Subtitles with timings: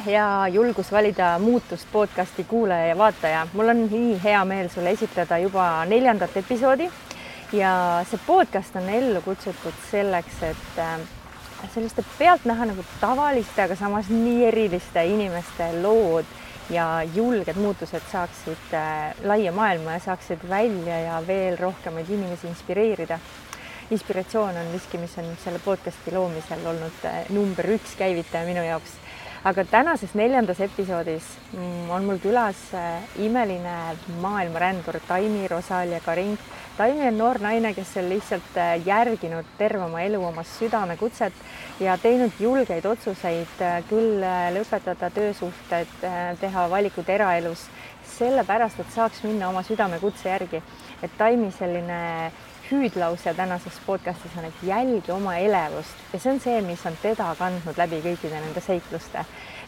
[0.00, 3.46] hea julgus valida muutust podcasti kuulaja ja vaataja.
[3.52, 6.90] mul on nii hea meel sulle esitleda juba neljandat episoodi
[7.52, 7.72] ja
[8.10, 11.00] see podcast on ellu kutsutud selleks, et äh,
[11.74, 16.24] selliste pealtnäha nagu tavaliste, aga samas nii eriliste inimeste lood
[16.70, 23.18] ja julged muutused saaksid äh, laia maailma ja saaksid välja ja veel rohkemaid inimesi inspireerida
[23.90, 29.01] inspiratsioon on miski, mis on selle podcasti loomisel olnud äh, number üks käivitaja minu jaoks
[29.44, 33.74] aga tänases neljandas episoodis mm, on mul külas äh, imeline
[34.22, 36.36] maailmarändur Taimi Rosalia Karing.
[36.76, 41.34] Taimi on noor naine, kes on lihtsalt äh, järginud terve oma elu oma südamekutset
[41.80, 44.22] ja teinud julgeid otsuseid, äh, küll
[44.54, 45.90] lõpetada töösuhted,
[46.40, 47.66] teha valikud eraelus,
[48.14, 50.62] sellepärast et saaks minna oma südamekutse järgi.
[51.02, 52.30] et Taimi selline
[52.70, 57.32] hüüdlause tänases podcastis on, et jälgi oma elevust ja see on see, mis on teda
[57.38, 59.24] kandnud läbi kõikide nende seikluste.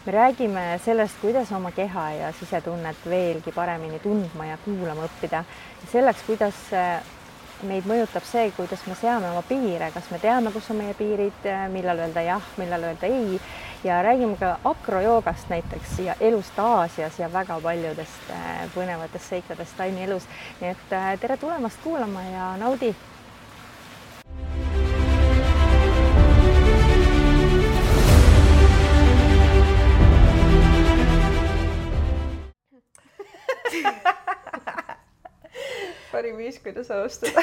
[0.06, 5.44] me räägime sellest, kuidas oma keha ja sisetunnet veelgi paremini tundma ja kuulama õppida.
[5.92, 7.00] selleks, kuidas eh,
[7.62, 11.44] meid mõjutab see, kuidas me seame oma piire, kas me teame, kus on meie piirid,
[11.44, 13.40] eh, millal öelda jah, millal öelda ei
[13.84, 20.04] ja räägime ka akrojoogast näiteks ja elust Aasias ja väga paljudest äh, põnevatest seikadest Taimi
[20.04, 20.28] elus.
[20.60, 22.94] nii et äh, tere tulemast kuulama ja naudi.
[36.12, 37.42] parim viis, kuidas alustada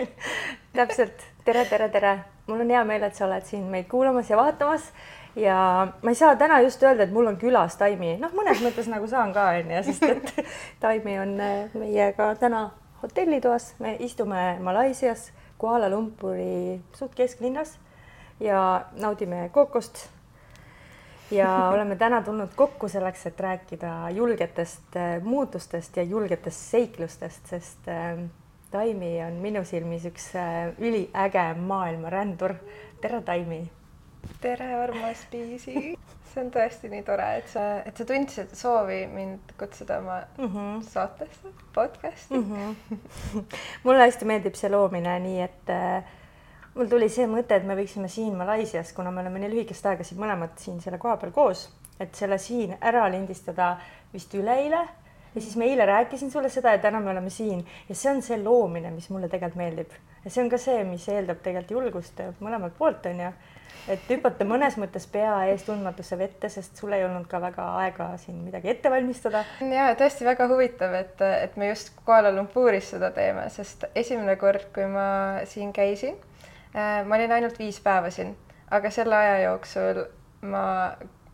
[0.76, 4.36] täpselt, tere, tere, tere, mul on hea meel, et sa oled siin meid kuulamas ja
[4.36, 4.92] vaatamas
[5.36, 8.88] ja ma ei saa täna just öelda, et mul on külas Taimi, noh, mõnes mõttes
[8.90, 10.32] nagu saan ka onju, sest et
[10.82, 12.68] Taimi on äh, meiega täna
[13.02, 17.76] hotellitoas, me istume Malaisias Kuala Lumpuri suht kesklinnas
[18.40, 20.08] ja naudime kokost.
[21.30, 27.88] ja oleme täna tulnud kokku selleks, et rääkida julgetest äh, muutustest ja julgetest seiklustest, sest
[27.88, 28.18] äh,
[28.70, 30.32] Taimi on minu silmis üks
[30.78, 32.54] üliäge maailmarändur.
[33.00, 33.62] tere, Taimi
[34.40, 35.96] tere, armas Liisi.
[36.28, 40.48] see on tõesti nii tore, et sa, et sa tundsid soovi mind kutsuda oma mm
[40.52, 40.82] -hmm.
[40.84, 42.52] saatesse, podcast'i mm.
[42.52, 43.42] -hmm.
[43.84, 46.04] mulle hästi meeldib see loomine, nii et äh,
[46.74, 50.04] mul tuli see mõte, et me võiksime siin Malaisias, kuna me oleme nii lühikest aega
[50.04, 51.68] siin mõlemad siin selle koha peal koos,
[52.00, 53.76] et selle siin ära lindistada
[54.12, 54.88] vist üleeile
[55.34, 58.22] ja siis ma eile rääkisin sulle seda ja täna me oleme siin ja see on
[58.22, 59.90] see loomine, mis mulle tegelikult meeldib
[60.24, 63.32] ja see on ka see, mis eeldab tegelikult julgust mõlemalt poolt onju
[63.88, 68.08] et hüpata mõnes mõttes pea ees tundmatusse vette, sest sul ei olnud ka väga aega
[68.20, 69.44] siin midagi ette valmistada.
[69.60, 74.68] ja tõesti väga huvitav, et, et me just Kuala Lumpuris seda teeme, sest esimene kord,
[74.74, 75.08] kui ma
[75.48, 76.18] siin käisin,
[76.74, 78.34] äh, ma olin ainult viis päeva siin,
[78.70, 80.04] aga selle aja jooksul
[80.48, 80.64] ma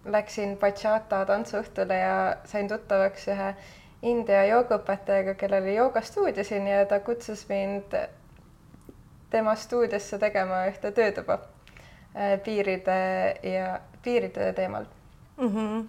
[0.05, 3.55] läksin bachata tantsuõhtule ja sain tuttavaks ühe
[4.05, 7.97] India joogaõpetajaga, kellel oli joogastuudio siin ja ta kutsus mind
[9.33, 11.39] tema stuudiosse tegema ühte töötuba
[12.45, 12.99] piiride
[13.43, 14.85] ja piiride teemal
[15.37, 15.49] mm.
[15.49, 15.89] -hmm.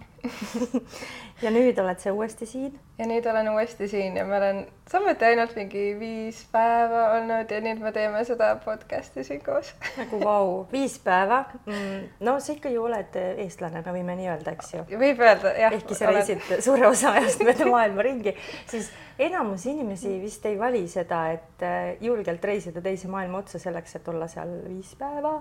[1.42, 2.78] ja nüüd oled sa uuesti siin?
[2.98, 7.60] ja nüüd olen uuesti siin ja ma olen samuti ainult mingi viis päeva olnud ja
[7.60, 12.08] nüüd me teeme seda podcast'i siin koos nagu vau, viis päeva mm,.
[12.20, 14.84] no sa ikka ju oled eestlane, me võime nii öelda, eks ju.
[14.98, 15.76] võib öelda, jah.
[15.78, 18.34] ehkki sa reisid suure osa ajast mööda maailma ringi,
[18.66, 24.00] siis enamus inimesi vist ei vali seda, et äh, julgelt reisida teise maailma otsa selleks,
[24.00, 25.38] et olla seal viis päeva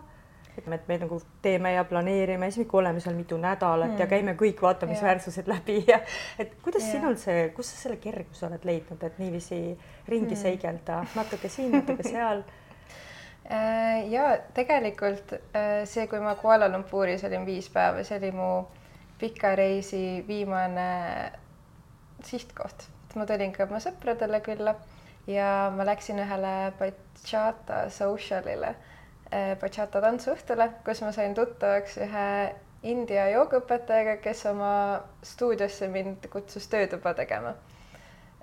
[0.58, 4.00] et me nagu teeme ja planeerime, siis me oleme seal mitu nädalat mm.
[4.00, 6.00] ja käime kõik vaatamisväärsused läbi ja
[6.40, 6.92] et kuidas ja.
[6.96, 9.60] sinul see, kus sa selle kerguse oled leidnud, et niiviisi
[10.08, 10.42] ringi mm.
[10.42, 12.44] seigelda natuke siin, natuke seal?
[13.46, 18.50] Äh, ja tegelikult äh, see, kui ma Kuala Lumpuris olin viis päeva, see oli mu
[19.20, 21.32] pika reisi viimane
[22.24, 22.90] sihtkoht.
[23.16, 24.74] ma tulin ka oma sõpradele külla
[25.28, 28.74] ja ma läksin ühele bachata social'ile
[29.62, 32.28] bachata tantsuõhtule, kus ma sain tuttavaks ühe
[32.86, 34.74] India joogaõpetajaga, kes oma
[35.26, 37.56] stuudiosse mind kutsus töötuba tegema.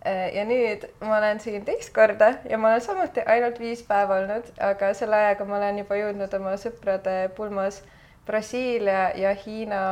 [0.03, 4.17] Eh, ja nüüd ma olen siin teist korda ja ma olen samuti ainult viis päeva
[4.19, 7.79] olnud, aga selle ajaga ma olen juba jõudnud oma sõprade pulmas
[8.27, 9.83] Brasiilia ja Hiina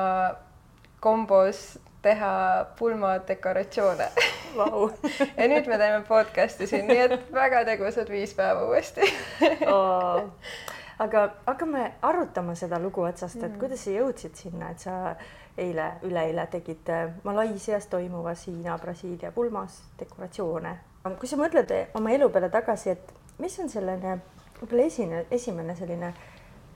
[0.98, 2.32] kombos teha
[2.78, 4.08] pulmadekoratsioone
[4.56, 4.90] wow.
[5.38, 9.06] ja nüüd me teeme podcast'i siin, nii et väga tegusad viis päeva uuesti
[9.70, 10.26] oh
[11.00, 13.60] aga hakkame arutama seda lugu otsast, et mm.
[13.60, 14.96] kuidas sa jõudsid sinna, et sa
[15.60, 20.76] eile, üleeile tegid äh, Malaisias toimuvas Hiina, Brasiilia pulmas dekoratsioone.
[21.18, 24.18] kui sa mõtled oma elu peale tagasi, et mis on selline
[24.60, 26.12] võib-olla esine, esimene selline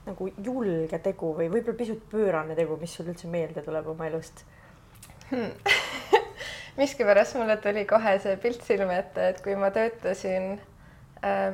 [0.05, 4.43] nagu julge tegu või võib-olla pisut pöörane tegu, mis sul üldse meelde tuleb oma elust
[5.29, 5.53] hmm.
[6.81, 10.55] miskipärast mulle tuli kohe see pilt silme ette, et kui ma töötasin
[11.21, 11.53] äh,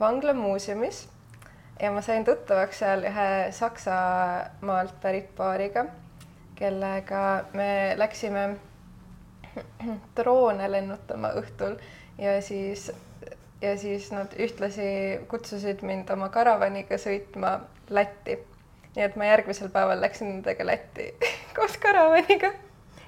[0.00, 1.08] vanglamuuseumis
[1.82, 5.84] ja ma sain tuttavaks seal ühe Saksamaalt pärit paariga,
[6.58, 8.48] kellega me läksime
[10.16, 11.78] droone lennutama õhtul
[12.18, 12.90] ja siis
[13.62, 14.90] ja siis nad ühtlasi
[15.28, 17.58] kutsusid mind oma karavaniga sõitma
[17.90, 18.38] Lätti.
[18.96, 21.08] nii et ma järgmisel päeval läksin nendega Lätti
[21.56, 22.52] koos karavaniga.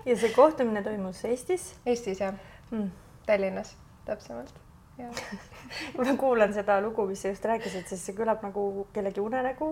[0.07, 1.75] ja see kohtumine toimus Eestis?
[1.87, 2.35] Eestis jah
[2.71, 2.91] mm.,
[3.27, 4.70] Tallinnas täpsemalt
[5.97, 9.69] kui ma kuulan seda lugu, mis sa just rääkisid, siis see kõlab nagu kellegi unenägu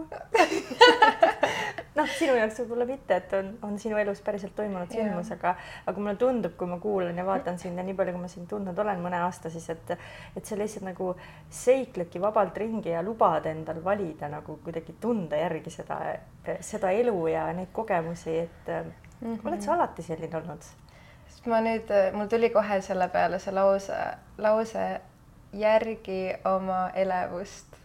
[1.98, 5.54] noh, sinu jaoks võib-olla mitte, et on, on sinu elus päriselt toimunud sündmus, aga,
[5.90, 8.48] aga mulle tundub, kui ma kuulan ja vaatan sind ja nii palju, kui ma sind
[8.50, 9.94] tundnud olen mõne aasta, siis et,
[10.38, 11.12] et sa lihtsalt nagu
[11.60, 16.00] seikledki vabalt ringi ja lubad endal valida nagu kuidagi tunda järgi seda,
[16.64, 18.92] seda elu ja neid kogemusi, et mm
[19.34, 19.48] -hmm.
[19.48, 20.70] oled sa alati selline olnud?
[21.28, 23.96] sest ma nüüd, mul tuli kohe selle peale see lause,
[24.38, 25.00] lause
[25.52, 27.76] järgi oma elevust,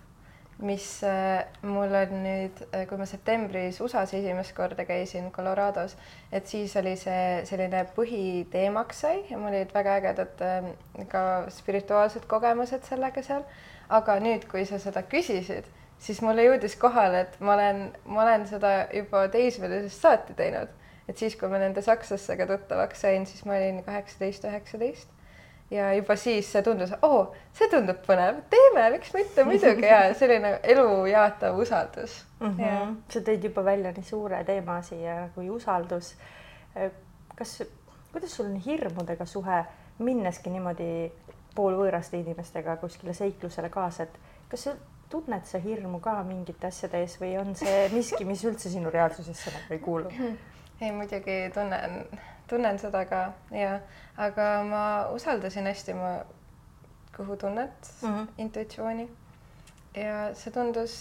[0.63, 5.95] mis äh, mul on nüüd, äh, kui ma septembris USA-s esimest korda käisin Colorados,
[6.31, 10.69] et siis oli see selline põhiteemaks sai ja mul olid väga ägedad äh,
[11.11, 13.47] ka spirituaalsed kogemused sellega seal.
[13.93, 15.67] aga nüüd, kui sa seda küsisid,
[16.01, 20.71] siis mulle jõudis kohale, et ma olen, ma olen seda juba teismelisest saati teinud,
[21.09, 25.11] et siis, kui ma nende sakslastega tuttavaks sain, siis ma olin kaheksateist, üheksateist
[25.71, 30.57] ja juba siis see tundus, oo, see tundub põnev, teeme, miks mitte, muidugi ja selline
[30.63, 32.55] elu jaatav usaldus mm.
[32.57, 32.95] -hmm.
[33.09, 36.15] sa tõid juba välja nii suure teema siia kui usaldus.
[37.35, 37.63] kas,
[38.11, 39.65] kuidas sul on hirmudega suhe,
[39.99, 41.11] minneski niimoodi
[41.55, 44.19] poolvõõraste inimestega kuskile seiklusele kaasa, et
[44.49, 44.75] kas sa
[45.09, 49.53] tunned sa hirmu ka mingite asjade ees või on see miski, mis üldse sinu reaalsusesse
[49.53, 50.09] nagu ei kuulu?
[50.81, 52.07] ei, muidugi tunnen
[52.53, 53.73] tunnen seda ka ja,
[54.17, 54.85] aga ma
[55.15, 56.13] usaldasin hästi oma
[57.17, 58.27] kõhutunnet mm, -hmm.
[58.45, 59.09] intuitsiooni.
[59.95, 60.95] ja see tundus,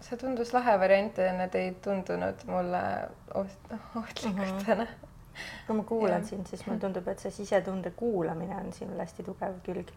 [0.00, 2.82] see tundus lahe variant ja need ei tundunud mulle
[3.34, 4.90] oht, ohtlikutena mm.
[4.90, 5.44] -hmm.
[5.66, 9.60] kui ma kuulan sind, siis mulle tundub, et see sisetunde kuulamine on sinul hästi tugev
[9.64, 9.92] külg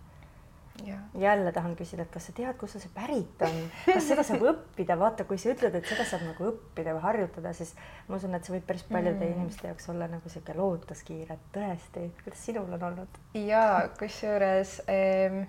[1.19, 4.97] jälle tahan küsida, et kas sa tead, kust see pärit on, kas seda saab õppida,
[4.99, 7.73] vaata, kui sa ütled, et seda saab nagu õppida või harjutada, siis
[8.07, 9.35] ma usun, et see võib päris paljude mm.
[9.37, 13.21] inimeste jaoks olla nagu sihuke lootuskiir, et tõesti, kuidas sinul on olnud?
[13.39, 13.63] ja
[13.99, 15.45] kusjuures ehm,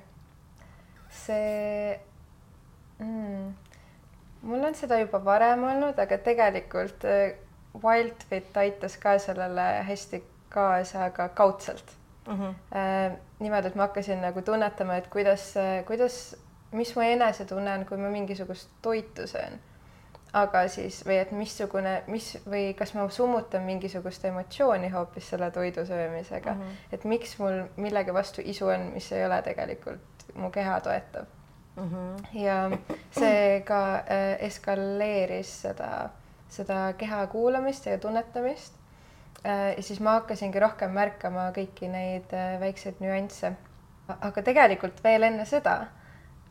[1.25, 1.99] see
[3.02, 3.50] mm,
[4.46, 7.43] mul on seda juba varem olnud, aga tegelikult eh,
[7.76, 10.23] Wildfit aitas ka sellele hästi
[10.55, 11.90] kaasa, aga kaudselt
[12.26, 12.38] mm.
[12.38, 13.17] -hmm.
[13.38, 15.55] Niimoodi, et ma hakkasin nagu tunnetama, et kuidas,
[15.87, 16.37] kuidas,
[16.73, 19.59] mis mu enesetunne on, kui ma mingisugust toitu söön.
[20.37, 25.87] aga siis või et missugune, mis või kas ma summutan mingisugust emotsiooni hoopis selle toidu
[25.87, 26.93] söömisega mm, -hmm.
[26.93, 31.25] et miks mul millegi vastu isu on, mis ei ole tegelikult mu keha toetav
[31.77, 31.91] mm.
[31.91, 32.38] -hmm.
[32.43, 32.71] ja
[33.11, 36.09] see ka äh, eskaleeris seda,
[36.49, 38.75] seda keha kuulamist ja tunnetamist
[39.44, 43.53] ja siis ma hakkasingi rohkem märkama kõiki neid äh, väikseid nüansse.
[44.09, 45.88] aga tegelikult veel enne seda,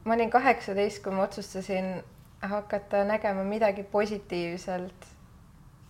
[0.04, 2.04] ma olin kaheksateist, kui ma otsustasin
[2.42, 5.08] hakata nägema midagi positiivselt,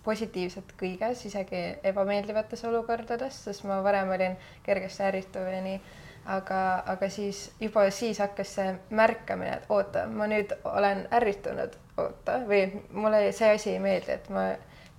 [0.05, 5.79] positiivset kõiges, isegi ebameeldivates olukordades, sest ma varem olin kergesti ärrituv ja nii
[6.25, 12.39] aga, aga siis juba siis hakkas see märkamine, et oota, ma nüüd olen ärritunud, oota,
[12.49, 14.47] või mulle see asi ei meeldi, et ma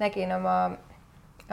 [0.01, 0.57] nägin oma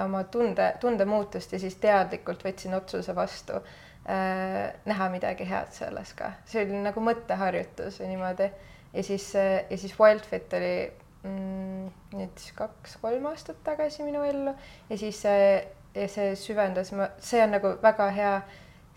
[0.02, 6.34] oma tunde, tundemuutust ja siis teadlikult võtsin otsuse vastu äh, näha midagi head selles ka.
[6.50, 8.50] see oli nagu mõtteharjutus või niimoodi.
[8.94, 10.76] ja siis, äh, ja siis Wildfit oli
[11.24, 14.56] mm, nüüd siis kaks-kolm aastat tagasi minu ellu
[14.90, 15.48] ja siis see,
[15.96, 18.36] ja see süvendas, ma, see on nagu väga hea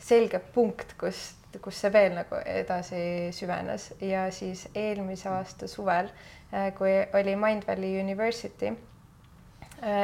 [0.00, 6.08] selge punkt, kus, kus see veel nagu edasi süvenes ja siis eelmise aasta suvel,
[6.52, 8.95] äh, kui oli Mind Valley University Äh,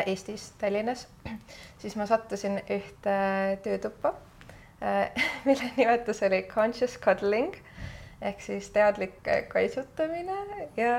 [0.07, 1.07] Eestis, Tallinnas,
[1.81, 3.17] siis ma sattusin ühte
[3.65, 4.15] töötuppa,
[4.83, 5.11] äh,
[5.49, 7.57] mille nimetus oli conscious cuddling
[8.23, 9.17] ehk siis teadlik
[9.49, 10.37] kaitsutamine
[10.77, 10.97] ja,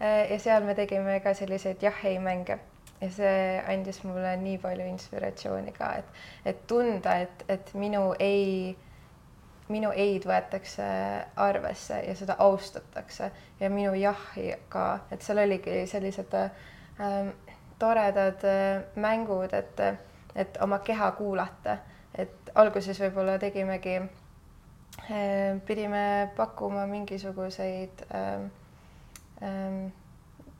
[0.00, 2.58] äh, ja seal me tegime ka selliseid jah-ei mänge
[3.00, 8.76] ja see andis mulle nii palju inspiratsiooni ka, et, et tunda, et, et minu ei,
[9.68, 10.86] minu ei-d võetakse
[11.42, 13.30] arvesse ja seda austatakse.
[13.60, 17.32] Ja minu jah-i ka, et seal oligi sellised ähm,
[17.78, 19.80] toredad äh, mängud, et,
[20.34, 21.78] et oma keha kuulata,
[22.14, 28.46] et alguses võib-olla tegimegi, äh, pidime pakkuma mingisuguseid äh,
[29.42, 29.80] ähm,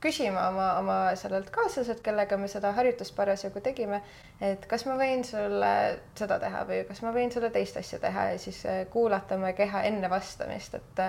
[0.00, 4.02] küsima oma, oma sellelt kaaslaselt, kellega me seda harjutust parasjagu tegime,
[4.44, 5.72] et kas ma võin sulle
[6.18, 9.54] seda teha või kas ma võin sulle teist asja teha ja siis äh, kuulata oma
[9.56, 11.02] keha enne vastamist, et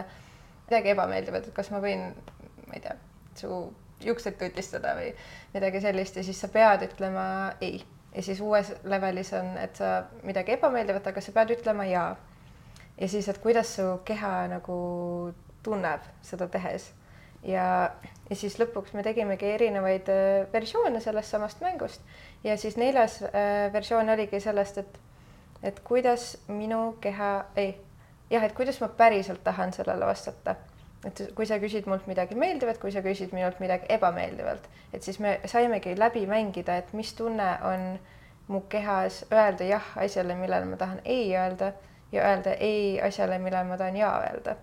[0.70, 2.10] midagi ebameeldivat, et kas ma võin,
[2.68, 2.96] ma ei tea,
[3.40, 3.60] su
[4.06, 5.12] juukseid tutistada või
[5.54, 7.28] midagi sellist ja siis sa pead ütlema
[7.62, 7.82] ei.
[8.16, 12.16] ja siis uues levelis on, et sa midagi ebameeldivat, aga sa pead ütlema jaa.
[12.98, 14.78] ja siis, et kuidas su keha nagu
[15.64, 16.92] tunneb seda tehes
[17.44, 17.92] ja,
[18.30, 22.02] ja siis lõpuks me tegimegi erinevaid äh, versioone sellest samast mängust
[22.44, 25.00] ja siis neljas äh, versioon oligi sellest, et,
[25.64, 27.76] et kuidas minu keha, ei,
[28.30, 30.56] jah, et kuidas ma päriselt tahan sellele vastata.
[31.08, 35.20] Et kui sa küsid mult midagi meeldivat, kui sa küsid minult midagi ebameeldivalt, et siis
[35.24, 37.90] me saimegi läbi mängida, et mis tunne on
[38.48, 41.74] mu kehas öelda jah asjale, millele ma tahan ei öelda
[42.12, 44.56] ja öelda ei asjale, millele ma tahan jaa öelda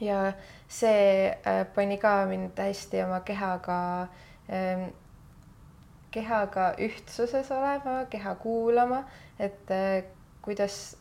[0.00, 0.32] ja
[0.68, 4.08] see äh, pani ka mind hästi oma kehaga
[4.52, 4.90] ähm,,
[6.10, 9.04] kehaga ühtsuses olema, keha kuulama,
[9.38, 10.04] et äh,
[10.42, 10.96] kuidas,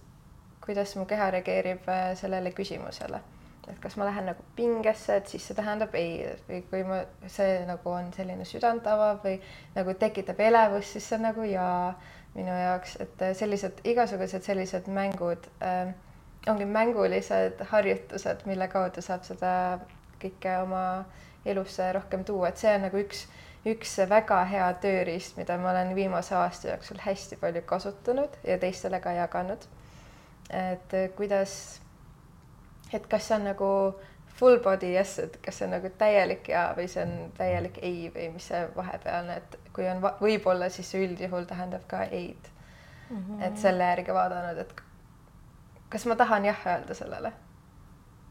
[0.65, 3.21] kuidas mu keha reageerib äh, sellele küsimusele.
[3.71, 7.59] Et kas ma lähen nagu pingesse, et siis see tähendab ei või kui ma, see
[7.67, 9.39] nagu on selline südant avav või
[9.75, 11.95] nagu tekitab elevust, siis see on nagu jaa
[12.35, 15.93] minu jaoks, et äh, sellised igasugused sellised mängud äh,
[16.49, 19.51] ongi mängulised harjutused, mille kaudu saab seda
[20.21, 20.83] kõike oma
[21.45, 23.25] elusse rohkem tuua, et see on nagu üks,
[23.69, 28.99] üks väga hea tööriist, mida ma olen viimase aasta jooksul hästi palju kasutanud ja teistele
[29.01, 29.65] ka jaganud.
[30.53, 31.81] et kuidas,
[32.95, 33.69] et kas see on nagu
[34.39, 38.09] full body yes, et kas see on nagu täielik ja või see on täielik ei
[38.15, 42.51] või mis see vahepealne, et kui on võib-olla, siis see üldjuhul tähendab ka ei-d
[43.09, 43.17] mm.
[43.17, 43.43] -hmm.
[43.47, 44.75] et selle järgi vaadanud, et
[45.89, 47.31] kas ma tahan jah öelda sellele?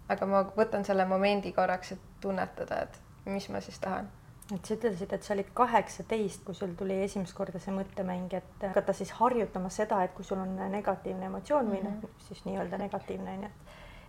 [0.08, 4.10] aga ma võtan selle momendi korraks, et tunnetada, et mis ma siis tahan.
[4.54, 8.66] et sa ütlesid, et sa olid kaheksateist, kui sul tuli esimest korda see mõttemäng, et
[8.66, 12.44] hakata siis harjutama seda, et kui sul on negatiivne emotsioon või noh mm -hmm., siis
[12.44, 13.63] nii-öelda negatiivne onju, et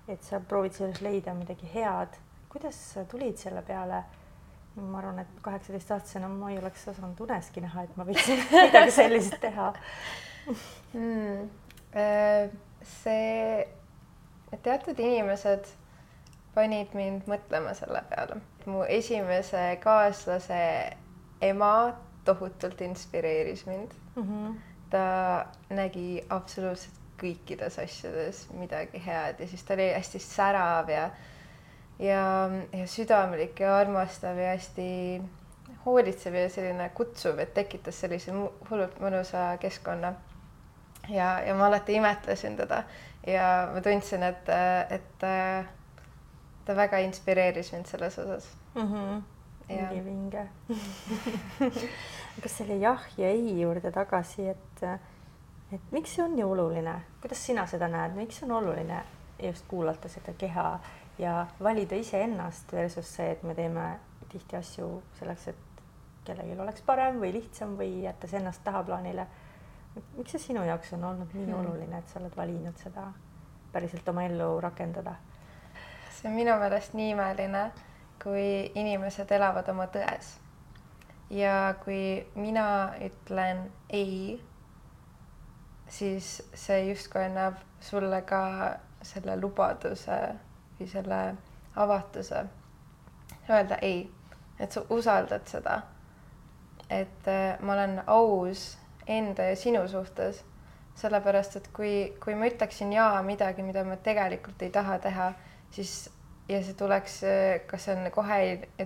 [0.08, 2.18] et sa proovid selles leida midagi head.
[2.50, 4.04] kuidas sa tulid selle peale?
[4.76, 9.40] ma arvan, et kaheksateistaastasena ma ei oleks osanud uneski näha, et ma võiksin midagi sellist
[9.42, 9.72] teha
[11.00, 11.50] mm,.
[12.86, 13.68] See,
[14.62, 15.70] teatud inimesed
[16.56, 18.42] panid mind mõtlema selle peale.
[18.66, 20.60] mu esimese kaaslase
[21.46, 21.94] ema
[22.26, 24.24] tohutult inspireeris mind mm.
[24.24, 24.54] -hmm.
[24.90, 25.06] ta
[25.70, 31.10] nägi absoluutselt kõikides asjades midagi head ja siis ta oli hästi särav ja
[32.00, 35.22] ja, ja südamlik ja armastav ja hästi
[35.86, 38.34] hoolitsev ja selline kutsuv, et tekitas sellise
[38.70, 40.14] hullult mõnusa keskkonna
[41.10, 42.84] ja, ja ma alati imetlesin teda
[43.28, 44.50] ja ma tundsin, et,
[44.90, 45.26] et
[46.66, 48.94] ta väga inspireeris mind selles osas mm.
[48.94, 49.22] -hmm.
[49.70, 50.48] ülivinge
[52.42, 54.84] kas selle jah ja ei juurde tagasi, et,
[55.74, 59.04] et miks see on nii oluline, kuidas sina seda näed, miks on oluline
[59.44, 60.80] just kuulata seda keha
[61.20, 63.88] ja valida iseennast versus see, et me teeme
[64.30, 65.82] tihti asju selleks, et
[66.26, 69.28] kellelgi oleks parem või lihtsam või jättes ennast tahaplaanile
[70.18, 71.60] miks see sinu jaoks on olnud nii hmm.
[71.60, 73.06] oluline, et sa oled valinud seda
[73.72, 75.16] päriselt oma ellu rakendada?
[76.16, 77.64] see on minu meelest nii imeline,
[78.24, 78.48] kui
[78.82, 80.36] inimesed elavad oma tões.
[81.30, 82.68] ja kui mina
[83.08, 84.42] ütlen ei,
[85.90, 88.42] siis see justkui annab sulle ka
[89.06, 90.20] selle lubaduse
[90.80, 91.20] või selle
[91.76, 92.46] avatuse
[93.50, 94.12] öelda ei,
[94.60, 95.82] et sa usaldad seda.
[96.90, 98.78] et äh, ma olen aus
[99.08, 100.44] enda ja sinu suhtes.
[100.96, 105.34] sellepärast, et kui, kui ma ütleksin jaa midagi, mida ma tegelikult ei taha teha,
[105.72, 106.10] siis
[106.48, 107.18] ja see tuleks,
[107.68, 108.38] kas see on kohe,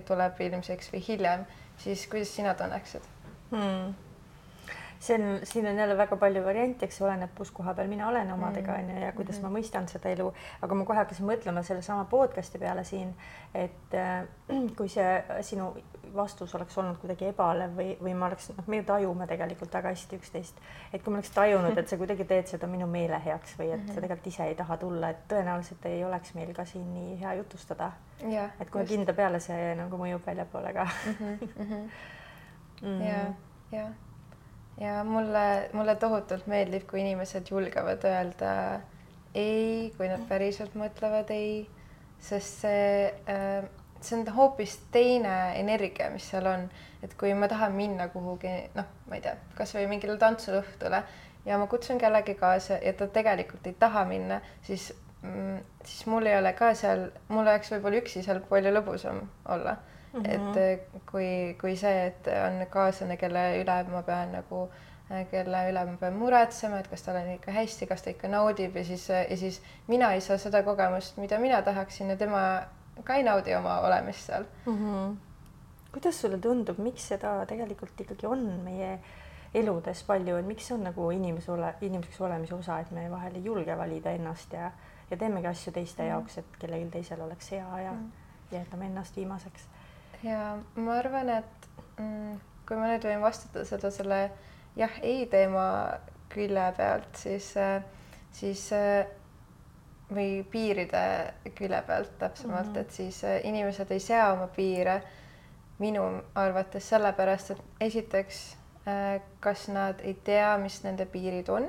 [0.08, 1.44] tuleb ilmseks või hiljem,
[1.78, 3.06] siis kuidas sina tunneksid
[3.52, 4.09] hmm.?
[5.00, 8.32] See on, siin on jälle väga palju variante, eks oleneb, kus koha peal mina olen
[8.32, 9.02] omadega onju mm.
[9.02, 9.52] ja kuidas mm -hmm.
[9.52, 13.14] ma mõistan seda elu, aga ma kohe hakkasin mõtlema sellesama podcast'i peale siin,
[13.54, 14.24] et äh,
[14.76, 15.72] kui see sinu
[16.14, 19.88] vastus oleks olnud kuidagi ebalev või, või ma oleks, noh, me ju tajume tegelikult väga
[19.94, 20.60] hästi üksteist,
[20.92, 23.80] et kui ma oleks tajunud, et sa kuidagi teed seda minu meele heaks või et
[23.80, 23.94] mm -hmm.
[23.94, 27.34] sa tegelikult ise ei taha tulla, et tõenäoliselt ei oleks meil ka siin nii hea
[27.34, 27.92] jutustada.
[28.60, 31.14] et kohe kindla peale see nagu mõjub väljapoole ka mm.
[31.20, 31.88] -hmm,
[32.82, 34.09] mm -hmm.
[34.80, 38.54] Ja, mulle, mulle tohutult meeldib, kui inimesed julgevad öelda
[39.34, 41.68] ei, kui nad päriselt mõtlevad ei,
[42.20, 42.88] sest see
[43.30, 43.68] äh,
[44.00, 46.66] see on hoopis teine energia, mis seal on,
[47.04, 51.02] et kui ma tahan minna kuhugi, noh, ma ei tea, kasvõi mingile tantsuõhtule
[51.46, 54.90] ja ma kutsun kellegi kaasa ja ta tegelikult ei taha minna, siis
[55.22, 59.76] mm, siis mul ei ole ka seal, mul oleks võib-olla üksi seal palju lõbusam olla
[60.12, 60.20] mm.
[60.20, 60.30] -hmm.
[60.34, 64.68] et äh, kui, kui see, et on kaaslane, kelle üle ma pean nagu,
[65.10, 68.28] äh, kelle üle ma pean muretsema, et kas tal on ikka hästi, kas ta ikka
[68.28, 72.44] naudib ja siis, ja siis mina ei saa seda kogemust, mida mina tahaksin ja tema
[73.04, 74.76] ka ei naudi oma olemist seal mm.
[74.76, 75.16] -hmm.
[75.92, 78.98] kuidas sulle tundub, miks seda tegelikult ikkagi on meie
[79.54, 83.34] eludes palju, et miks see on nagu inimese ole, inimeseks olemise osa, et me vahel
[83.34, 84.70] ei julge valida ennast ja,
[85.10, 86.08] ja teemegi asju teiste mm.
[86.08, 88.10] jaoks, et kellelgi teisel oleks hea ja mm.
[88.52, 89.66] jätame ennast viimaseks.
[90.22, 94.20] Ja ma arvan, et mm, kui ma nüüd võin vastata seda selle
[94.76, 95.64] jah, ei teema
[96.30, 97.48] külje pealt, siis,
[98.32, 98.68] siis
[100.10, 101.02] või piiride
[101.58, 102.80] külje pealt täpsemalt mm, -hmm.
[102.80, 105.00] et siis inimesed ei sea oma piire
[105.78, 108.60] minu arvates sellepärast, et esiteks
[108.90, 111.66] Äh, kas nad ei tea, mis nende piirid on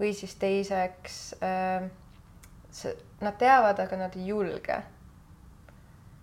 [0.00, 1.86] või siis teiseks äh,
[3.22, 4.80] nad teavad, aga nad ei julge.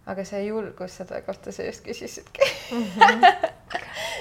[0.05, 2.83] Aga see julgus, selle kohta sa just küsisidki mm.
[2.83, 3.49] -hmm.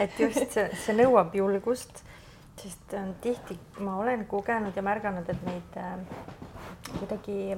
[0.01, 2.05] et just see, see nõuab julgust,
[2.63, 5.99] sest äh, tihti ma olen kogenud ja märganud, et neid äh,
[6.99, 7.57] kuidagi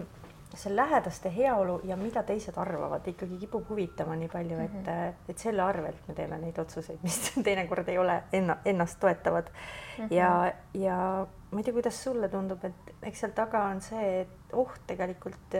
[0.54, 5.14] see lähedaste heaolu ja mida teised arvavad, ikkagi kipub huvitama nii palju, et mm, -hmm.
[5.28, 10.04] et selle arvelt me teeme neid otsuseid, mis teinekord ei ole enna, ennast toetavad mm.
[10.04, 10.14] -hmm.
[10.14, 14.52] ja, ja ma ei tea, kuidas sulle tundub, et eks seal taga on see, et
[14.52, 15.58] oht tegelikult,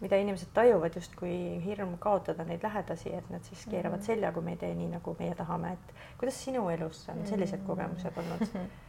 [0.00, 4.06] mida inimesed tajuvad justkui hirm kaotada neid lähedasi, et nad siis keeravad mm -hmm.
[4.06, 7.66] selja, kui me ei tee nii, nagu meie tahame, et kuidas sinu elus on sellised
[7.66, 8.54] kogemused olnud mm?
[8.60, 8.88] -hmm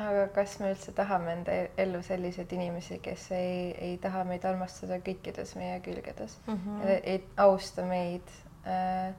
[0.00, 5.00] aga kas me üldse tahame enda ellu selliseid inimesi, kes ei, ei taha meid armastada
[5.04, 7.00] kõikides meie külgedes mm, -hmm.
[7.02, 8.32] ei austa meid
[8.66, 9.14] äh,,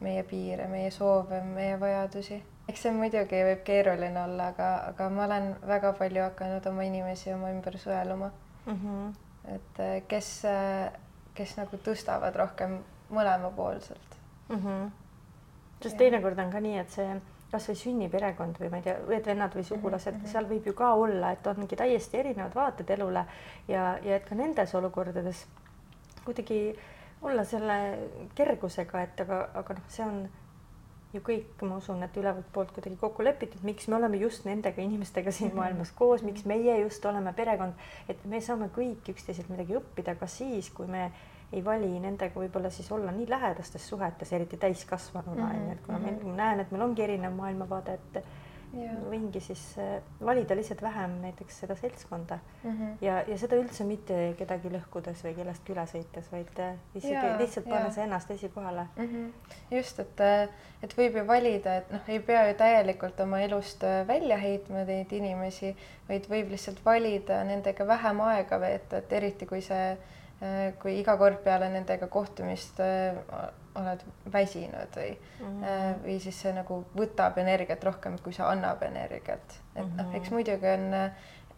[0.00, 2.42] meie piire, meie soove, meie vajadusi.
[2.68, 7.32] eks see muidugi võib keeruline olla, aga, aga ma olen väga palju hakanud oma inimesi
[7.34, 8.30] oma ümber sõeluma
[8.66, 8.72] mm.
[8.72, 9.12] -hmm.
[9.48, 10.92] Et äh, kes, äh,
[11.34, 12.78] kes nagu tõstavad rohkem
[13.12, 14.16] mõlemapoolselt
[14.48, 14.56] mm.
[14.56, 14.90] -hmm.
[15.82, 17.08] sest teinekord on ka nii, et see
[17.52, 20.32] kasvõi sünniperekond või ma ei tea, õed-vennad või sugulased mm, -hmm.
[20.32, 23.26] seal võib ju ka olla, et ongi täiesti erinevad vaated elule
[23.68, 25.46] ja, ja et ka nendes olukordades
[26.24, 26.78] kuidagi
[27.22, 27.98] olla selle
[28.34, 30.22] kergusega, et aga, aga noh, see on
[31.12, 34.82] ju kõik, ma usun, et ülevalt poolt kuidagi kokku lepitud, miks me oleme just nendega
[34.82, 35.60] inimestega siin mm -hmm.
[35.60, 37.72] maailmas koos, miks meie just oleme perekond,
[38.08, 41.10] et me saame kõik üksteiselt midagi õppida ka siis, kui me
[41.52, 45.86] ei vali nendega võib-olla siis olla nii lähedastes suhetes, eriti täiskasvanuna onju mm -hmm., et
[45.86, 48.24] kuna meil, ma näen, et meil ongi erinev maailmavaade, et
[48.76, 48.92] ja.
[49.10, 52.92] võingi siis äh, valida lihtsalt vähem näiteks seda seltskonda mm -hmm.
[53.04, 57.68] ja, ja seda üldse mitte kedagi lõhkudes või kellestki üle sõites, vaid äh, isegi lihtsalt
[57.68, 59.04] pannes ennast esikohale mm.
[59.04, 59.76] -hmm.
[59.76, 60.48] just, et, äh,
[60.82, 65.12] et võib ju valida, et noh, ei pea ju täielikult oma elust välja heitma neid
[65.12, 65.76] inimesi,
[66.08, 69.96] vaid võib lihtsalt valida nendega vähem aega veeta, et eriti kui see
[70.82, 73.18] kui iga kord peale nendega kohtumist äh,
[73.78, 74.00] oled
[74.32, 76.00] väsinud või mm, -hmm.
[76.04, 79.60] või siis see nagu võtab energiat rohkem, kui see annab energiat.
[79.74, 80.34] et noh, eks mhm.
[80.34, 81.10] muidugi on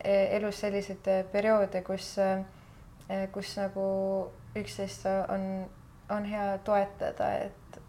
[0.04, 2.16] elus selliseid perioode, kus,
[3.32, 3.86] kus nagu
[4.56, 5.66] üksteist on,
[6.10, 7.80] on hea toetada, et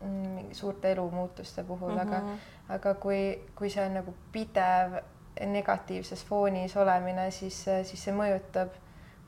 [0.00, 2.08] mm, suurte elumuutuste puhul mm, -hmm.
[2.08, 2.36] aga, mhm.
[2.68, 5.00] aga kui, kui see on nagu pidev
[5.46, 8.68] negatiivses foonis olemine, siis, siis see mõjutab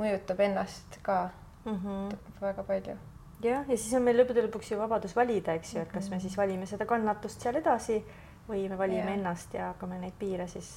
[0.01, 1.31] mõjutab ennast ka
[1.65, 2.19] mm -hmm.
[2.41, 2.97] väga palju.
[3.43, 6.17] jah, ja siis on meil lõppude lõpuks ju vabadus valida, eks ju, et kas me
[6.17, 6.23] mhm.
[6.23, 8.05] siis valime seda kannatust seal edasi
[8.49, 9.15] või me valime ja.
[9.15, 10.71] ennast ja hakkame neid piire siis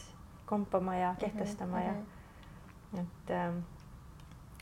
[0.46, 1.88] kompama ja kehtestama mm -hmm.
[1.88, 1.94] ja
[2.92, 3.02] mhm.
[3.02, 3.60] et ähm,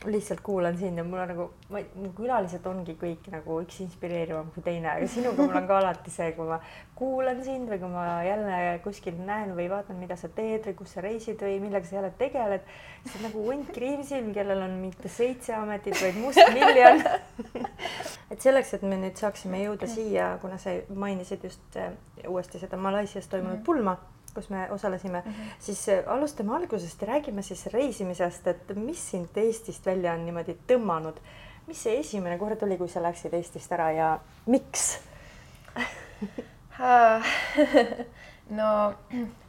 [0.06, 4.50] lihtsalt kuulan sind ja mul on nagu, ma, mu külalised ongi kõik nagu üks inspireerivam
[4.54, 6.58] kui teine, aga sinuga mul on ka alati see, kui ma
[6.98, 10.96] kuulan sind või kui ma jälle kuskil näen või vaatan, mida sa teed või kus
[10.96, 12.66] sa reisid või millega sa jälle tegeled,
[13.06, 17.04] siis nagu hunt kriimsilm, kellel on mitte seitse ametit, vaid mustmiljon
[18.32, 21.92] et selleks, et me nüüd saaksime jõuda siia, kuna sa mainisid just äh,
[22.28, 23.66] uuesti seda Malaisias toimunud mhm.
[23.66, 23.96] pulma
[24.34, 25.54] kus me osalesime mm, -hmm.
[25.58, 30.56] siis äh, alustame algusest ja räägime siis reisimisest, et mis sind Eestist välja on niimoodi
[30.68, 31.16] tõmmanud.
[31.66, 35.00] mis see esimene kord oli, kui sa läksid Eestist ära ja miks
[38.58, 38.94] no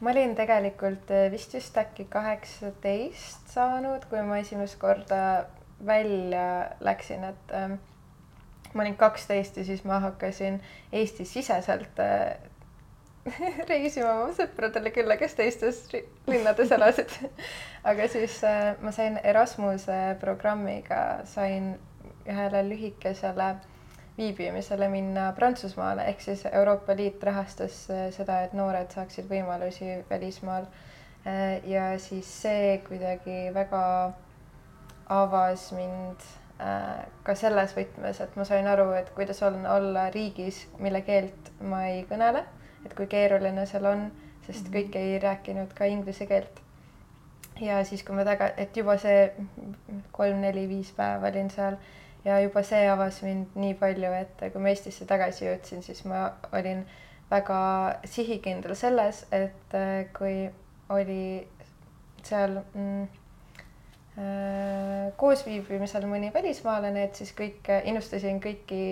[0.00, 5.44] ma olin tegelikult äh, vist vist äkki kaheksateist saanud, kui ma esimest korda
[5.86, 7.72] välja läksin, et ähm,
[8.74, 10.60] ma olin kaksteist ja siis ma hakkasin
[10.92, 12.36] Eesti-siseselt äh,
[13.70, 15.84] reisima oma sõpradele külla, kes teistes
[16.28, 17.12] linnades elasid.
[17.90, 21.74] Aga siis äh, ma sain Erasmuse programmiga, sain
[22.24, 23.54] ühele lühikesele
[24.18, 30.68] viibimisele minna Prantsusmaale, ehk siis Euroopa Liit rahastas äh, seda, et noored saaksid võimalusi välismaal.
[31.26, 33.84] Äh, ja siis see kuidagi väga
[35.10, 36.22] avas mind
[36.60, 41.50] äh, ka selles võtmes, et ma sain aru, et kuidas on olla riigis, mille keelt
[41.64, 42.44] ma ei kõnele,
[42.84, 44.06] et kui keeruline seal on,
[44.46, 44.76] sest mhm.
[44.76, 46.60] kõik ei rääkinud ka inglise keelt.
[47.60, 49.28] ja siis, kui ma taga, et juba see
[50.12, 51.76] kolm-neli-viis päeva olin seal
[52.24, 56.30] ja juba see avas mind nii palju, et kui ma Eestisse tagasi jõudsin, siis ma
[56.52, 56.82] olin
[57.30, 57.58] väga
[58.04, 60.48] sihikindel selles, et äh, kui
[60.92, 61.46] oli
[62.24, 63.02] seal mm,
[64.18, 68.84] äh, koosviibimisel mõni välismaalane, et siis kõik, innustasin kõiki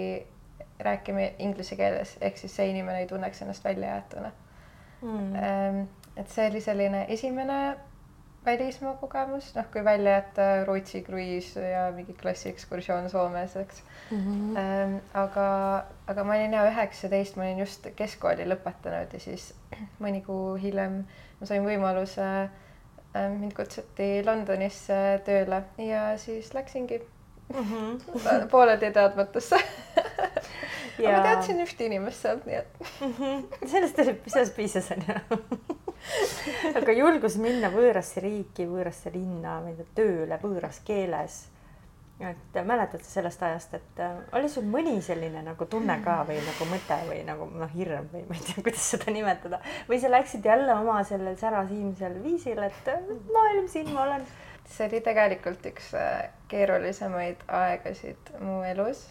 [0.81, 4.33] rääkima inglise keeles, ehk siis see inimene ei tunneks ennast väljajäetuna
[5.03, 5.89] mm..
[6.17, 7.59] Et see oli selline esimene
[8.45, 14.19] välismaa kogemus, noh, kui välja jätta Rootsi kruiis ja mingi klassiekskursioon Soomes, eks mm.
[14.19, 14.59] -hmm.
[14.59, 19.55] Ähm, aga, aga ma olin ja üheksateist, ma olin just keskkooli lõpetanud ja siis
[20.01, 21.05] mõni kuu hiljem
[21.41, 22.27] ma sain võimaluse
[23.17, 27.01] äh,, mind kutsuti Londonisse tööle ja siis läksingi
[27.53, 28.49] mm -hmm.
[28.51, 29.61] pooleldi teadmatusse
[30.99, 33.15] ja ma teadsin ühte inimest sealt, nii et mm.
[33.19, 33.69] -hmm.
[33.69, 35.49] sellest, sellest piisas onju
[36.79, 41.49] aga julgus minna võõrasse riiki, võõrasse linna, minna tööle võõras keeles.
[42.23, 46.37] et mäletad sa sellest ajast, et äh, oli sul mõni selline nagu tunne ka või
[46.45, 50.11] nagu mõte või nagu noh, hirm või ma ei tea, kuidas seda nimetada või sa
[50.11, 52.93] läksid jälle oma sellel särasiimsel viisil, et
[53.33, 54.27] maailm, siin ma olen.
[54.69, 59.09] See oli tegelikult üks äh, keerulisemaid aegasid mu elus.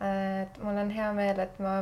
[0.00, 1.76] et mul on hea meel, et ma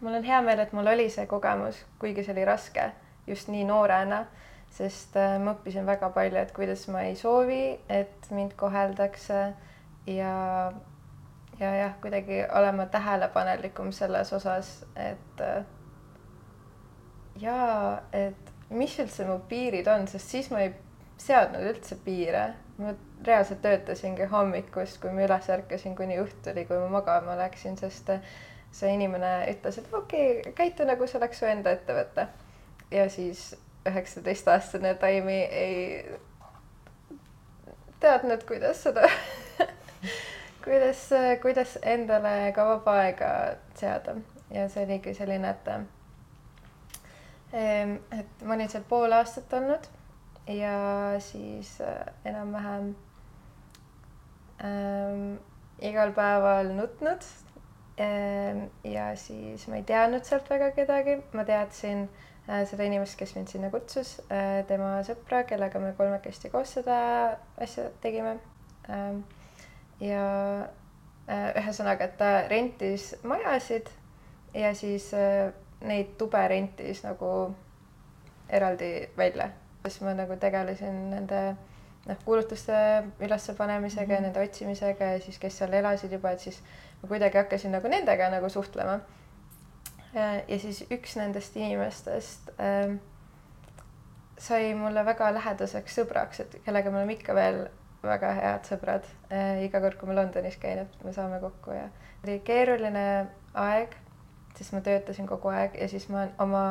[0.00, 2.90] mul on hea meel, et mul oli see kogemus, kuigi see oli raske
[3.26, 4.24] just nii noorena,
[4.72, 9.44] sest äh, ma õppisin väga palju, et kuidas ma ei soovi, et mind koheldakse
[10.10, 10.32] ja
[11.60, 15.64] ja jah, kuidagi olema tähelepanelikum selles osas, et äh,
[17.40, 20.72] jaa, et mis üldse mu piirid on, sest siis ma ei
[21.26, 22.52] seadnud üldse piire.
[22.78, 22.94] ma
[23.26, 28.24] reaalselt töötasingi hommikust, kui ma üles ärkasin, kuni õhtuni, kui ma magama läksin, sest äh,
[28.74, 32.26] see inimene ütles, et okei okay,, käitu nagu see oleks su enda ettevõte.
[32.90, 33.52] ja siis
[33.88, 36.04] üheksateistaastane Taimi ei
[38.00, 39.06] teadnud, kuidas seda
[40.64, 41.08] kuidas,
[41.42, 43.32] kuidas endale ka vaba aega
[43.78, 44.16] seada
[44.50, 45.68] ja see oligi selline, et
[47.52, 49.90] et ma olin seal pool aastat olnud
[50.46, 52.94] ja siis äh, enam-vähem
[54.64, 55.38] ähm,
[55.82, 57.24] igal päeval nutnud.
[57.96, 62.06] Ehm, ja siis ma ei teadnud sealt väga kedagi, ma teadsin
[62.48, 66.96] äh, seda inimest, kes mind sinna kutsus, äh, tema sõpra, kellega me kolmekesti koos seda
[67.60, 68.38] asja tegime.
[68.88, 69.20] Ehm,
[70.00, 70.22] ja
[71.28, 73.92] äh, ühesõnaga, et ta rentis majasid
[74.56, 75.10] ja siis
[75.82, 77.28] neid tube rentis nagu
[78.52, 79.48] eraldi välja,
[79.88, 81.42] siis ma nagu tegelesin nende
[82.06, 82.72] noh, kuulutuste
[83.20, 84.14] ülespanemisega mm -hmm.
[84.14, 86.62] ja nende otsimisega ja siis, kes seal elasid juba, et siis
[87.02, 89.00] ma kuidagi hakkasin nagu nendega nagu suhtlema.
[90.48, 92.98] ja siis üks nendest inimestest äh,
[94.38, 97.68] sai mulle väga lähedaseks sõbraks, et kellega me oleme ikka veel
[98.02, 99.64] väga head sõbrad äh,.
[99.64, 101.88] iga kord, kui ma Londonis käin, et me saame kokku ja
[102.24, 103.94] oli keeruline aeg,
[104.58, 106.64] sest ma töötasin kogu aeg ja siis ma oma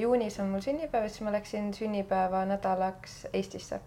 [0.00, 3.80] juunis on mul sünnipäev, siis ma läksin sünnipäeva nädalaks Eestisse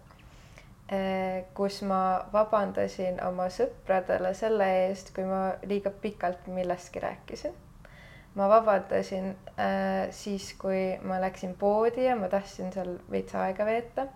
[0.88, 7.52] Eh, kus ma vabandasin oma sõpradele selle eest, kui ma liiga pikalt millestki rääkisin.
[8.34, 14.06] ma vabandasin äh, siis, kui ma läksin poodi ja ma tahtsin seal veits aega veeta.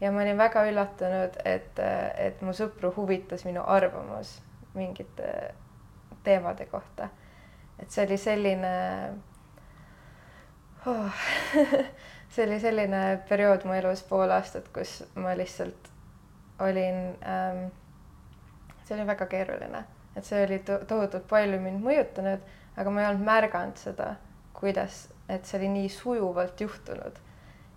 [0.00, 1.80] ja ma olin väga üllatunud, et,
[2.16, 4.42] et mu sõpru huvitas minu arvamus
[4.74, 5.54] mingite
[6.24, 7.08] teemade kohta.
[7.78, 8.74] et see oli selline
[10.86, 11.22] oh,
[12.32, 15.90] see oli selline periood mu elus pool aastat, kus ma lihtsalt
[16.62, 17.66] olin ähm,,
[18.84, 19.84] see oli väga keeruline,
[20.16, 22.42] et see oli to tohutult palju mind mõjutanud,
[22.76, 24.14] aga ma ei olnud märganud seda,
[24.56, 27.18] kuidas, et see oli nii sujuvalt juhtunud.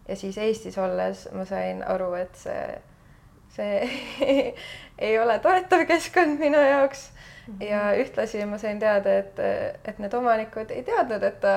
[0.08, 2.82] ja siis Eestis olles ma sain aru, et see,
[3.56, 4.36] see
[5.08, 7.10] ei ole toetav keskkond minu jaoks.
[7.62, 9.40] Ja ühtlasi ma sain teada, et,
[9.86, 11.56] et need omanikud ei teadnud, et ta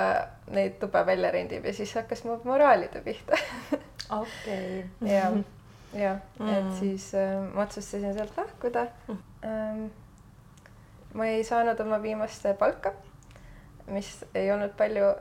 [0.53, 3.39] neid tube välja rendib ja siis hakkas mu moraalide pihta.
[4.21, 4.85] okei.
[5.07, 5.39] jah
[5.97, 9.25] jah mm., et siis äh, ma otsustasin sealt lahkuda mm..
[9.49, 9.85] Ähm,
[11.15, 12.93] ma ei saanud oma viimast palka,
[13.87, 15.15] mis ei olnud palju.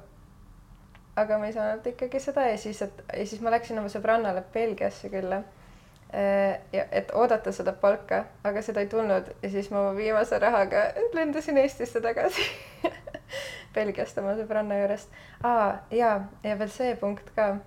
[1.15, 4.43] aga ma ei saanud ikkagi seda ja siis, et ja siis ma läksin oma sõbrannale
[4.53, 5.56] Belgiasse külla äh,.
[6.13, 11.57] Ja et oodata seda palka, aga seda ei tulnud ja siis ma viimase rahaga lendasin
[11.59, 12.45] Eestisse tagasi
[13.75, 15.11] Belgiast oma sõbranna juurest.
[15.43, 17.57] aa, ja, ja veel see punkt ka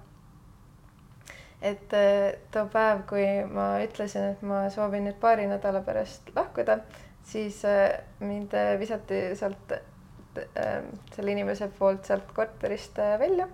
[1.62, 6.81] et äh, too päev, kui ma ütlesin, et ma soovin nüüd paari nädala pärast lahkuda,
[7.26, 9.76] siis äh, mind äh, visati sealt,
[11.11, 13.48] selle inimese poolt sealt korterist välja.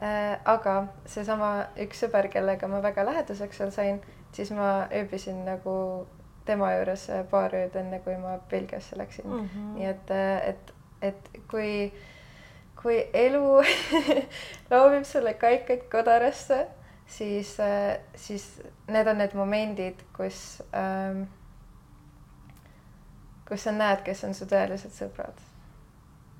[0.00, 0.74] Aga
[1.10, 4.00] seesama üks sõber, kellega ma väga lähedaseks seal sain,
[4.32, 6.06] siis ma ööbisin nagu
[6.46, 9.48] tema juures paar ööd, enne kui ma Belgiasse läksin mm.
[9.48, 9.74] -hmm.
[9.74, 10.10] nii et,
[10.48, 11.92] et, et kui,
[12.82, 13.62] kui elu
[14.70, 16.66] loobib sulle kaikaid kodarasse
[17.08, 21.22] siis, äh, siis need on need momendid, kus ähm,,
[23.48, 25.40] kus sa näed, kes on su tõelised sõbrad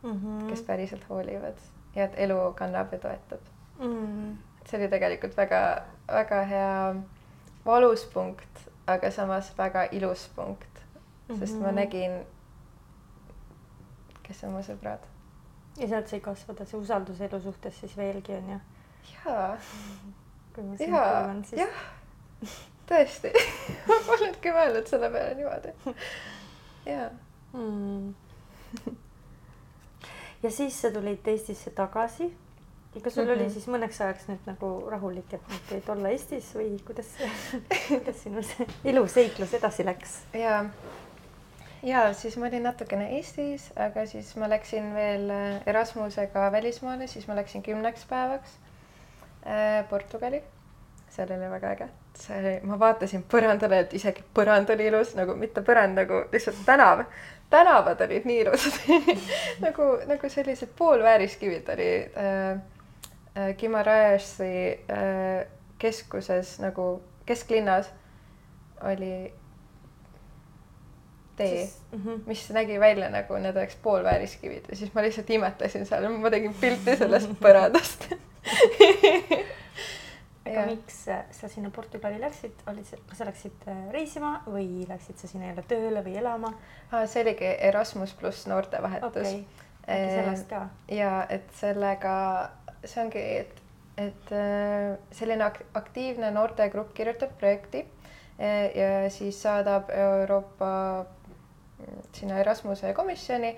[0.02, 0.48] mm, -hmm.
[0.50, 1.56] kes päriselt hoolivad
[1.98, 4.36] ja et elu kannab ja toetab mm.
[4.64, 6.72] see oli tegelikult väga-väga hea
[7.66, 10.82] valus punkt, aga samas väga ilus punkt,
[11.38, 11.62] sest mm -hmm.
[11.62, 11.76] ma mhm.
[11.76, 12.26] nägin,
[14.22, 15.04] kes on mu sõbrad.
[15.76, 18.60] ja sealt sai kasvada see usaldus elu suhtes siis veelgi onju.
[19.14, 19.58] jaa
[20.54, 21.60] kui ma sind kuulan, siis.
[21.60, 21.76] jah,
[22.88, 23.32] tõesti
[23.88, 25.74] ma polnudki mõelnud selle peale niimoodi.
[26.92, 27.10] jaa
[27.52, 28.14] mm..
[30.42, 32.32] Ja siis sa tulid Eestisse tagasi.
[32.94, 33.32] ja kas sul mm -hmm.
[33.32, 33.52] oli mhm.
[33.52, 37.06] siis mõneks ajaks nüüd nagu rahulik, et nüüd võid olla Eestis või kuidas
[37.88, 40.22] kuidas sinu see iluseiklus edasi läks?
[40.32, 40.64] jaa
[41.82, 45.30] ja siis ma olin natukene Eestis, aga siis ma läksin veel
[45.66, 48.58] Erasmusega välismaale, siis ma läksin kümneks päevaks
[49.48, 50.42] Äh, Portugali.
[51.10, 55.36] seal oli väga äge, see oli, ma vaatasin põrandale, et isegi põrand oli ilus, nagu
[55.38, 57.04] mitte põrand nagu lihtsalt tänav.
[57.50, 58.74] tänavad olid nii ilusad
[59.66, 62.50] nagu, nagu sellised poolvääriskivid olid äh,
[63.38, 64.52] äh, Guimarãesi
[64.90, 65.46] äh,
[65.78, 67.88] keskuses nagu kesklinnas
[68.84, 69.32] oli
[71.36, 72.20] tee, mm -hmm.
[72.26, 76.54] mis nägi välja nagu need oleks poolvääriskivid ja siis ma lihtsalt imetasin seal, ma tegin
[76.60, 78.10] pilti sellest põrandast
[80.50, 85.20] aga miks sa sinna Portugali läksid, olid sa, kas sa läksid äh, reisima või läksid
[85.20, 86.52] sa sinna jälle tööle või elama?
[87.06, 89.42] see oligi Erasmus pluss noortevahetus okay..
[89.84, 90.64] äkki sellest ka?
[90.92, 92.14] ja et sellega,
[92.84, 93.62] see ongi, et,
[94.08, 95.50] et äh, selline
[95.82, 100.72] aktiivne noortegrupp kirjutab projekti äh, ja siis saadab Euroopa
[101.04, 103.56] mm, sinna Erasmuse komisjoni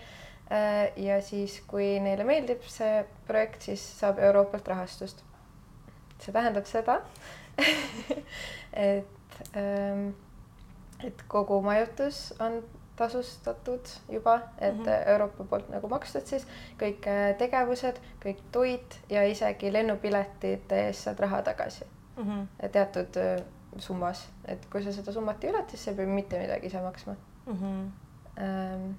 [0.50, 5.22] Äh, ja siis, kui neile meeldib see projekt, siis saab Euroopalt rahastust.
[6.20, 7.00] See tähendab seda
[8.72, 10.10] et, ähm,
[11.04, 12.62] et kogu majutus on
[13.00, 15.10] tasustatud juba, et mm -hmm.
[15.10, 16.46] Euroopa poolt nagu makstud siis
[16.82, 21.84] kõik äh, tegevused, kõik toit ja isegi lennupiletite eest saad raha tagasi
[22.16, 22.24] mm.
[22.24, 22.68] -hmm.
[22.68, 23.44] teatud äh,
[23.78, 26.80] summas, et kui sa seda summat ei ületa, siis sa ei pea mitte midagi ise
[26.80, 27.14] maksma
[27.46, 27.52] mm.
[27.52, 27.90] -hmm.
[28.40, 28.90] Ähm,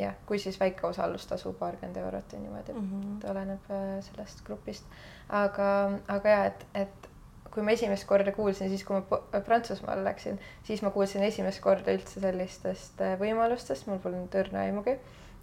[0.00, 3.16] jah, kui siis väike osalustasu paarkümmend eurot või niimoodi mm, -hmm.
[3.18, 4.84] et oleneb äh, sellest grupist.
[5.28, 5.70] aga,
[6.08, 7.10] aga ja et, et
[7.50, 11.94] kui ma esimest korda kuulsin, siis kui ma Prantsusmaale läksin, siis ma kuulsin esimest korda
[11.96, 14.98] üldse sellistest äh, võimalustest, mul polnud õrna aimugi.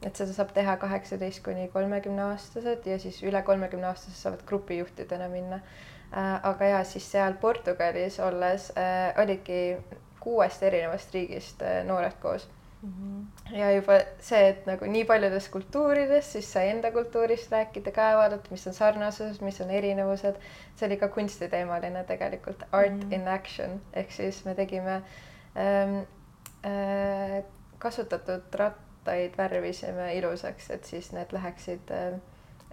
[0.06, 5.30] et seda saab teha kaheksateist kuni kolmekümne aastased ja siis üle kolmekümne aastased saavad grupijuhtidena
[5.30, 5.62] minna.
[6.14, 9.78] Äh, aga ja siis seal Portugalis olles äh, olidki
[10.20, 12.48] kuuest erinevast riigist noored koos
[12.82, 13.58] Mm -hmm.
[13.58, 18.52] ja juba see, et nagu nii paljudes kultuurides, siis sai enda kultuurist rääkida ka, vaadata,
[18.52, 20.36] mis on sarnasused, mis on erinevused.
[20.76, 23.14] see oli ka kunstiteemaline tegelikult, art mm -hmm.
[23.14, 24.96] in action ehk siis me tegime
[25.58, 25.98] ähm,
[26.66, 27.44] äh,
[27.78, 32.20] kasutatud rattaid värvisime ilusaks, et siis need läheksid äh,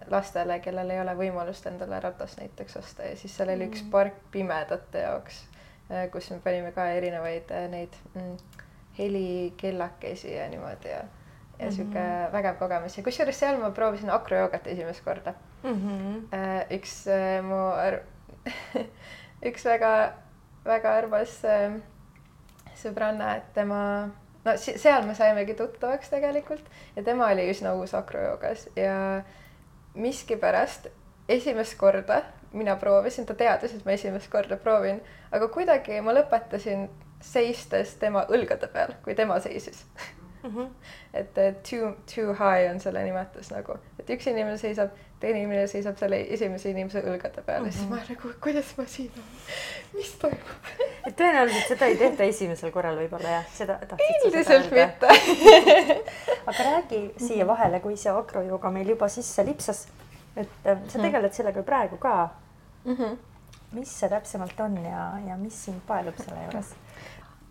[0.07, 3.75] lastele, kellel ei ole võimalust endale ratast näiteks osta ja siis seal oli mm -hmm.
[3.75, 5.45] üks park pimedate jaoks
[5.91, 8.37] äh,, kus me panime ka erinevaid äh, neid mm,
[8.99, 11.03] helikellakesi ja niimoodi ja,
[11.59, 12.33] ja sihuke mm -hmm.
[12.33, 15.71] vägev kogemus ja kusjuures seal ma proovisin akrojoogat esimest korda mm.
[15.71, 16.75] -hmm.
[16.79, 17.61] üks äh, mu
[19.51, 21.81] üks väga-väga armas äh,
[22.75, 24.11] sõbranna, et tema,
[24.45, 26.65] no seal me saimegi tuttavaks tegelikult
[26.97, 29.23] ja tema oli üsna uus akrojoogas ja
[29.95, 30.87] miskipärast
[31.29, 32.23] esimest korda
[32.55, 35.01] mina proovisin, ta teadis, et ma esimest korda proovin,
[35.35, 36.87] aga kuidagi ma lõpetasin
[37.25, 39.85] seistes tema õlgade peal, kui tema seisis
[40.45, 40.51] mm.
[40.51, 40.69] -hmm.
[41.15, 41.35] et
[41.71, 46.21] too, too high on selle nimetus nagu, et üks inimene seisab, teine inimene seisab selle
[46.37, 47.73] esimese inimese õlgade peal mm -hmm.
[47.73, 48.13] ja siis ma mhm.
[48.13, 53.37] nagu, kuidas ma siin olen, mis toimub et tõenäoliselt seda ei tehta esimesel korral võib-olla
[53.39, 55.11] jah, seda tahtsid üldiselt mitte
[56.51, 59.87] aga räägi siia vahele, kui see akrojooga meil juba sisse lipsas,
[60.37, 61.07] et äh, sa mhm.
[61.07, 62.15] tegeled sellega praegu ka
[62.85, 62.97] mm.
[62.97, 63.17] -hmm.
[63.73, 66.75] mis see täpsemalt on ja, ja mis sind paelub selle juures?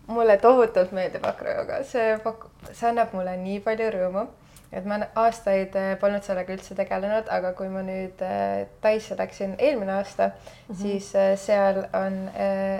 [0.06, 4.26] Mulle tohutult meeldib akrojooga, see pakub, see annab mulle nii palju rõõmu.
[4.74, 9.52] et ma aastaid äh, polnud sellega üldse tegelenud, aga kui ma nüüd äh, Taisse läksin
[9.58, 10.80] eelmine aasta mm, -hmm.
[10.80, 12.30] siis äh, seal on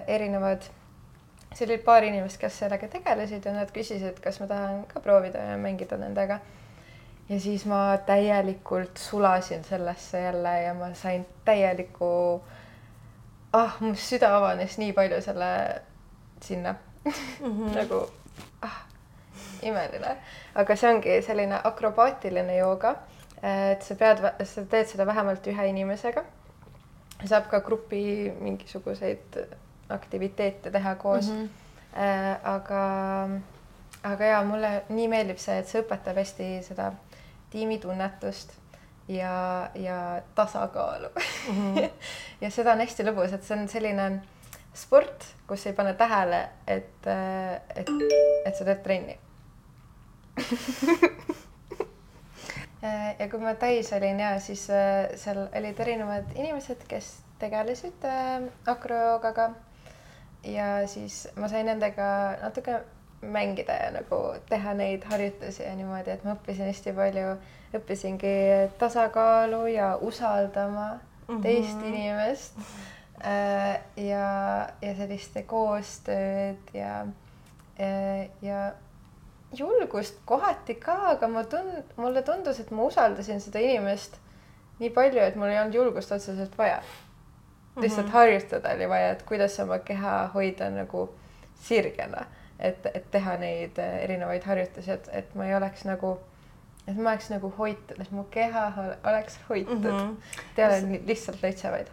[0.07, 0.67] erinevad,
[1.55, 5.39] seal oli paar inimest, kes sellega tegelesid ja nad küsisid, kas ma tahan ka proovida
[5.39, 6.39] ja mängida nendega.
[7.29, 12.43] ja siis ma täielikult sulasin sellesse jälle ja ma sain täieliku,
[13.53, 15.81] ah, mu süda avanes nii palju selle
[16.41, 17.13] sinna mm
[17.51, 17.75] -hmm.
[17.75, 18.07] nagu
[18.63, 18.83] ah
[19.63, 20.17] imeline,
[20.55, 22.97] aga see ongi selline akrobaatiline jooga.
[23.43, 26.25] et sa pead, sa teed seda vähemalt ühe inimesega.
[27.25, 29.39] saab ka grupi mingisuguseid
[29.89, 31.49] aktiviteete teha koos mm.
[31.49, 32.39] -hmm.
[32.43, 32.83] aga,
[34.03, 36.93] aga ja mulle nii meeldib see, et see õpetab hästi seda
[37.51, 38.53] tiimitunnetust
[39.09, 41.75] ja, ja tasakaalu mm.
[41.75, 41.91] -hmm.
[42.41, 44.23] ja seda on hästi lõbus, et see on selline
[44.75, 47.07] sport, kus ei pane tähele, et,
[47.77, 47.91] et,
[48.47, 49.19] et sa teed trenni
[53.19, 58.43] ja kui ma täis olin ja siis äh, seal olid erinevad inimesed, kes tegelesid äh,
[58.67, 59.51] akrojoogaga.
[60.45, 62.81] ja siis ma sain nendega natuke
[63.23, 67.37] mängida ja nagu teha neid harjutusi ja niimoodi, et ma õppisin hästi palju,
[67.79, 68.35] õppisingi
[68.79, 71.43] tasakaalu ja usaldama mm -hmm.
[71.43, 74.29] teist inimest äh, ja,
[74.83, 77.07] ja sellist koostööd ja,
[78.43, 78.59] ja
[79.59, 84.19] julgust kohati ka, aga ma tund-, mulle tundus, et ma usaldasin seda inimest
[84.81, 86.83] nii palju, et mul ei olnud julgust otseselt vaja.
[87.81, 88.13] lihtsalt mm -hmm.
[88.13, 91.09] harjutada oli vaja, et kuidas oma keha hoida nagu
[91.55, 92.27] sirgena,
[92.59, 96.19] et, et teha neid äh, erinevaid harjutusi, et, et ma ei oleks nagu,
[96.87, 98.73] et ma oleks nagu hoitud, et mu keha
[99.05, 99.91] oleks hoitud mm.
[99.99, 100.17] -hmm.
[100.59, 101.91] ei ole lihtsalt lõitse, vaid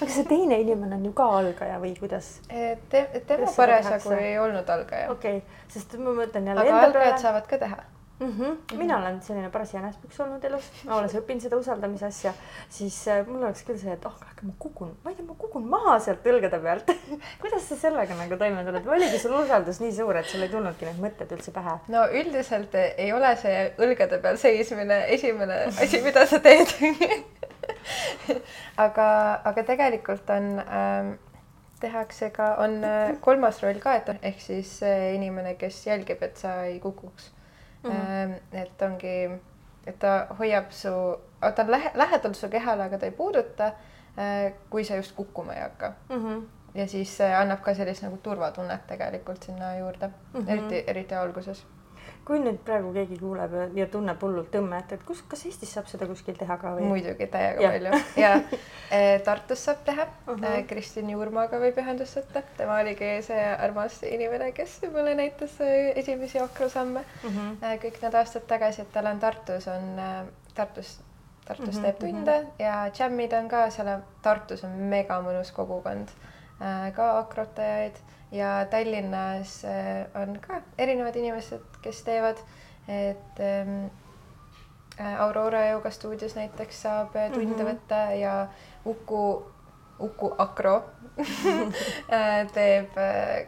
[0.00, 3.04] aga see teine inimene on ju ka algaja või kuidas Te,?
[3.26, 5.10] tema parasjagu ei olnud algaja.
[5.12, 6.64] okei okay., sest ma mõtlen jälle.
[6.64, 7.22] aga algajad peale...
[7.26, 7.82] saavad ka teha
[8.20, 8.26] mm.
[8.26, 8.44] -hmm.
[8.44, 8.76] Mm -hmm.
[8.76, 12.32] mina olen selline paras jänespüks olnud elus, olles õppinud seda usaldamise asja,
[12.68, 15.34] siis äh, mul oleks küll see, et oh, aga ma kukun, ma ei tea, ma
[15.38, 16.92] kukun maha sealt õlgade pealt
[17.42, 20.48] kuidas sa sellega nagu toime tuled või oligi sul usaldus nii suur, et sul ei
[20.48, 21.78] tulnudki need mõtted üldse pähe?
[21.88, 26.72] no üldiselt ei ole see õlgade peal seismine esimene asi, mida sa teed
[28.86, 29.08] aga,
[29.44, 31.12] aga tegelikult on ähm,
[31.80, 36.36] tehakse ka, on äh, kolmas roll ka, et ehk siis see inimene, kes jälgib, et
[36.40, 37.30] sa ei kukuks
[37.84, 37.90] mm.
[37.90, 38.34] -hmm.
[38.62, 39.16] et ongi,
[39.86, 40.92] et ta hoiab su,
[41.40, 43.72] ta on lähe, lähedal su kehale, aga ta ei puuduta,
[44.18, 46.16] äh, kui sa just kukkuma ei hakka mm.
[46.16, 46.42] -hmm.
[46.74, 50.50] ja siis annab ka sellist nagu turvatunnet tegelikult sinna juurde mm, -hmm.
[50.50, 51.66] eriti, eriti alguses
[52.26, 56.08] kui nüüd praegu keegi kuuleb ja tunneb hullult tõmmet, et kus, kas Eestis saab seda
[56.10, 56.88] kuskil teha ka või?
[56.90, 57.70] muidugi täiega ja.
[57.70, 58.32] palju ja
[58.90, 60.66] e, Tartus saab teha uh, -huh.
[60.66, 65.54] Kristin Juurmaaga võib ühendust võtta, tema oligi see armas inimene, kes mulle näitas
[65.94, 67.78] esimesi akrosamme uh -huh.
[67.84, 70.00] kõik need aastad tagasi, et tal on Tartus on
[70.54, 70.98] Tartus
[71.46, 72.62] Tartus mm -hmm, teeb tunde mm -hmm.
[72.64, 76.08] ja džämmid on ka seal, Tartus on mega mõnus kogukond,
[76.96, 82.40] ka akrotajaid ja Tallinnas äh, on ka erinevad inimesed, kes teevad,
[82.88, 83.90] et ähm,
[85.00, 87.72] äh, Aurora Yoga stuudios näiteks saab tunde mm -hmm.
[87.72, 88.46] võtta ja
[88.84, 89.42] Uku,
[89.98, 90.82] Uku Akro
[92.54, 92.90] teeb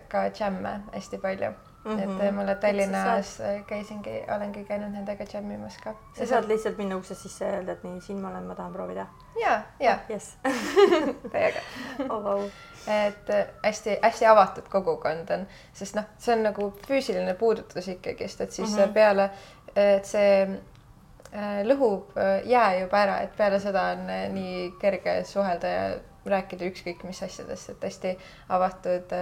[0.09, 1.53] ka džämme hästi palju
[1.85, 2.23] Mm -hmm.
[2.23, 3.65] et mulle Tallinnas saad...
[3.67, 5.95] käisingi, olengi käinud nendega džämmimas ka.
[6.19, 8.73] sa saad lihtsalt minna uksest sisse ja öelda, et nii, siin ma olen, ma tahan
[8.73, 9.07] proovida.
[9.41, 10.11] ja, ja ah,.
[10.11, 10.39] Yes.
[11.33, 11.61] täiega
[12.09, 12.49] oh, wow
[12.89, 13.31] et
[13.63, 15.47] hästi-hästi äh, avatud kogukond on,
[15.77, 18.93] sest noh, see on nagu füüsiline puudutus ikkagist, et siis mm -hmm.
[18.93, 19.31] peale,
[19.77, 25.69] et see äh, lõhub äh, jää juba ära, et peale seda on nii kerge suhelda
[25.69, 25.85] ja
[26.29, 29.15] rääkida ükskõik mis asjadest, et hästi avatud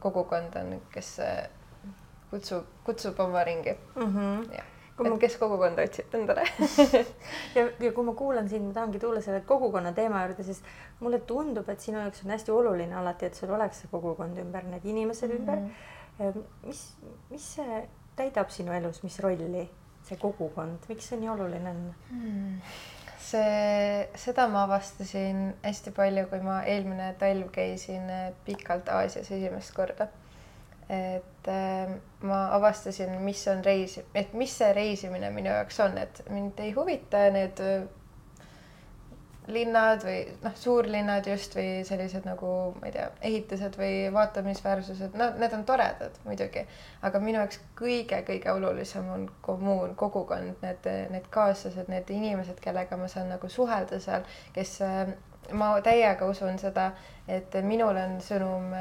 [0.00, 1.20] kogukond on, kes
[2.30, 4.02] kutsub, kutsub oma ringi mm.
[4.02, 4.62] -hmm.
[4.94, 5.18] Et ma...
[5.18, 6.44] kes kogukonda otsib endale
[7.56, 10.68] ja, ja kui ma kuulan sind, ma tahangi tulla selle kogukonna teema juurde, sest
[11.00, 14.66] mulle tundub, et sinu jaoks on hästi oluline alati, et sul oleks see kogukond ümber,
[14.70, 15.70] need inimesed mm -hmm.
[16.18, 16.42] ümber.
[16.66, 16.82] mis,
[17.30, 19.68] mis see täidab sinu elus, mis rolli
[20.04, 22.60] see kogukond, miks see nii oluline on hmm.?
[23.18, 28.10] see, seda ma avastasin hästi palju, kui ma eelmine talv käisin
[28.44, 30.08] pikalt Aasias esimest korda
[30.88, 36.24] et äh, ma avastasin, mis on reis, et mis see reisimine minu jaoks on, et
[36.30, 37.86] mind ei huvita need äh,
[39.46, 45.30] linnad või noh, suurlinnad just või sellised nagu ma ei tea, ehitised või vaatamisväärsused, no
[45.40, 46.64] need on toredad muidugi,
[47.04, 53.08] aga minu jaoks kõige-kõige olulisem on kommuun, kogukond, need, need kaaslased, need inimesed, kellega ma
[53.12, 54.24] saan nagu suhelda seal,
[54.56, 55.12] kes äh,
[55.52, 56.90] ma täiega usun seda,
[57.28, 58.72] et minul on sõnum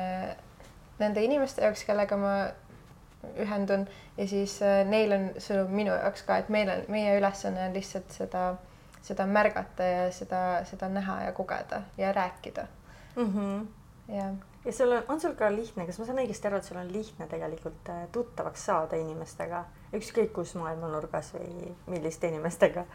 [1.00, 2.34] nende inimeste jaoks, kellega ma
[3.40, 3.88] ühendun
[4.18, 7.76] ja siis äh, neil on sõnum minu jaoks ka, et meil on, meie ülesanne on
[7.76, 8.46] lihtsalt seda,
[9.04, 12.68] seda märgata ja seda, seda näha ja kogeda ja rääkida
[13.16, 13.30] mm.
[13.36, 13.68] -hmm.
[14.16, 14.34] ja,
[14.66, 16.92] ja sul on, on sul ka lihtne, kas ma saan õigesti aru, et sul on
[16.94, 19.64] lihtne tegelikult äh, tuttavaks saada inimestega,
[19.94, 22.86] ükskõik kus maailma nurgas või milliste inimestega?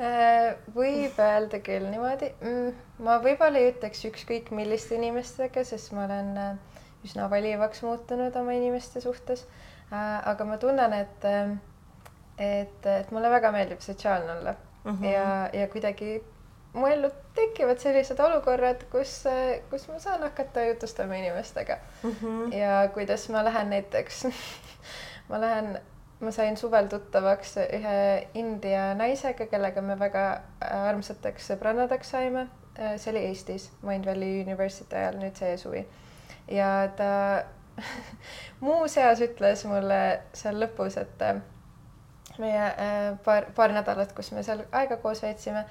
[0.00, 2.74] Äh, võib öelda küll niimoodi mm,.
[3.04, 6.69] ma võib-olla ei ütleks ükskõik milliste inimestega, sest ma olen äh,
[7.04, 9.46] üsna valivaks muutunud oma inimeste suhtes.
[9.90, 11.24] aga ma tunnen, et,
[12.38, 15.04] et, et mulle väga meeldib sotsiaalne olla mm -hmm.
[15.04, 16.24] ja, ja kuidagi
[16.72, 19.24] mu ellu tekivad sellised olukorrad, kus,
[19.70, 22.10] kus ma saan hakata jutustama inimestega mm.
[22.10, 22.56] -hmm.
[22.56, 24.26] ja kuidas ma lähen näiteks
[25.30, 25.80] ma lähen,
[26.20, 30.40] ma sain suvel tuttavaks ühe India naisega, kellega me väga
[30.70, 32.48] armsateks sõbrannadeks saime.
[32.96, 35.86] see oli Eestis, Mind Valley University ajal, nüüd see suvi
[36.48, 37.10] ja ta
[38.60, 40.00] muuseas ütles mulle
[40.36, 41.40] seal lõpus, et äh,
[42.40, 45.64] meie äh, paar, paar nädalat, kus me seal aega koos veetsime,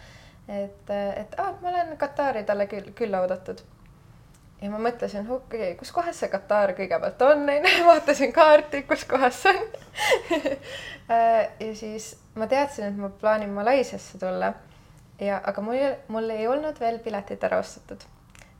[0.47, 3.61] et, äh, et ah, ma olen Katari talle küll, külla oodatud.
[4.61, 9.05] ja ma mõtlesin, okei okay,, kus kohas see Katar kõigepealt on, onju, vaatasin kaarti, kus
[9.09, 9.67] kohas see on.
[11.09, 14.51] Ja siis ma teadsin, et ma plaanin Malaisiasse tulla.
[15.17, 15.79] Ja, aga mul,
[16.13, 18.05] mul ei olnud veel piletid ära ostetud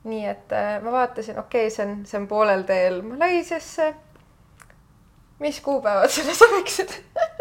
[0.10, 3.94] nii et äh, ma vaatasin, okei okay,, see on, see on poolel teel Malaisiasse.
[5.40, 6.92] mis kuupäevad sulle sobiksid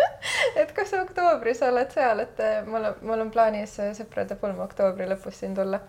[0.62, 4.68] et kas oktoobris oled seal, et äh, mul on, mul on plaanis äh, sõprade pulma
[4.68, 5.80] oktoobri lõpus siin tulla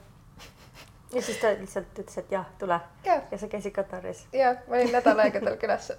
[1.16, 2.80] ja siis ta lihtsalt ütles, et jah, tule.
[3.06, 4.26] ja sa käisid Kataris?
[4.34, 5.92] ja, ma olin nädal aega tal külas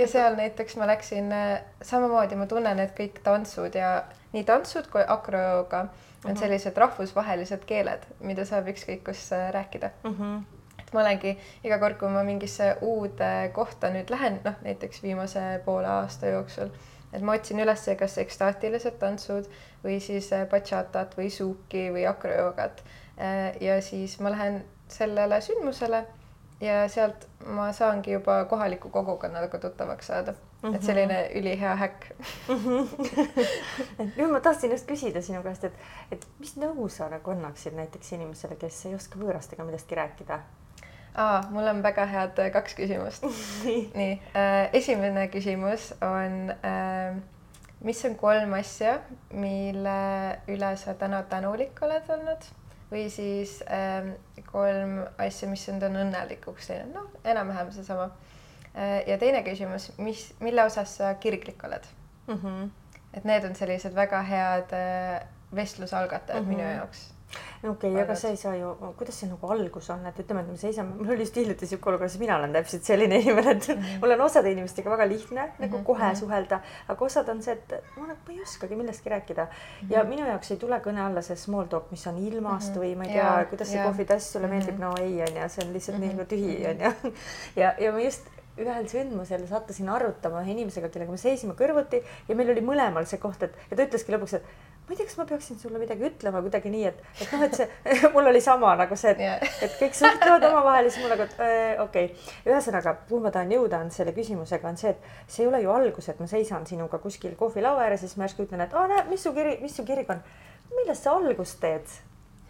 [0.00, 1.32] ja seal näiteks ma läksin,
[1.82, 4.02] samamoodi ma tunnen, et kõik tantsud ja
[4.32, 5.86] nii tantsud kui akrooga
[6.24, 6.40] on mhm.
[6.40, 10.14] sellised rahvusvahelised keeled, mida saab ükskõik kus äh, rääkida mm.
[10.14, 10.42] -hmm.
[10.82, 15.60] et ma olengi iga kord, kui ma mingisse uude kohta nüüd lähen, noh näiteks viimase
[15.64, 16.70] poole aasta jooksul,
[17.12, 19.50] et ma otsin üles kas ekstaatilised tantsud
[19.84, 22.82] või siis äh, bachatat või suuki või akrojoogat.
[23.20, 26.04] Äh, ja siis ma lähen sellele sündmusele
[26.60, 30.76] ja sealt ma saangi juba kohaliku kogukonnaga tuttavaks saada Mm -hmm.
[30.76, 32.04] et selline ülihea häkk.
[32.48, 32.88] -hmm.
[34.16, 35.72] nüüd ma tahtsin just küsida sinu käest, et,
[36.12, 40.40] et mis nõu sa nagu annaksid näiteks inimesele, kes ei oska võõrastega millestki rääkida?
[41.14, 43.24] aa, mul on väga head äh, kaks küsimust
[44.00, 47.16] nii äh,, esimene küsimus on äh,
[47.80, 48.98] mis on kolm asja,
[49.30, 49.98] mille
[50.50, 52.48] üle sa täna tänulik oled olnud
[52.90, 54.14] või siis äh,
[54.48, 58.08] kolm asja, mis sind on õnnelikuks teinud, noh, enam-vähem seesama
[59.06, 61.86] ja teine küsimus, mis, mille osas sa kirglik oled
[62.26, 62.34] mm?
[62.34, 62.68] -hmm.
[63.14, 66.56] et need on sellised väga head äh, vestlusalgatajad mm -hmm.
[66.56, 67.08] minu jaoks
[67.64, 70.50] okei okay,, aga sa ei saa ju, kuidas see nagu algus on, et ütleme, et
[70.52, 73.82] me seisame, mul oli just hiljuti siuke olukord, mina olen täpselt selline inimene, et mm
[73.82, 74.00] -hmm.
[74.00, 75.60] mul on osade inimestega väga lihtne mm -hmm.
[75.60, 76.20] nagu mhm, kohe mm -hmm.
[76.20, 79.50] suhelda, aga osad on see, et ma, nagu, ei oskagi millestki rääkida mm.
[79.50, 79.92] -hmm.
[79.92, 82.84] ja minu jaoks ei tule kõne alla see small talk, mis on ilmast mm -hmm.
[82.84, 84.56] või ma ei tea, kuidas see kohvitass sulle mm -hmm.
[84.56, 86.06] meeldib, no ei, onju, see on lihtsalt mm -hmm.
[86.06, 87.12] nii nagu tühi, onju.
[87.62, 92.36] ja, ja ma just ühel sündmusel sattusin arutama ühe inimesega, kellega me seisime kõrvuti ja
[92.38, 94.48] meil oli mõlemal see koht, et ja ta ütleski lõpuks, et
[94.88, 97.56] ma ei tea, kas ma peaksin sulle midagi ütlema kuidagi nii, et, et noh, et
[97.58, 101.28] see mul oli sama nagu see, et yeah., et kõik suhtlevad omavahel siis mul nagu,
[101.84, 102.32] okei okay..
[102.48, 105.74] ühesõnaga, kuhu ma tahan jõuda, on selle küsimusega on see, et see ei ole ju
[105.74, 108.88] algus, et ma seisan sinuga kuskil kohvilaua ääres ja siis ma järsku ütlen, et aa
[108.88, 110.24] näe, mis su kiri, mis su kirik on.
[110.72, 111.84] millest sa algust teed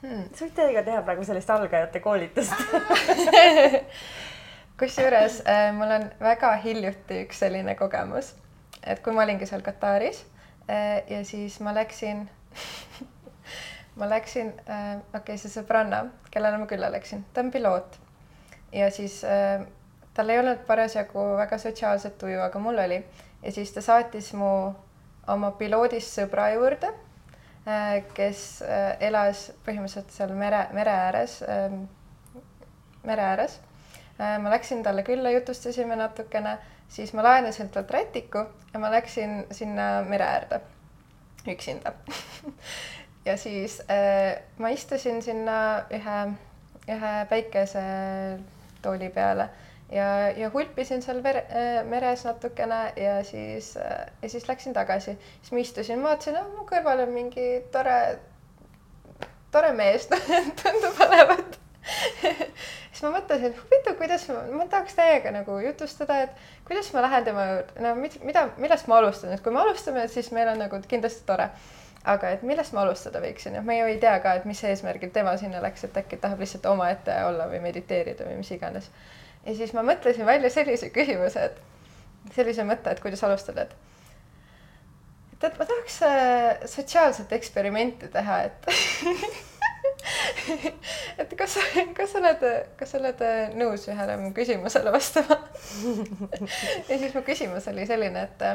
[0.03, 0.31] hmm.?
[0.31, 2.55] sa võid teiega teha praegu sellist algajate koolitust
[4.79, 8.35] kusjuures äh, mul on väga hiljuti üks selline kogemus,
[8.87, 10.23] et kui ma olingi seal Kataris
[10.71, 12.29] äh, ja siis ma läksin
[13.99, 17.99] ma läksin äh,, okei okay,, see sõbranna, kellele ma külla läksin, ta on piloot.
[18.73, 19.65] Ja siis äh,
[20.15, 23.03] tal ei olnud parasjagu väga sotsiaalset tuju, aga mul oli.
[23.43, 24.51] Ja siis ta saatis mu
[25.29, 26.93] oma piloodist sõbra juurde
[27.67, 31.75] äh,, kes äh, elas põhimõtteliselt seal mere, mere ääres äh,,
[33.07, 33.59] mere ääres
[34.19, 36.57] ma läksin talle külla, jutustasime natukene,
[36.89, 40.61] siis ma laenasin talt rätiku ja ma läksin sinna mere äärde
[41.49, 41.93] üksinda
[43.29, 46.19] ja siis äh, ma istusin sinna ühe,
[46.89, 49.49] ühe päikesetooli peale
[49.93, 55.19] ja, ja hulpisin seal vere, äh, meres natukene ja siis äh,, ja siis läksin tagasi.
[55.43, 58.19] siis ma istusin, vaatasin, mu kõrval on mingi tore,
[59.53, 60.09] tore mees
[60.63, 61.59] tundub olevat
[62.99, 67.27] siis ma mõtlesin, huvitav, kuidas ma, ma tahaks teiega nagu jutustada, et kuidas ma lähen
[67.29, 70.81] tema juurde, no mida, millest ma alustan, et kui me alustame, siis meil on nagu
[70.89, 71.51] kindlasti tore.
[72.09, 75.11] aga et millest ma alustada võiksin, et ma ju ei tea ka, et mis eesmärgil
[75.13, 78.91] tema sinna läks, et äkki tahab lihtsalt omaette olla või mediteerida või mis iganes.
[79.45, 83.77] ja siis ma mõtlesin välja sellise küsimuse, et sellise mõtte, et kuidas alustada, et
[85.43, 88.67] et ma tahaks äh, sotsiaalset eksperimenti teha, et
[91.21, 91.59] et kas,
[91.97, 92.45] kas sa oled,
[92.79, 93.23] kas sa oled
[93.59, 95.41] nõus ühele mu küsimusele vastama
[96.89, 98.47] ja siis mu küsimus oli selline, et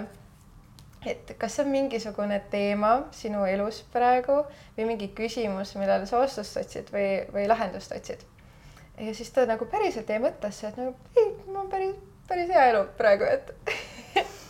[1.06, 4.44] et kas on mingisugune teema sinu elus praegu
[4.78, 8.24] või mingi küsimus, millele sa vastust otsid või, või lahendust otsid.
[9.00, 11.96] ja siis ta nagu päriselt jäi mõttesse, et nagu ei, mul on päris,
[12.28, 13.52] päris hea elu praegu, et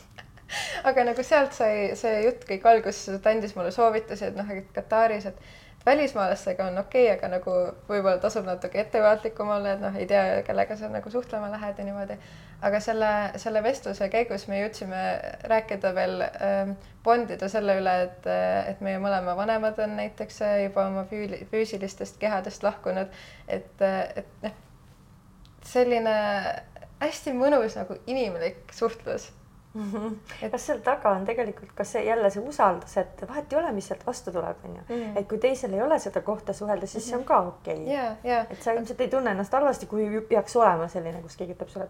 [0.90, 4.70] aga nagu sealt sai see jutt kõik alguse, ta andis mulle soovitusi, et noh, et
[4.76, 7.54] Kataris, et välismaalastega on okei okay,, aga nagu
[7.90, 11.86] võib-olla tasub natuke ettevaatlikum olla, et noh, ei tea, kellega sa nagu suhtlema lähed ja
[11.88, 12.18] niimoodi.
[12.64, 15.04] aga selle, selle vestluse käigus me jõudsime
[15.52, 18.28] rääkida veel ähm,, bondida selle üle, et,
[18.72, 23.12] et meie mõlema vanemad on näiteks juba oma füüli, füüsilistest kehadest lahkunud,
[23.48, 24.60] et, et noh,
[25.68, 26.16] selline
[27.04, 29.32] hästi mõnus nagu inimlik suhtlus
[29.74, 29.92] mm.
[29.92, 30.16] -hmm.
[30.42, 30.52] Et...
[30.52, 33.88] kas seal taga on tegelikult ka see jälle see usaldus, et vahet ei ole, mis
[33.88, 34.82] sealt vastu tuleb, onju.
[34.90, 35.18] Mhm.
[35.18, 37.10] et kui teisel ei ole seda kohta suhelda, siis mm -hmm.
[37.10, 37.94] see on ka okei okay.
[37.94, 38.16] yeah,.
[38.26, 38.48] Yeah.
[38.50, 41.88] et sa ilmselt ei tunne ennast halvasti, kui peaks olema selline, kus keegi ütleb sulle,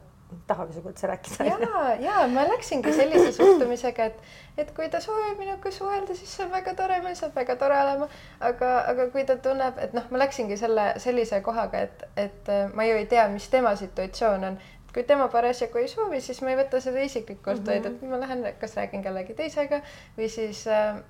[0.48, 1.44] tahagi sinuga üldse rääkida.
[1.46, 4.22] ja, ja ma läksingi sellise suhtumisega, et,
[4.58, 7.82] et kui ta soovib minuga suhelda, siis see on väga tore, meil saab väga tore
[7.82, 8.08] olema.
[8.40, 12.84] aga, aga kui ta tunneb, et noh, ma läksingi selle sellise kohaga, et, et ma
[12.84, 14.60] ju ei tea, mis tema situatsioon on
[14.94, 17.88] kui tema parasjagu ei soovi, siis ma ei võta seda isiklikult mm, -hmm.
[17.88, 19.82] et ma lähen, kas räägin kellegi teisega
[20.18, 21.02] või siis äh,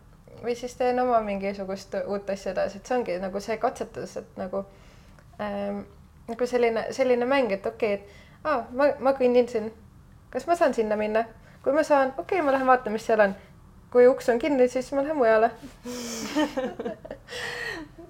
[0.43, 4.37] või siis teen oma mingisugust uut asja edasi, et see ongi nagu see katsetus, et
[4.39, 4.63] nagu
[5.41, 5.83] ähm,
[6.27, 9.71] nagu selline, selline mäng, et okei okay,, et aa, ma, ma kõnnin siin,
[10.33, 11.25] kas ma saan sinna minna,
[11.63, 13.35] kui ma saan, okei okay,, ma lähen vaatan, mis seal on.
[13.93, 15.51] kui uks on kinni, siis ma lähen mujale.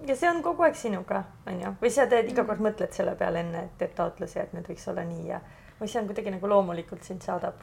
[0.03, 3.13] Ja see on kogu aeg sinuga, on ju, või sa teed iga kord mõtled selle
[3.15, 5.37] peale enne, et teed taotlusi, et nüüd võiks olla nii ja
[5.79, 7.59] või see on kuidagi nagu loomulikult sind saadab?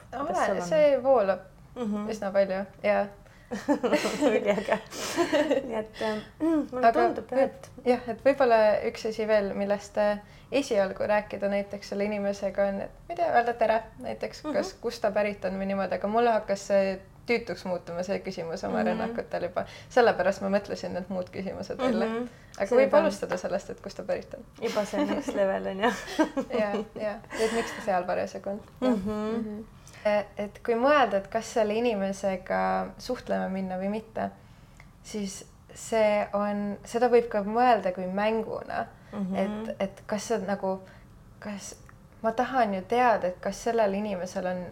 [0.68, 2.10] see voolab mm -hmm.
[2.10, 3.06] üsna palju ja
[4.30, 4.78] üliäge.
[5.66, 6.02] nii et
[6.40, 10.20] mm, mulle Aga, tundub jah, et jah, et võib-olla üks asi veel, millest äh,
[10.52, 14.60] esialgu rääkida näiteks selle inimesega on, et ma ei tea, öelda tere näiteks, kas mm,
[14.60, 14.80] -hmm.
[14.80, 18.78] kust ta pärit on või niimoodi, aga mulle hakkas see tüütuks muutuma see küsimus oma
[18.78, 18.90] mm -hmm.
[18.90, 22.16] rünnakutel juba, sellepärast ma mõtlesin need muud küsimused välja mm.
[22.16, 22.49] -hmm.
[22.60, 23.04] Aga võib on...
[23.04, 24.46] alustada sellest, et kust ta pärit on.
[24.62, 25.92] juba see next level on ju.
[26.62, 29.02] ja, ja, et miks ta seal parasjagu on mm.
[29.06, 30.24] -hmm.
[30.44, 32.62] et kui mõelda, et kas selle inimesega
[32.98, 34.30] suhtlema minna või mitte,
[35.02, 35.42] siis
[35.74, 39.36] see on, seda võib ka mõelda kui mänguna mm, -hmm.
[39.36, 40.80] et, et kas see nagu,
[41.38, 41.74] kas
[42.22, 44.64] ma tahan ju teada, et kas sellel inimesel on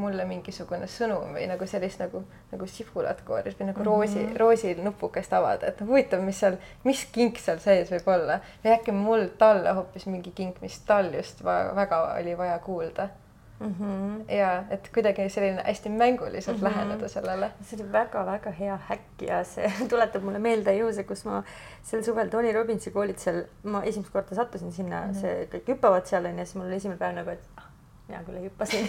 [0.00, 4.36] mulle mingisugune sõnum või nagu sellist nagu, nagu sibulat kooris või nagu mm -hmm.
[4.36, 8.92] roosi, roosinupukest avada, et huvitav, mis seal, mis kink seal sees võib olla või äkki
[8.92, 13.08] mul talle hoopis mingi kink, mis tal just väga oli vaja kuulda
[13.60, 13.74] mm.
[13.80, 14.32] -hmm.
[14.34, 16.70] ja et kuidagi selline hästi mänguliselt mm -hmm.
[16.70, 17.50] läheneda sellele.
[17.62, 21.42] see oli väga-väga hea häkk ja see tuletab mulle meelde juhuse, kus ma
[21.82, 25.20] sel suvel Tony Robbinsi koolitusel, ma esimest korda sattusin sinna mm, -hmm.
[25.20, 27.59] see kõik hüppavad seal onju, siis mul oli esimene päev nagu, et
[28.10, 28.88] mina küll ei hüppa siin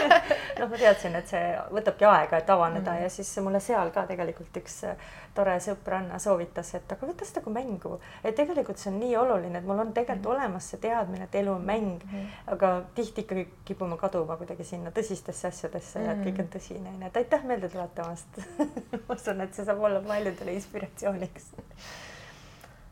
[0.60, 1.42] noh, ma teadsin, et see
[1.74, 3.02] võtabki aega, et avaneda mm.
[3.04, 7.42] ja siis mulle seal ka tegelikult üks äh, tore sõbranna soovitas, et aga võta seda
[7.44, 10.36] kui mängu, et tegelikult see on nii oluline, et mul on tegelikult mm.
[10.36, 14.94] olemas see teadmine, et elu on mäng mm., aga tihti ikkagi kipume kaduma kuidagi sinna
[14.94, 16.06] tõsistesse asjadesse mm.
[16.06, 18.40] ja et kõik on tõsine, onju, et aitäh meelde tuletamast
[19.08, 21.52] ma usun, et see saab olla paljudele inspiratsiooniks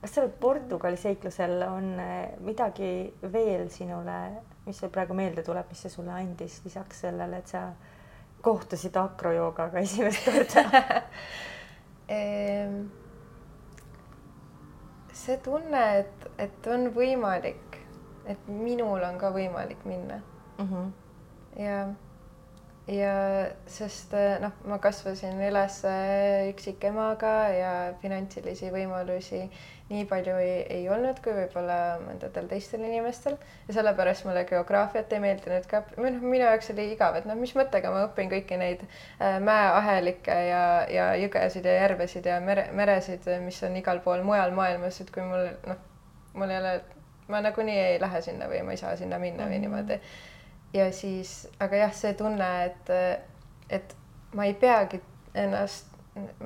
[0.00, 2.92] kas sellel Portugali seiklusel on äh, midagi
[3.32, 4.20] veel sinule
[4.70, 7.64] mis sul praegu meelde tuleb, mis see sulle andis lisaks sellele, et sa
[8.44, 10.82] kohtusid akrojoogaga esimest korda
[12.18, 12.76] ehm,
[15.22, 17.80] see tunne, et, et on võimalik,
[18.30, 20.68] et minul on ka võimalik minna mm.
[20.68, 20.92] -hmm.
[21.64, 21.80] ja,
[22.94, 23.16] ja
[23.66, 25.82] sest noh, ma kasvasin üles
[26.52, 29.48] üksikemaga ja finantsilisi võimalusi
[29.90, 33.34] nii palju ei, ei olnud kui võib-olla mõndadel teistel inimestel
[33.66, 37.38] ja sellepärast mulle geograafiat ei meeldinud ka, või noh, minu jaoks oli igav, et noh,
[37.38, 42.68] mis mõttega ma õpin kõiki neid äh, mäeahelikke ja, ja jõgesid ja järvesid ja mere,
[42.76, 45.84] meresid, mis on igal pool mujal maailmas, et kui mul noh,
[46.38, 46.74] mul ei ole,
[47.32, 49.66] ma nagunii ei lähe sinna või ma ei saa sinna minna või mhm.
[49.66, 50.00] niimoodi.
[50.78, 52.94] ja siis, aga jah, see tunne, et,
[53.70, 53.96] et
[54.38, 55.02] ma ei peagi
[55.34, 55.90] ennast,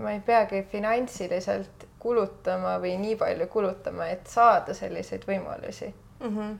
[0.01, 5.89] ma ei peagi finantsiliselt kulutama või nii palju kulutama, et saada selliseid võimalusi
[6.21, 6.37] mm.
[6.37, 6.59] -hmm.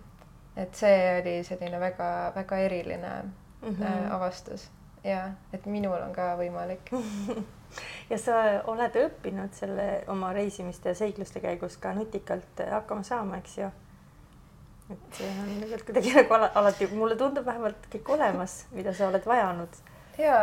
[0.65, 4.11] et see oli selline väga-väga eriline mm -hmm.
[4.17, 4.71] avastus
[5.05, 6.91] ja et minul on ka võimalik
[8.11, 8.41] ja sa
[8.71, 13.71] oled õppinud selle oma reisimiste ja seikluste käigus ka nutikalt hakkama saama, eks ju?
[14.93, 19.27] et see on kuidagi nagu ala, alati, mulle tundub vähemalt kõik olemas, mida sa oled
[19.27, 19.81] vajanud.
[20.19, 20.35] Ja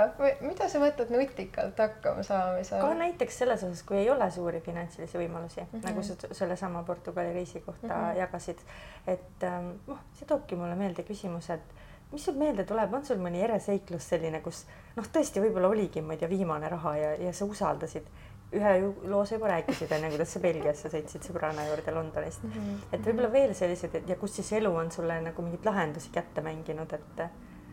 [0.41, 2.82] mida sa mõtled nutikalt hakkama saamisel?
[2.82, 5.86] ka näiteks selles osas, kui ei ole suuri finantsilisi võimalusi mm, -hmm.
[5.89, 8.17] nagu sa sellesama Portugali reisi kohta mm -hmm.
[8.17, 8.59] jagasid,
[9.07, 13.17] et ähm, noh, see toobki mulle meelde küsimuse, et mis sul meelde tuleb, on sul
[13.17, 14.65] mõni ereseiklus selline, kus
[14.95, 18.07] noh, tõesti võib-olla oligi, ma ei tea, viimane raha ja, ja sa usaldasid
[18.51, 18.72] ühe
[19.07, 22.51] loo sa juba rääkisid enne, kuidas sa Belgiasse sõitsid sõbranna juurde Londonist mm.
[22.51, 22.82] -hmm.
[22.91, 26.93] et võib-olla veel sellised ja kus siis elu on sulle nagu mingeid lahendusi kätte mänginud,
[26.93, 27.24] et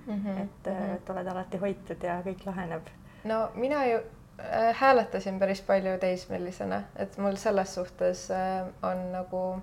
[0.08, 0.42] mm, -hmm.
[0.42, 0.94] et, mhm.
[0.94, 2.86] et oled alati hoitud ja kõik laheneb.
[3.24, 9.62] no mina ju äh, hääletasin päris palju teismelisena, et mul selles suhtes äh, on nagu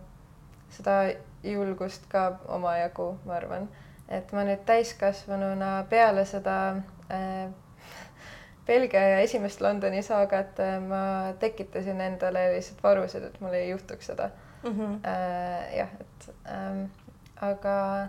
[0.69, 1.11] seda
[1.43, 3.69] julgust ka omajagu, ma arvan,
[4.09, 6.57] et ma nüüd täiskasvanuna peale seda
[7.11, 7.49] äh,
[8.67, 14.11] Belgia ja esimest Londoni saagat äh, ma tekitasin endale lihtsalt varusid, et mul ei juhtuks
[14.11, 14.29] seda
[14.63, 14.69] mm.
[14.69, 14.99] -hmm.
[15.07, 16.85] äh, jah, et ähm,
[17.41, 18.07] aga,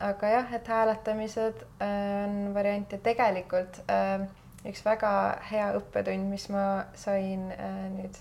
[0.00, 4.26] aga jah, et hääletamised äh, on variant ja tegelikult äh,
[4.66, 8.18] üks väga hea õppetund, mis ma sain äh, nüüd,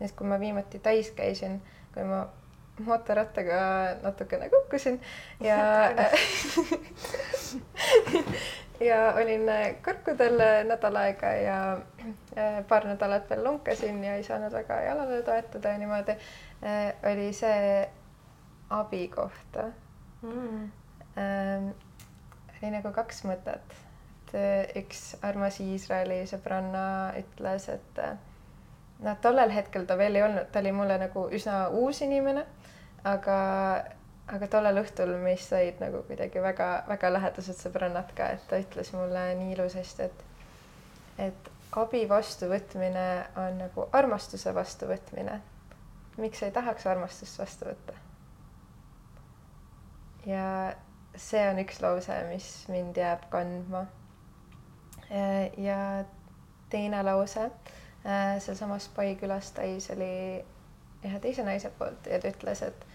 [0.00, 1.60] nüüd kui ma viimati täis käisin,
[1.94, 2.26] kui ma
[2.78, 3.60] mootorrattaga
[4.04, 5.00] natukene kukkusin
[5.42, 5.58] ja
[8.88, 9.50] ja olin
[9.86, 11.58] kõrkudel äh, nädal aega ja
[12.70, 16.14] paar nädalat veel lonkasin ja ei saanud väga jalale toetada ja niimoodi
[17.06, 17.88] oli see
[18.70, 19.70] abi kohta.
[20.22, 20.70] Mm..
[21.18, 21.70] Ähm,
[22.58, 23.76] oli nagu kaks mõtet,
[24.34, 26.86] et üks armas Iisraeli sõbranna
[27.18, 28.00] ütles, et
[29.04, 32.44] noh, tollel hetkel ta veel ei olnud, ta oli mulle nagu üsna uus inimene,
[33.06, 33.38] aga
[34.28, 39.22] aga tollel õhtul meist said nagu kuidagi väga-väga lähedased sõbrannad ka, et ta ütles mulle
[39.38, 40.26] nii ilusasti, et
[41.28, 41.48] et
[41.78, 43.06] abi vastuvõtmine
[43.36, 45.40] on nagu armastuse vastuvõtmine.
[46.18, 47.94] miks ei tahaks armastust vastu võtta?
[50.26, 50.74] ja
[51.18, 53.86] see on üks lause, mis mind jääb kandma.
[55.56, 56.04] ja
[56.70, 57.44] teine lause
[58.06, 60.44] äh, sealsamas Pai külastais oli
[61.04, 62.86] ühe teise naise poolt ja ta ütles, et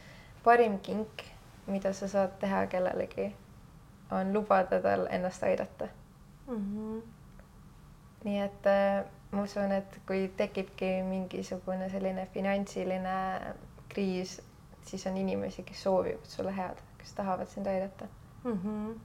[0.43, 1.23] parim kink,
[1.67, 3.31] mida sa saad teha kellelegi,
[4.11, 5.87] on lubada tal ennast aidata
[6.47, 6.55] mm.
[6.55, 7.01] -hmm.
[8.23, 13.15] nii et äh, ma usun, et kui tekibki mingisugune selline finantsiline
[13.89, 14.41] kriis,
[14.85, 18.05] siis on inimesi, kes soovivad sulle head, kes tahavad sind aidata
[18.43, 18.59] mm.
[18.59, 18.99] -hmm.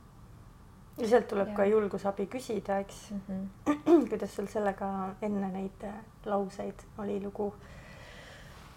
[1.02, 1.54] ja sealt tuleb ja.
[1.54, 3.20] ka julgus abi küsida, eks mm.
[3.66, 4.08] -hmm.
[4.10, 5.86] kuidas sul sellega enne neid
[6.24, 7.54] lauseid oli lugu?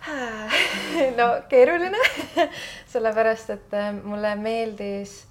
[1.19, 1.97] no keeruline
[2.93, 5.27] sellepärast et äh, mulle meeldis,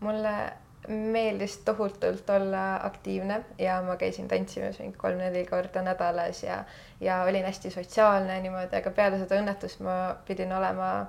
[0.00, 0.52] mulle
[0.88, 6.64] meeldis tohutult olla aktiivne ja ma käisin tantsimas mingi kolm-neli korda nädalas ja,
[7.00, 11.06] ja olin hästi sotsiaalne niimoodi, aga peale seda õnnetust ma pidin olema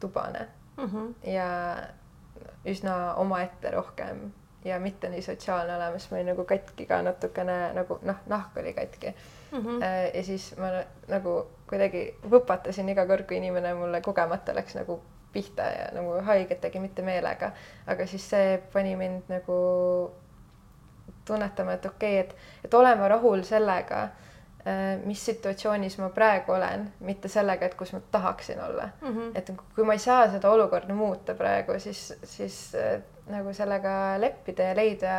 [0.00, 0.48] tubane
[0.78, 1.30] mm -hmm.
[1.30, 1.48] ja
[2.66, 4.30] üsna omaette rohkem
[4.64, 8.56] ja mitte nii sotsiaalne olema, sest ma olin nagu katki ka natukene nagu noh, nahk
[8.56, 9.14] oli katki
[9.52, 9.58] mm.
[9.58, 9.84] -hmm.
[10.14, 10.70] ja siis ma
[11.08, 15.00] nagu kuidagi võpatasin iga kord, kui inimene mulle kogemata läks nagu
[15.32, 17.52] pihta ja nagu haiget tegi, mitte meelega.
[17.86, 19.58] aga siis see pani mind nagu
[21.24, 24.08] tunnetama, et okei okay,, et, et olema rahul sellega,
[25.04, 29.08] mis situatsioonis ma praegu olen, mitte sellega, et kus ma tahaksin olla mm.
[29.08, 29.30] -hmm.
[29.34, 33.90] et kui ma ei saa seda olukorda muuta praegu, siis, siis äh, nagu sellega
[34.20, 35.14] leppida ja leida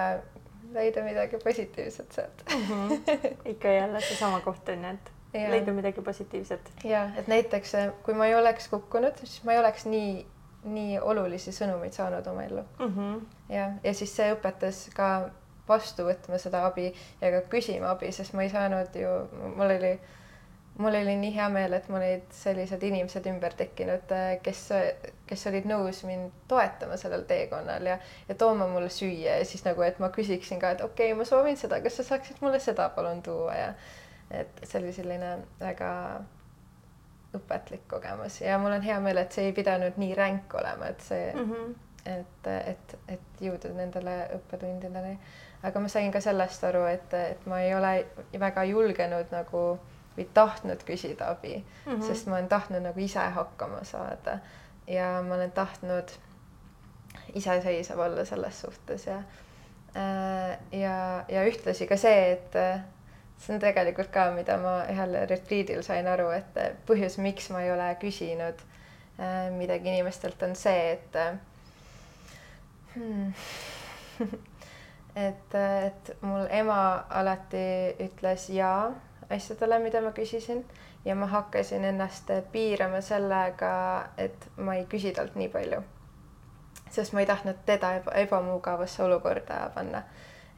[0.73, 2.65] leida midagi positiivset sealt mm.
[2.65, 3.29] -hmm.
[3.53, 5.49] ikka jälle seesama koht on ju, et ja.
[5.49, 6.71] leida midagi positiivset.
[6.83, 10.27] ja et näiteks eh, kui ma ei oleks kukkunud, siis ma ei oleks nii,
[10.63, 12.95] nii olulisi sõnumeid saanud oma ellu mm.
[12.95, 13.21] -hmm.
[13.53, 15.29] ja, ja siis see õpetas ka
[15.69, 19.13] vastu võtma seda abi ja ka küsima abi, sest ma ei saanud ju,
[19.55, 19.93] mul oli
[20.79, 24.61] mul oli nii hea meel, et mul olid sellised inimesed ümber tekkinud, äh, kes,
[25.27, 27.97] kes olid nõus mind toetama sellel teekonnal ja,
[28.29, 31.27] ja tooma mulle süüa ja siis nagu, et ma küsiksin ka, et okei okay,, ma
[31.27, 33.73] soovin seda, kas sa saaksid mulle seda palun tuua ja
[34.31, 35.91] et see oli selline väga
[37.35, 41.03] õpetlik kogemus ja mul on hea meel, et see ei pidanud nii ränk olema, et
[41.05, 41.75] see mm, -hmm.
[42.15, 45.17] et, et, et jõuda nendele õppetundidele.
[45.63, 47.93] Aga ma sain ka sellest aru, et, et ma ei ole
[48.39, 49.63] väga julgenud nagu
[50.15, 52.07] või tahtnud küsida abi mm, -hmm.
[52.07, 54.39] sest ma olen tahtnud nagu ise hakkama saada
[54.87, 56.11] ja ma olen tahtnud
[57.33, 62.81] iseseisev olla selles suhtes ja äh, ja, ja ühtlasi ka see, et äh,
[63.37, 67.71] see on tegelikult ka, mida ma ühel retriidil sain aru, et põhjus, miks ma ei
[67.71, 68.61] ole küsinud
[69.19, 71.19] äh, midagi inimestelt, on see, et
[72.95, 73.33] hmm,
[75.27, 75.55] et,
[75.85, 77.67] et mul ema alati
[78.05, 78.91] ütles jaa
[79.29, 80.63] asjadele, mida ma küsisin
[81.05, 83.71] ja ma hakkasin ennast piirama sellega,
[84.17, 85.81] et ma ei küsi talt nii palju.
[86.89, 90.03] sest ma ei tahtnud teda eba, ebamugavasse olukorda panna.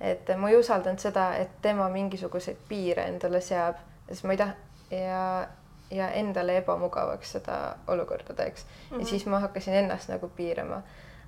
[0.02, 3.76] et ma ei usaldanud seda, et tema mingisuguseid piire endale seab,
[4.08, 4.54] sest ma ei taha
[4.92, 5.48] ja,
[5.92, 8.70] ja endale ebamugavaks seda olukorda teeks mm.
[8.70, 8.94] -hmm.
[8.94, 9.08] ja mhm.
[9.08, 10.82] siis ma hakkasin ennast nagu piirama.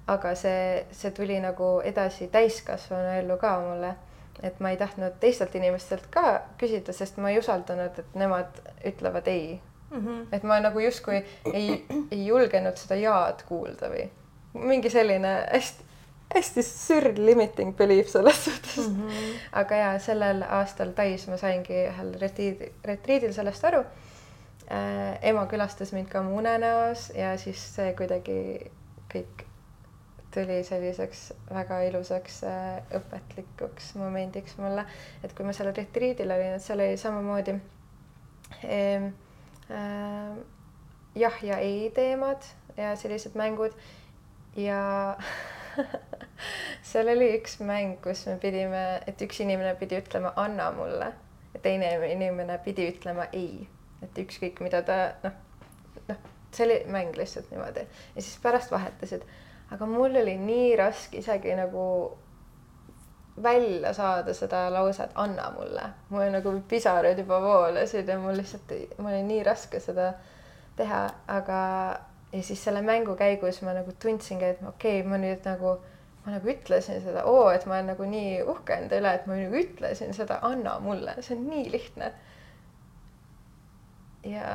[0.07, 3.95] Aga see, see tuli nagu edasi täiskasvanu ellu ka mulle
[4.43, 9.27] et ma ei tahtnud teistelt inimestelt ka küsida, sest ma ei usaldanud, et nemad ütlevad
[9.31, 10.05] ei mm.
[10.05, 10.27] -hmm.
[10.31, 11.23] et ma nagu justkui
[11.53, 14.09] ei, ei julgenud seda jaad kuulda või
[14.53, 15.85] mingi selline hästi,
[16.35, 18.95] hästi sür limiting belief selles suhtes mm.
[18.95, 19.39] -hmm.
[19.51, 25.17] aga ja sellel aastal Tais ma saingi ühel retriidil, retriidil sellest aru äh,.
[25.21, 28.71] ema külastas mind ka mu unenäos ja siis see kuidagi
[29.13, 29.42] kõik
[30.33, 34.85] tuli selliseks väga ilusaks äh, õpetlikuks momendiks mulle,
[35.23, 37.55] et kui ma sellel retriidil olin, et seal oli samamoodi
[38.63, 39.07] äh,
[39.69, 40.43] äh,
[41.15, 42.43] jah ja ei teemad
[42.77, 43.71] ja sellised mängud.
[44.55, 45.17] Ja
[46.89, 51.11] seal oli üks mäng, kus me pidime, et üks inimene pidi ütlema anna mulle.
[51.53, 53.67] Ja teine inimene pidi ütlema ei,
[54.01, 55.35] et ükskõik mida ta noh,
[56.09, 56.21] noh,
[56.53, 57.85] see oli mäng lihtsalt niimoodi.
[58.15, 59.25] Ja siis pärast vahetasid
[59.73, 61.85] aga mul oli nii raske isegi nagu
[63.43, 69.11] välja saada seda lauset anna mulle, mul nagu pisarad juba voolasid ja mul lihtsalt, mul
[69.11, 70.13] oli nii raske seda
[70.77, 71.61] teha, aga
[72.33, 75.75] ja siis selle mängu käigus ma nagu tundsingi, et okei okay,, ma nüüd nagu,
[76.25, 79.37] ma nagu ütlesin seda, oo, et ma olen nagu nii uhke enda üle, et ma
[79.37, 82.11] nagu ütlesin seda, anna mulle, see on nii lihtne.
[84.29, 84.53] ja,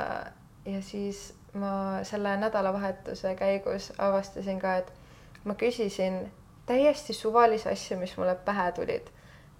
[0.65, 4.98] ja siis ma selle nädalavahetuse käigus avastasin ka, et
[5.43, 6.31] ma küsisin
[6.65, 9.07] täiesti suvalisi asju, mis mulle pähe tulid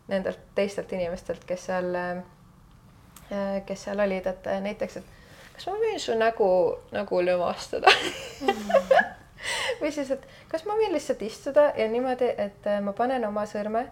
[0.09, 5.15] nendelt teistelt inimestelt, kes seal, äh, kes seal olid, et äh, näiteks, et
[5.53, 6.49] kas ma võin su nägu
[6.95, 7.91] nagu lömastada
[8.41, 8.73] mm.
[9.81, 13.45] või siis, et kas ma võin lihtsalt istuda ja niimoodi, et äh, ma panen oma
[13.49, 13.85] sõrme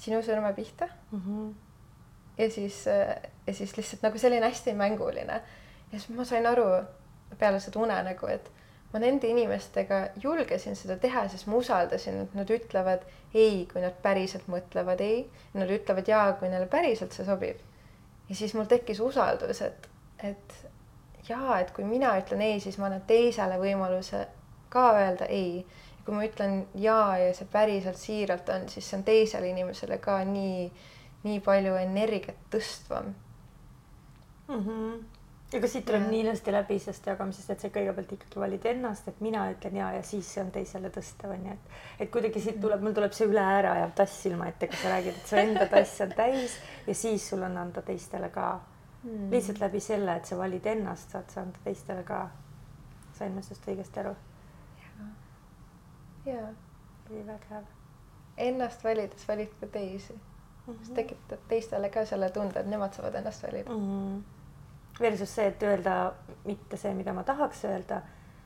[0.00, 1.20] sinu sõrme pihta mm.
[1.20, 1.54] -hmm.
[2.38, 2.84] ja siis,
[3.46, 5.40] ja siis lihtsalt nagu selline hästi mänguline.
[5.92, 6.68] ja siis ma sain aru
[7.38, 8.50] peale seda unenägu, et
[8.94, 13.02] ma nende inimestega julgesin seda teha, sest ma usaldasin, et nad ütlevad
[13.34, 15.24] ei, kui nad päriselt mõtlevad ei,
[15.58, 17.58] nad ütlevad jaa, kui neile päriselt see sobib.
[18.28, 19.88] ja siis mul tekkis usaldus, et,
[20.22, 20.54] et
[21.28, 24.22] jaa, et kui mina ütlen ei, siis ma annan teisele võimaluse
[24.70, 25.66] ka öelda ei.
[26.04, 30.20] kui ma ütlen jaa ja see päriselt siiralt on, siis see on teisele inimesele ka
[30.28, 30.70] nii,
[31.24, 33.10] nii palju energiat tõstvam
[34.46, 34.62] mm.
[34.62, 39.08] -hmm kas siit tuleb nii ilusti läbi sellest jagamisest, et sa kõigepealt ikkagi valid ennast,
[39.10, 42.58] et mina ütlen ja, ja siis see on teisele tõstev onju, et, et kuidagi siit
[42.62, 45.38] tuleb, mul tuleb see üle ära ja tass silma ette, kui sa räägid, et su
[45.40, 48.48] enda tass on täis ja siis sul on anda teistele ka
[49.04, 49.30] mm..
[49.30, 52.24] lihtsalt läbi selle, et sa valid ennast, saad sa anda teistele ka.
[53.14, 54.14] sain ma sinust õigesti aru?
[54.82, 55.08] ja,
[56.32, 56.46] ja.
[57.10, 57.72] ülivägev.
[58.36, 60.74] Ennast valides valid ka teisi mm.
[60.74, 60.86] -hmm.
[60.86, 63.90] sa tekitad teistele ka selle tunde, et nemad saavad ennast valida mm.
[63.90, 64.33] -hmm
[65.00, 66.12] versus see, et öelda
[66.44, 68.00] mitte see, mida ma tahaks öelda,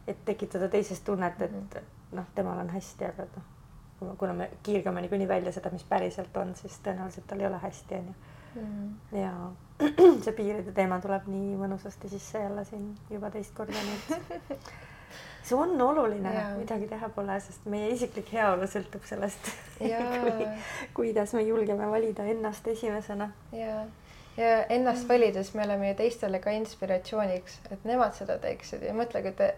[0.09, 1.87] et tekitada teises tunnet, et mhm.
[2.17, 6.55] noh, temal on hästi, aga noh, kuna me kiirgame niikuinii välja seda, mis päriselt on,
[6.57, 8.19] siis tõenäoliselt tal ei ole hästi, onju.
[8.59, 8.93] Mhm.
[9.21, 9.33] ja
[10.25, 14.71] see piiride teema tuleb nii mõnusasti sisse jälle siin juba teist korda, nii et
[15.49, 20.49] see on oluline, midagi teha pole, sest meie isiklik heaolu sõltub sellest kui,
[20.97, 23.31] kuidas me julgeme valida ennast esimesena.
[23.53, 23.85] jaa
[24.39, 25.09] ja ennast mm.
[25.09, 28.85] valides me oleme ju teistele ka inspiratsiooniks, et nemad seda teeksid.
[28.87, 29.49] Ja mõtlege, te,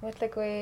[0.00, 0.54] mõtle, kui,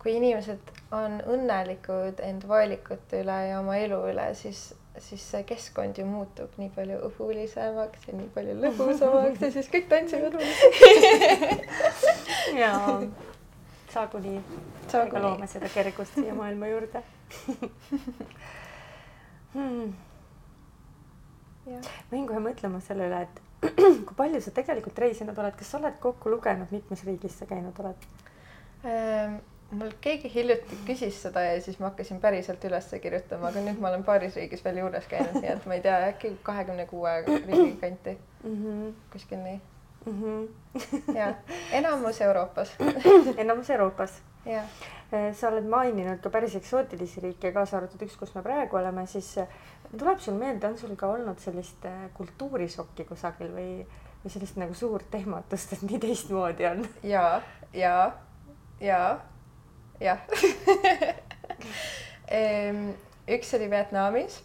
[0.00, 4.70] kui inimesed on õnnelikud end valikute üle ja oma elu üle, siis,
[5.04, 9.90] siis see keskkond ju muutub nii palju õhulisemaks ja nii palju lõbusamaks ja siis kõik
[9.92, 10.40] tantsivad
[12.62, 12.98] jaa,
[13.92, 14.40] saagu nii.
[14.96, 17.04] ega loome seda kergust siia maailma juurde.
[19.56, 20.05] Hmm
[21.66, 23.42] ma jäin kohe mõtlema selle üle, et
[24.06, 27.84] kui palju sa tegelikult reisinud oled, kas sa oled kokku lugenud, mitmes riigis sa käinud
[27.84, 28.08] oled
[28.84, 29.38] ähm,?
[29.70, 33.90] mul keegi hiljuti küsis seda ja siis ma hakkasin päriselt üles kirjutama, aga nüüd ma
[33.90, 37.72] olen paaris riigis veel juures käinud, nii et ma ei tea, äkki kahekümne kuue riigi
[37.80, 38.14] kanti
[38.44, 38.52] mm.
[38.52, 38.92] -hmm.
[39.12, 39.60] kuskil nii
[40.06, 40.22] mm.
[40.22, 41.16] -hmm.
[41.16, 41.34] ja
[41.72, 42.76] enamus Euroopas
[43.44, 44.22] enamus Euroopas.
[45.32, 49.34] Sa oled maininud ka päris eksootilisi riike, kaasa arvatud üks, kus me praegu oleme, siis
[49.92, 53.70] tuleb sul meelde, on sul ka olnud sellist äh, kultuurisokki kusagil või,
[54.24, 56.82] või sellist nagu suurt ehmatust, et nii teistmoodi on?
[57.06, 57.42] ja,
[57.76, 57.96] ja,
[58.80, 59.00] ja,
[60.00, 60.20] jah
[63.36, 64.42] üks oli Vietnamis.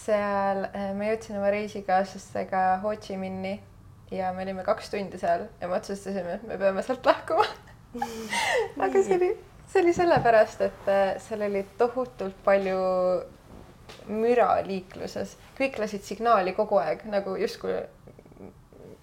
[0.00, 3.56] seal äh, ma jõudsin oma reisikaaslastega Ho Chi Minhi
[4.14, 7.46] ja me olime kaks tundi seal ja me otsustasime, et me peame sealt lahkuma
[8.86, 9.30] aga see oli,
[9.72, 12.78] see oli sellepärast, et äh, seal oli tohutult palju
[14.10, 17.74] müra liikluses, kõik lasid signaali kogu aeg nagu justkui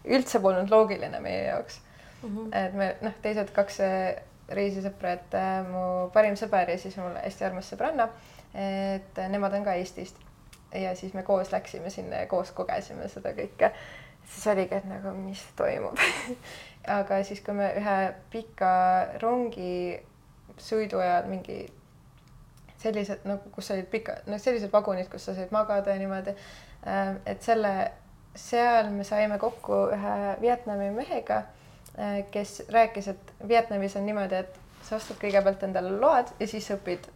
[0.08, 1.82] üldse polnud loogiline meie jaoks
[2.24, 2.30] mm.
[2.30, 2.56] -hmm.
[2.56, 7.16] et me noh, teised kaks äh, reisisõpra, et äh, mu parim sõber ja siis mul
[7.20, 8.10] hästi armas sõbranna,
[8.58, 10.16] et nemad on ka Eestist
[10.74, 13.72] ja siis me koos läksime sinna ja koos kogesime seda kõike.
[14.26, 16.00] siis oligi, et nagu mis toimub
[17.00, 17.98] aga siis, kui me ühe
[18.32, 18.72] pika
[19.22, 20.00] rongi
[20.62, 21.66] sõidu ajal mingi
[22.82, 26.34] sellised nagu, kus olid pika, noh, sellised vagunid, kus sa said magada ja niimoodi.
[26.88, 27.74] Ähm, et selle,
[28.38, 31.44] seal me saime kokku ühe Vietnami mehega,
[31.98, 36.70] äh, kes rääkis, et Vietnamis on niimoodi, et sa ostad kõigepealt endale load ja siis
[36.76, 37.10] õpid,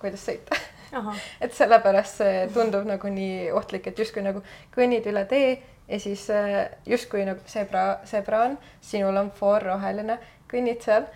[0.00, 0.58] kuidas sõita.
[1.44, 4.42] et sellepärast see tundub nagu nii ohtlik, et justkui nagu
[4.74, 5.58] kõnnid üle tee
[5.88, 10.18] ja siis äh, justkui nagu zebra, zebra on, sinul on foor roheline,
[10.50, 11.06] kõnnid seal,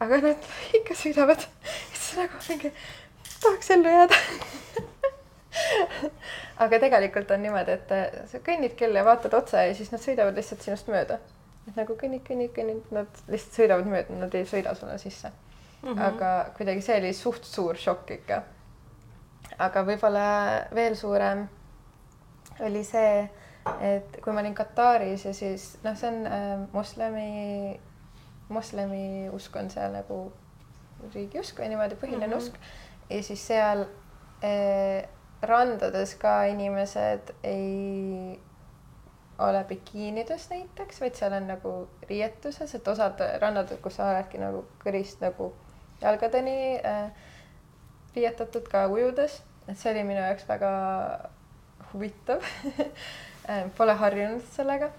[0.00, 1.46] aga nad ikka sõidavad.
[1.92, 2.72] siis nagu mingi,
[3.42, 4.20] tahaks ellu jääda
[6.64, 10.02] aga tegelikult on niimoodi, et äh, sa kõnnid küll ja vaatad otsa ja siis nad
[10.02, 11.18] sõidavad lihtsalt sinust mööda.
[11.68, 15.88] et nagu kõnnid, kõnnid, kõnnid, nad lihtsalt sõidavad mööda, nad ei sõida sulle sisse mm.
[15.88, 16.04] -hmm.
[16.10, 18.42] aga kuidagi see oli suht suur šokk ikka.
[19.58, 20.28] aga võib-olla
[20.74, 21.48] veel suurem
[22.60, 23.28] oli see
[23.80, 27.80] et kui ma olin Kataris ja siis noh, see on äh, moslemi,
[28.48, 30.20] moslemi usk on seal nagu
[31.14, 32.42] riigiusk või niimoodi põhiline mm -hmm.
[32.42, 33.84] usk ja siis seal
[34.44, 35.08] äh,
[35.42, 38.40] randades ka inimesed ei
[39.38, 44.64] ole bikiinides näiteks, vaid seal on nagu riietuses, et osad rannad, kus sa oledki nagu
[44.84, 45.52] kõrist nagu
[46.00, 47.10] jalgadeni äh,
[48.14, 50.70] riietatud ka ujudes, et see oli minu jaoks väga
[51.92, 52.40] huvitav
[53.48, 54.90] Äh, pole harjunud sellega.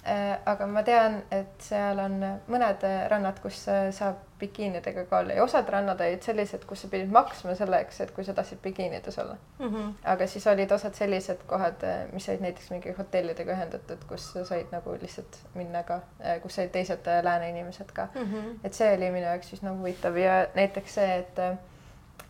[0.00, 2.14] Äh, aga ma tean, et seal on
[2.48, 7.12] mõned rannad, kus saab bikiinidega ka olla ja osad rannad olid sellised, kus sa pidid
[7.12, 9.66] maksma selleks, et kui sa tahtsid bikiinides olla mm.
[9.66, 9.92] -hmm.
[10.14, 14.72] aga siis olid osad sellised kohad, mis olid näiteks mingi hotellidega ühendatud, kus sa said
[14.72, 16.00] nagu lihtsalt minna ka,
[16.42, 18.20] kus olid teised lääne inimesed ka mm.
[18.20, 18.58] -hmm.
[18.64, 21.38] et see oli minu jaoks üsna huvitav ja näiteks see, et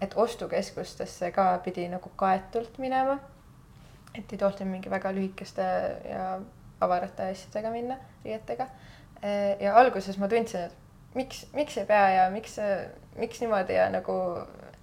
[0.01, 3.19] et ostukeskustesse ka pidi nagu kaetult minema
[4.15, 5.63] et ei tohtinud mingi väga lühikeste
[6.11, 6.41] ja
[6.81, 8.67] avarate asjadega minna, riietega.
[9.61, 12.57] ja alguses ma tundsin, et miks, miks ei pea ja miks,
[13.19, 14.17] miks niimoodi ja nagu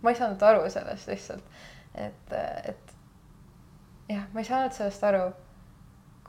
[0.01, 1.43] ma ei saanud aru sellest lihtsalt.
[1.95, 2.33] et,
[2.63, 2.95] et
[4.09, 5.27] jah, ma ei saanud sellest aru.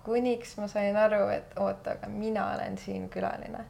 [0.05, 3.65] kuniks ma sain aru, et oota, aga mina olen siin külaline.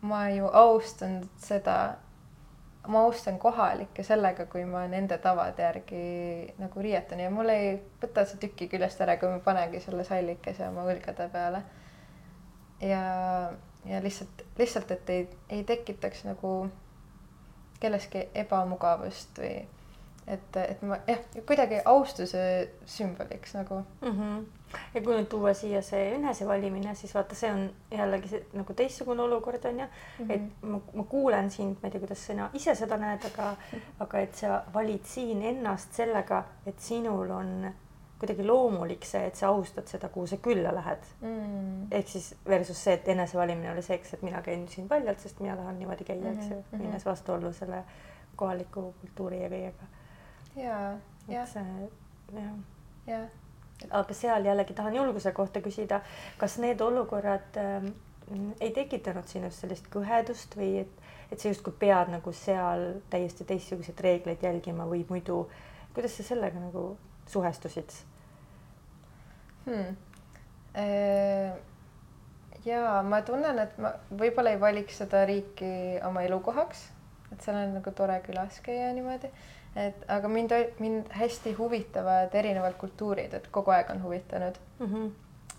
[0.00, 1.96] ma ju austan seda
[2.88, 6.02] ma austan kohalikke sellega, kui ma nende tavade järgi
[6.58, 10.68] nagu riietan ja mul ei võta see tükki küljest ära, kui ma panengi selle sallikese
[10.70, 11.62] oma õlgade peale.
[12.80, 13.02] ja,
[13.84, 16.52] ja lihtsalt, lihtsalt, et ei, ei tekitaks nagu
[17.80, 19.52] kelleski ebamugavust või
[20.26, 22.40] et, et ma jah, kuidagi austuse
[22.86, 24.14] sümboliks nagu mm.
[24.14, 24.46] -hmm.
[24.94, 29.22] Ja kui nüüd tuua siia see enesevalimine, siis vaata, see on jällegi see, nagu teistsugune
[29.24, 30.32] olukord on ju mm, -hmm.
[30.34, 33.78] et ma, ma kuulen sind, ma ei tea, kuidas sina ise seda näed, aga mm,
[33.78, 33.92] -hmm.
[34.06, 37.72] aga et sa valid siin ennast sellega, et sinul on
[38.18, 41.86] kuidagi loomulik see, et sa austad seda, kuhu sa külla lähed mm..
[41.90, 45.40] ehk siis versus see, et enesevalimine oli see, eks, et mina käin siin paljalt, sest
[45.40, 47.84] mina tahan niimoodi käia, eks ju mm -hmm., minnes vastuollu selle
[48.36, 49.92] kohaliku kultuuri ja kõigega
[50.56, 50.96] ja,
[52.32, 52.54] jah.
[53.06, 53.28] jah.
[53.90, 56.00] Aga seal jällegi tahan julguse kohta küsida,
[56.38, 57.86] kas need olukorrad äh,
[58.60, 64.00] ei tekitanud sinust sellist kõhedust või et, et sa justkui pead nagu seal täiesti teistsuguseid
[64.04, 65.44] reegleid jälgima või muidu,
[65.94, 66.90] kuidas sa sellega nagu
[67.30, 67.94] suhestusid
[69.66, 69.96] hmm.?
[70.78, 71.54] Äh,
[72.68, 75.70] ja ma tunnen, et ma võib-olla ei valiks seda riiki
[76.06, 76.84] oma elukohaks,
[77.32, 79.30] et seal on nagu tore külas käia niimoodi
[79.86, 84.86] et aga mind, mind hästi huvitavad erinevad kultuurid, et kogu aeg on huvitanud mm.
[84.86, 85.10] -hmm.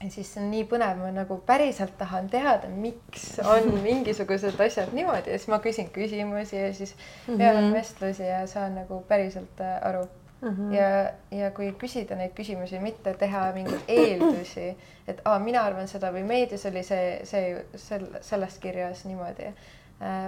[0.03, 4.93] ja siis see on nii põnev, ma nagu päriselt tahan teada, miks on mingisugused asjad
[4.93, 6.95] niimoodi ja siis ma küsin küsimusi ja siis
[7.27, 7.73] mm -hmm.
[7.73, 10.07] vestlusi ja saan nagu päriselt äh, aru
[10.41, 10.49] mm.
[10.49, 10.73] -hmm.
[10.75, 16.11] ja, ja kui küsida neid küsimusi, mitte teha mingeid eeldusi, et aa, mina arvan seda
[16.11, 19.53] või meedias oli see, see, sel, sellest kirjas niimoodi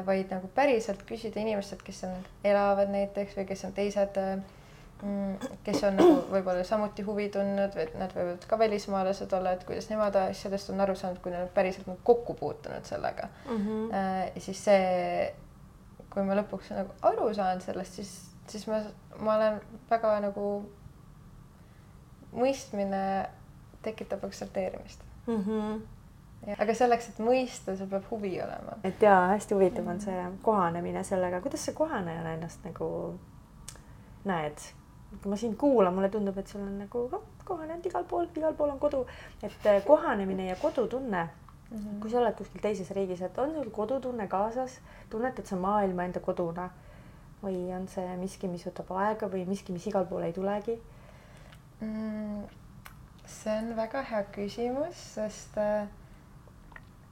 [0.06, 4.42] vaid nagu päriselt küsida inimestelt, kes on, elavad näiteks või kes on teised, äh,
[5.04, 9.64] mm, kes on nagu võib-olla samuti huvi tundnud või nad võivad ka välismaalased olla, et
[9.68, 13.64] kuidas nemad asjadest on aru saanud, kui nad on päriselt nagu kokku puutunud sellega mm.
[13.68, 14.44] -hmm.
[14.44, 15.32] siis see,
[16.12, 18.14] kui ma lõpuks nagu aru saan sellest, siis,
[18.52, 18.84] siis ma,
[19.20, 20.48] ma olen väga nagu
[22.32, 23.30] mõistmine
[23.82, 25.44] tekitab aktsepteerimist mm.
[25.44, 25.82] -hmm.
[26.42, 28.80] Aga selleks, et mõista, sul peab huvi olema.
[28.84, 32.88] et jaa, hästi huvitav on see kohanemine sellega, kuidas sa kohanejana ennast nagu
[34.26, 34.64] näed?
[35.26, 38.72] ma sind kuulan, mulle tundub, et sul on nagu noh, kohanenud igal pool, igal pool
[38.74, 39.04] on kodu,
[39.44, 41.78] et eh, kohanemine ja kodutunne mm.
[41.78, 42.00] -hmm.
[42.02, 44.80] kui sa oled kuskil teises riigis, et on sul kodutunne kaasas,
[45.10, 46.70] tunnetad sa maailma enda koduna
[47.44, 50.82] või on see miski, mis võtab aega või miski, mis igal pool ei tulegi
[51.82, 52.44] mm,?
[53.26, 55.88] see on väga hea küsimus, sest äh,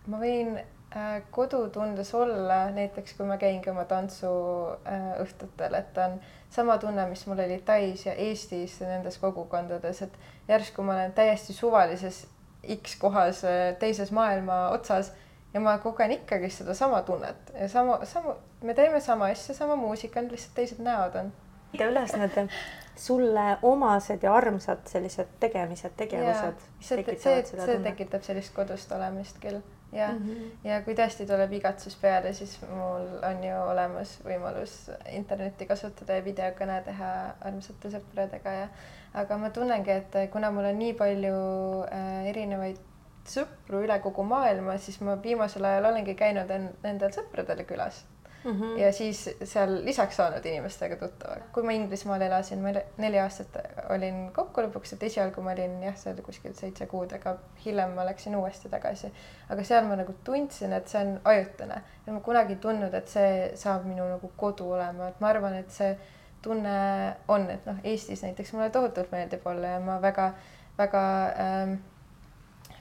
[0.09, 6.77] ma võin äh, kodutundes olla, näiteks kui ma käingi oma tantsuõhtutel äh,, et on sama
[6.81, 12.25] tunne, mis mul oli Tais ja Eestis nendes kogukondades, et järsku ma olen täiesti suvalises
[12.81, 15.13] X kohas äh, teises maailma otsas
[15.53, 20.21] ja ma kogen ikkagi sedasama tunnet ja sama, sama, me teeme sama asja, sama muusika,
[20.21, 21.31] lihtsalt teised näod on.
[21.73, 22.49] üles need
[22.99, 26.65] sulle omased ja armsad sellised tegemised, tegevused.
[26.81, 29.61] see, see, see tekitab sellist kodust olemist küll
[29.91, 30.67] ja mm, -hmm.
[30.67, 34.75] ja kui tõesti tuleb igatsus peale, siis mul on ju olemas võimalus
[35.11, 37.09] internetti kasutada ja videokõne teha
[37.41, 38.67] armsate sõpradega ja
[39.13, 41.33] aga ma tunnengi, et kuna mul on nii palju
[41.91, 42.77] äh, erinevaid
[43.25, 46.49] sõpru üle kogu maailma, siis ma viimasel ajal olengi käinud
[46.83, 48.05] nendel sõpradel külas
[48.43, 48.51] mm.
[48.51, 48.77] -hmm.
[48.79, 51.51] ja siis seal lisaks saanud inimestega tuttavaks.
[51.53, 53.57] kui ma Inglismaal elasin, ma neli aastat
[53.89, 57.35] olin kokku lõpuks, et esialgu ma olin jah, seal kuskil seitse kuud, aga
[57.65, 59.11] hiljem ma läksin uuesti tagasi.
[59.49, 63.07] aga seal ma nagu tundsin, et see on ajutine ja ma kunagi ei tundnud, et
[63.07, 65.97] see saab minu nagu kodu olema, et ma arvan, et see
[66.41, 70.33] tunne on, et noh, Eestis näiteks mulle tohutult meeldib olla ja ma väga,
[70.77, 71.01] väga
[71.45, 71.73] ähm,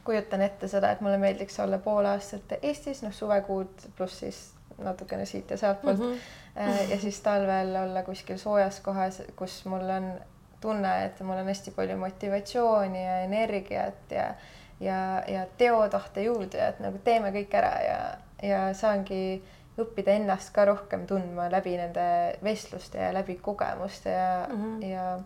[0.04, 4.38] kujutan ette seda, et mulle meeldiks olla pool aastat Eestis, noh, suvekuud pluss siis
[4.78, 6.12] natukene siit ja sealtpoolt mm.
[6.12, 6.90] -hmm.
[6.90, 10.12] ja siis talvel olla kuskil soojas kohas, kus mul on
[10.60, 14.34] tunne, et mul on hästi palju motivatsiooni ja energiat ja
[14.80, 17.98] ja, ja teotahte juurde, et nagu teeme kõik ära ja,
[18.42, 19.42] ja saangi
[19.78, 22.04] õppida ennast ka rohkem tundma läbi nende
[22.42, 24.86] vestluste ja läbi kogemuste ja mm, -hmm.
[24.86, 25.18] ja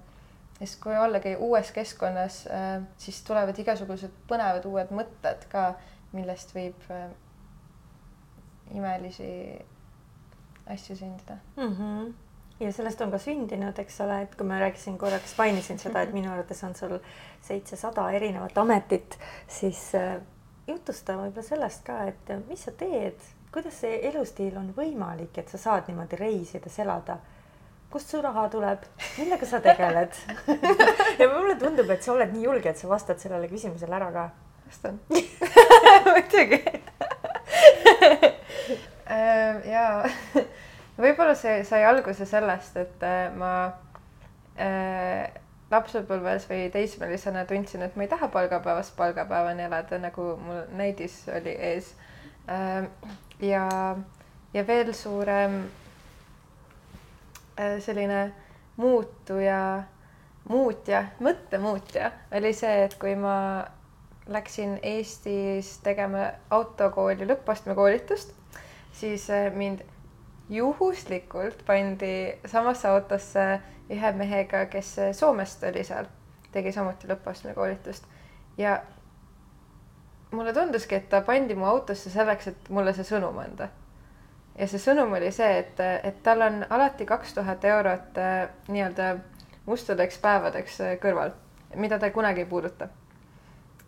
[0.58, 5.74] sest kui ollagi uues keskkonnas, äh, siis tulevad igasugused põnevad uued mõtted ka,
[6.12, 7.08] millest võib äh,
[8.70, 9.30] imelisi
[10.66, 11.72] asju sündida mm.
[11.78, 12.12] -hmm
[12.60, 16.12] ja sellest on ka sündinud, eks ole, et kui ma rääkisin korraks, mainisin seda, et
[16.14, 16.98] minu arvates on sul
[17.42, 20.20] seitsesada erinevat ametit, siis äh,
[20.66, 23.18] jutusta võib-olla sellest ka, et mis sa teed,
[23.52, 27.18] kuidas see elustiil on võimalik, et sa saad niimoodi reisides elada?
[27.92, 28.84] kust su raha tuleb,
[29.18, 30.14] millega sa tegeled
[31.20, 34.30] ja mulle tundub, et sa oled nii julge, et sa vastad sellele küsimusele ära ka.
[34.64, 35.00] vastan
[36.06, 36.62] muidugi
[39.10, 40.04] Äh, ja
[41.02, 43.52] võib-olla see sai alguse sellest, et äh, ma
[44.60, 45.26] äh,
[45.72, 51.54] lapsepõlves või teismelisena tundsin, et ma ei taha palgapäevast palgapäevani elada, nagu mul näidis oli
[51.72, 51.94] ees.
[53.40, 53.66] ja,
[54.52, 55.60] ja veel suurem
[57.56, 58.32] selline
[58.76, 59.60] muutuja,
[60.50, 63.36] muutja, mõttemuutja oli see, et kui ma
[64.28, 68.34] läksin Eestis tegema autokooli lõppastme koolitust
[68.92, 69.80] siis äh, mind
[70.50, 76.08] juhuslikult pandi samasse autosse ühe mehega, kes äh, Soomest oli seal,
[76.52, 78.04] tegi samuti lõpuastme koolitust
[78.58, 78.80] ja
[80.32, 83.68] mulle tunduski, et ta pandi mu autosse selleks, et mulle see sõnum anda.
[84.58, 89.14] ja see sõnum oli see, et, et tal on alati kaks tuhat eurot äh, nii-öelda
[89.66, 91.32] mustadeks päevadeks kõrval,
[91.76, 92.88] mida ta kunagi ei puuduta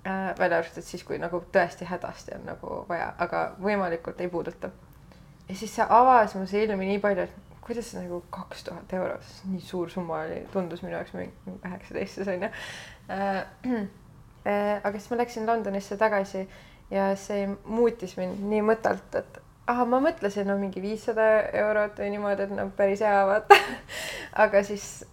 [0.07, 0.33] äh,.
[0.39, 4.71] välja arvatud siis, kui nagu tõesti hädasti on nagu vaja, aga võimalikult ei puuduta
[5.49, 9.63] ja siis see avas mu silmi nii palju, et kuidas nagu kaks tuhat eurot, nii
[9.65, 13.47] suur summa oli, tundus minu jaoks mingi üheksateist siis onju äh,.
[14.45, 16.45] äh, aga siis ma läksin Londonisse tagasi
[16.91, 21.25] ja see muutis mind nii mõttelt, et ahah, ma mõtlesin, no mingi viissada
[21.65, 23.57] eurot või niimoodi, et no päris hea vaata.
[24.45, 25.05] Aga siis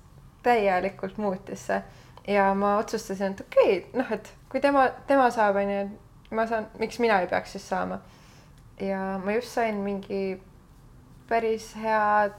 [0.44, 1.82] täielikult muutis see.
[2.28, 5.86] Ja ma otsustasin, et okei okay,, noh, et kui tema, tema saab, onju,
[6.38, 8.02] ma saan, miks mina ei peaks siis saama
[8.82, 10.42] ja ma just sain mingi
[11.30, 12.30] päris hea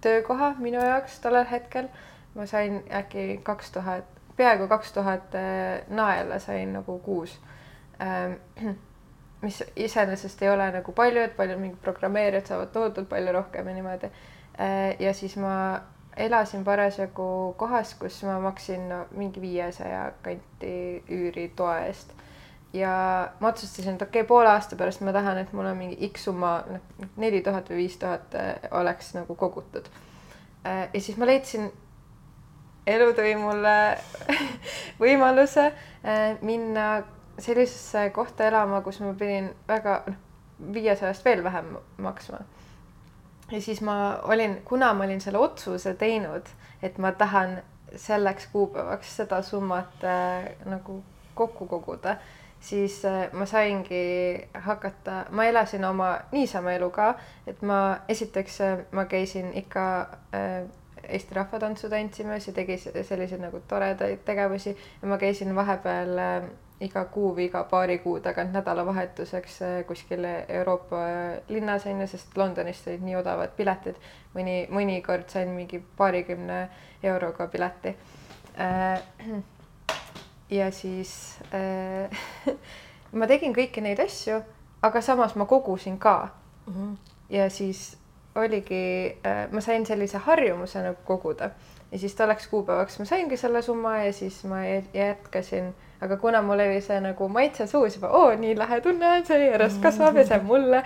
[0.00, 1.88] töökoha minu jaoks tollel hetkel.
[2.34, 4.04] ma sain äkki kaks tuhat,
[4.36, 7.40] peaaegu kaks tuhat äh, naela sain nagu kuus.
[8.00, 8.32] Ähm,
[9.42, 13.74] mis iseenesest ei ole nagu palju, et paljud mingid programmeerijad saavad tohutult palju rohkem ja
[13.74, 14.10] niimoodi.
[14.60, 15.80] Äh, ja siis ma
[16.16, 22.17] elasin parasjagu kohas, kus ma maksin no, mingi viiesaja kanti üüri toa eest
[22.72, 22.92] ja
[23.40, 26.28] ma otsustasin, et okei okay,, poole aasta pärast ma tahan, et mul on mingi X
[26.28, 29.88] summa, noh, neli tuhat või viis tuhat äh, oleks nagu kogutud.
[30.66, 31.70] Äh, ja siis ma leidsin,
[32.88, 33.76] elu tõi mulle
[35.02, 36.88] võimaluse äh, minna
[37.38, 40.24] sellisesse kohta elama, kus ma pidin väga, noh,
[40.74, 42.40] viiesajast veel vähem maksma.
[43.50, 46.48] ja siis ma olin, kuna ma olin selle otsuse teinud,
[46.82, 47.60] et ma tahan
[47.96, 51.02] selleks kuupäevaks seda summat äh, nagu
[51.34, 52.16] kokku koguda,
[52.60, 57.14] siis äh, ma saingi hakata, ma elasin oma niisama elu ka,
[57.46, 59.84] et ma esiteks äh, ma käisin ikka
[60.34, 60.62] äh,
[61.08, 66.18] Eesti rahvatantsu tantsimas ja tegi selliseid nagu toredaid tegevusi ja ma käisin vahepeal
[66.84, 71.00] iga kuu või iga paari kuu tagant nädalavahetuseks kuskil Euroopa
[71.48, 73.96] linnas onju, sest Londonist olid nii odavad piletid.
[74.34, 76.68] mõni, mõnikord sain mingi paarikümne
[77.02, 77.94] euroga pileti.
[78.60, 79.00] Äh,
[80.50, 82.10] ja siis äh,
[83.18, 84.42] ma tegin kõiki neid asju,
[84.82, 86.28] aga samas ma kogusin ka
[86.66, 86.74] mm.
[86.74, 86.96] -hmm.
[87.30, 87.96] ja siis
[88.38, 89.18] oligi,
[89.50, 91.50] ma sain sellise harjumuse nagu koguda
[91.92, 94.60] ja siis tolleks kuupäevaks ma saingi selle summa ja siis ma
[94.94, 99.24] jätkasin aga kuna mul oli see nagu maitse suus juba, oo nii lahe tunne on,
[99.26, 100.82] see järjest kasvab ja see on mulle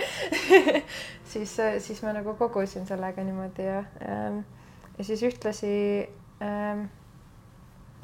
[1.33, 4.41] siis, siis ma nagu kogusin sellega niimoodi ja ähm,,
[4.99, 5.75] ja siis ühtlasi
[6.43, 6.87] ähm,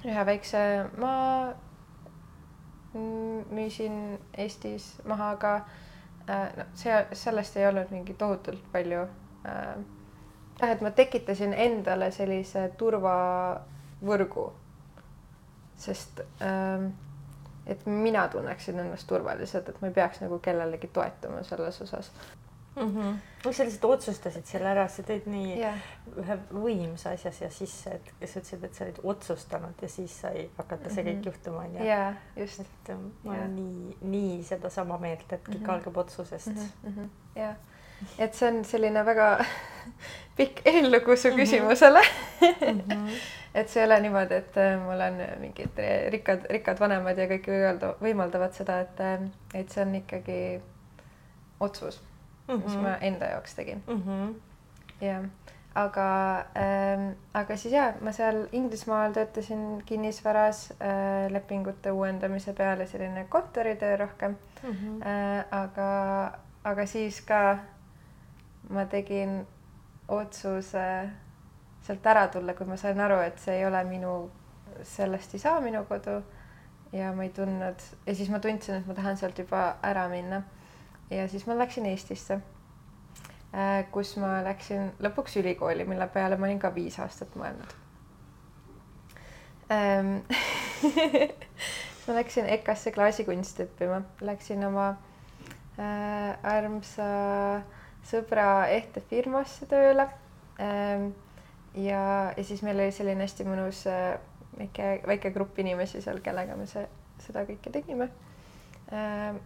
[0.04, 0.60] ühe väikse
[0.98, 1.54] maa
[3.50, 5.54] müüsin Eestis maha, aga
[6.30, 9.02] äh, no see, sellest ei olnud mingi tohutult palju
[9.46, 9.74] äh,.
[10.70, 14.46] et ma tekitasin endale sellise turvavõrgu
[15.78, 16.90] sest ähm,
[17.66, 22.10] et mina tunneksin ennast turvaliselt, et ma ei peaks nagu kellelegi toetuma selles osas
[22.78, 22.94] mm.
[22.94, 23.14] -hmm.
[23.44, 25.78] no sa lihtsalt otsustasid selle ära, sa tõid nii yeah.
[26.16, 30.48] ühe võimsa asja siia sisse, et sa ütlesid, et sa olid otsustanud ja siis sai
[30.56, 31.26] hakata see kõik -hmm.
[31.26, 31.84] juhtuma onju.
[31.84, 32.60] jaa, just.
[32.60, 33.44] et ähm, ma yeah.
[33.44, 35.74] olen nii, nii sedasama meelt, et kõik mm -hmm.
[35.74, 36.94] algab otsusest mm.
[36.94, 37.08] -hmm.
[37.34, 37.56] jah,
[38.18, 39.44] et see on selline väga
[40.38, 41.36] pikk eellugu su mhm.
[41.36, 42.00] küsimusele
[42.40, 42.80] mm.
[42.80, 43.10] -hmm
[43.54, 47.48] et see ei ole niimoodi, et äh, mul on mingid rikkad, rikkad vanemad ja kõik
[48.00, 49.24] võimaldavad seda, et, äh,
[49.54, 50.60] et see on ikkagi
[51.60, 52.02] otsus
[52.48, 52.64] -hmm.
[52.64, 54.02] mis ma enda jaoks tegin mm.
[54.02, 54.34] -hmm.
[55.00, 55.24] jah,
[55.74, 56.08] aga
[56.56, 63.96] ähm,, aga siis ja ma seal Inglismaal töötasin kinnisvaras äh, lepingute uuendamise peale, selline kontoritöö
[63.96, 64.70] rohkem mm.
[64.70, 65.06] -hmm.
[65.06, 66.32] Äh, aga,
[66.64, 67.58] aga siis ka
[68.68, 69.46] ma tegin
[70.08, 71.08] otsuse
[71.82, 74.12] sealt ära tulla, kui ma sain aru, et see ei ole minu,
[74.82, 76.22] sellest ei saa minu kodu.
[76.92, 80.42] ja ma ei tundnud ja siis ma tundsin, et ma tahan sealt juba ära minna.
[81.10, 82.40] Ja siis ma läksin Eestisse,
[83.54, 87.76] äh, kus ma läksin lõpuks ülikooli, mille peale ma olin ka viis aastat mõelnud.
[89.72, 90.14] Ähm,
[92.06, 94.88] ma läksin EKA-sse klaasikunsti õppima, läksin oma
[95.76, 97.08] äh, armsa
[98.08, 100.08] sõbra ehtefirmasse tööle.
[100.60, 101.10] Ähm,
[101.76, 104.16] ja, ja siis meil oli selline hästi mõnus äh,
[104.58, 106.86] väike, väike grupp inimesi seal, kellega me see,
[107.26, 108.08] seda kõike tegime.
[108.88, 109.36] Äh,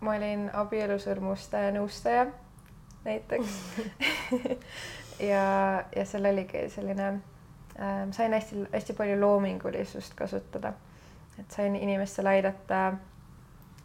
[0.00, 2.26] ma olin abielusõrmuste nõustaja
[3.04, 3.58] näiteks
[5.30, 5.44] ja,
[5.96, 10.72] ja seal oligi selline äh,, sain hästi-hästi palju loomingulisust kasutada,
[11.38, 12.92] et sain inimestel aidata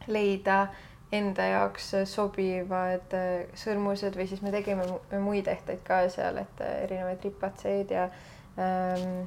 [0.07, 0.67] leida
[1.15, 4.87] enda jaoks sobivad äh, sõrmused või siis me tegime
[5.21, 8.09] muid ehteid ka seal, et äh, erinevaid ripatseid ja
[8.59, 9.25] ähm,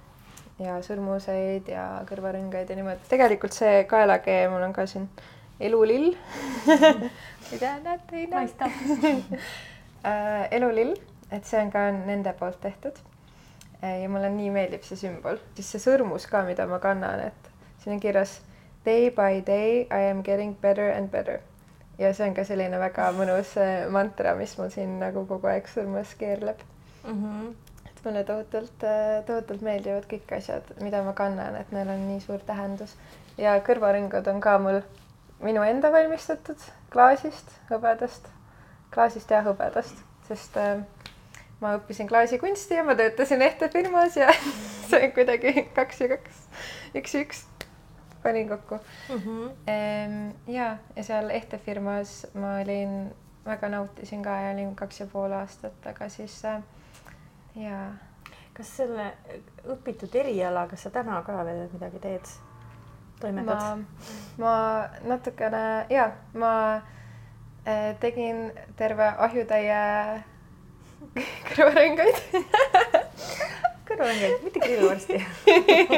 [0.59, 3.07] ja sõrmuseid ja kõrvarõngaid ja niimoodi.
[3.09, 5.07] tegelikult see kaelakee mul on ka siin
[5.61, 6.13] elulill
[7.51, 9.17] mida näete, ei näe?
[10.07, 10.93] Äh, elulill,
[11.35, 13.01] et see on ka nende poolt tehtud.
[13.83, 17.51] ja mulle nii meeldib see sümbol, siis see sõrmus ka, mida ma kannan, et
[17.83, 18.37] siin on kirjas
[18.87, 21.41] day by day I am getting better and better
[21.99, 25.67] ja see on ka selline väga mõnus äh, mantra, mis mul siin nagu kogu aeg
[25.71, 26.63] sõrmes keerleb
[27.05, 27.17] mm.
[27.23, 27.49] -hmm.
[27.91, 32.21] et mulle tohutult, äh, tohutult meeldivad kõik asjad, mida ma kannan, et neil on nii
[32.23, 32.95] suur tähendus
[33.39, 34.81] ja kõrvarõngad on ka mul
[35.43, 36.63] minu enda valmistatud
[36.93, 38.29] klaasist, hõbedast,
[38.95, 40.81] klaasist ja hõbedast, sest äh,
[41.61, 44.33] ma õppisin klaasikunsti ja ma töötasin ehtefirmas ja
[44.89, 46.43] see on kuidagi kaks ja kaks,
[46.99, 47.45] üks ja üks
[48.23, 48.75] panin kokku
[49.09, 49.23] mm.
[49.25, 50.35] -hmm.
[50.53, 53.15] ja, ja seal ehtefirmas ma olin,
[53.47, 56.63] väga nautisin ka ja olin kaks ja pool aastat, aga siis äh,
[57.55, 57.79] ja.
[58.55, 59.13] kas selle
[59.71, 62.31] õpitud erialaga sa täna ka veel midagi teed?
[63.21, 63.85] Toimetad?
[64.39, 64.55] ma,
[65.05, 66.53] natukene ja ma
[67.67, 69.83] äh, tegin terve ahjutäie
[71.51, 72.23] kõrvarõngaid
[73.89, 75.19] kõrvalõngaid, mitte grillvorsti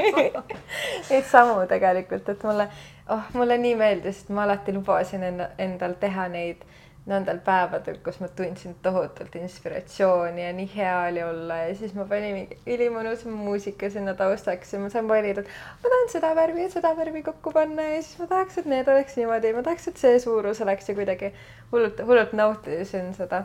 [1.10, 2.66] Neid samu tegelikult, et mulle,
[3.10, 6.62] oh, mulle nii meeldis, et ma alati lubasin enda, endal teha neid,
[7.10, 12.06] nendel päevadel, kus ma tundsin tohutult inspiratsiooni ja nii hea oli olla ja siis ma
[12.10, 16.66] panin mingi ülimõnus muusika sinna taustaks ja ma sain valida, et ma tahan seda värvi
[16.66, 19.88] ja seda värvi kokku panna ja siis ma tahaks, et need oleks niimoodi, ma tahaks,
[19.90, 21.32] et see suurus oleks ja kuidagi
[21.72, 23.44] hullult, hullult nautisin seda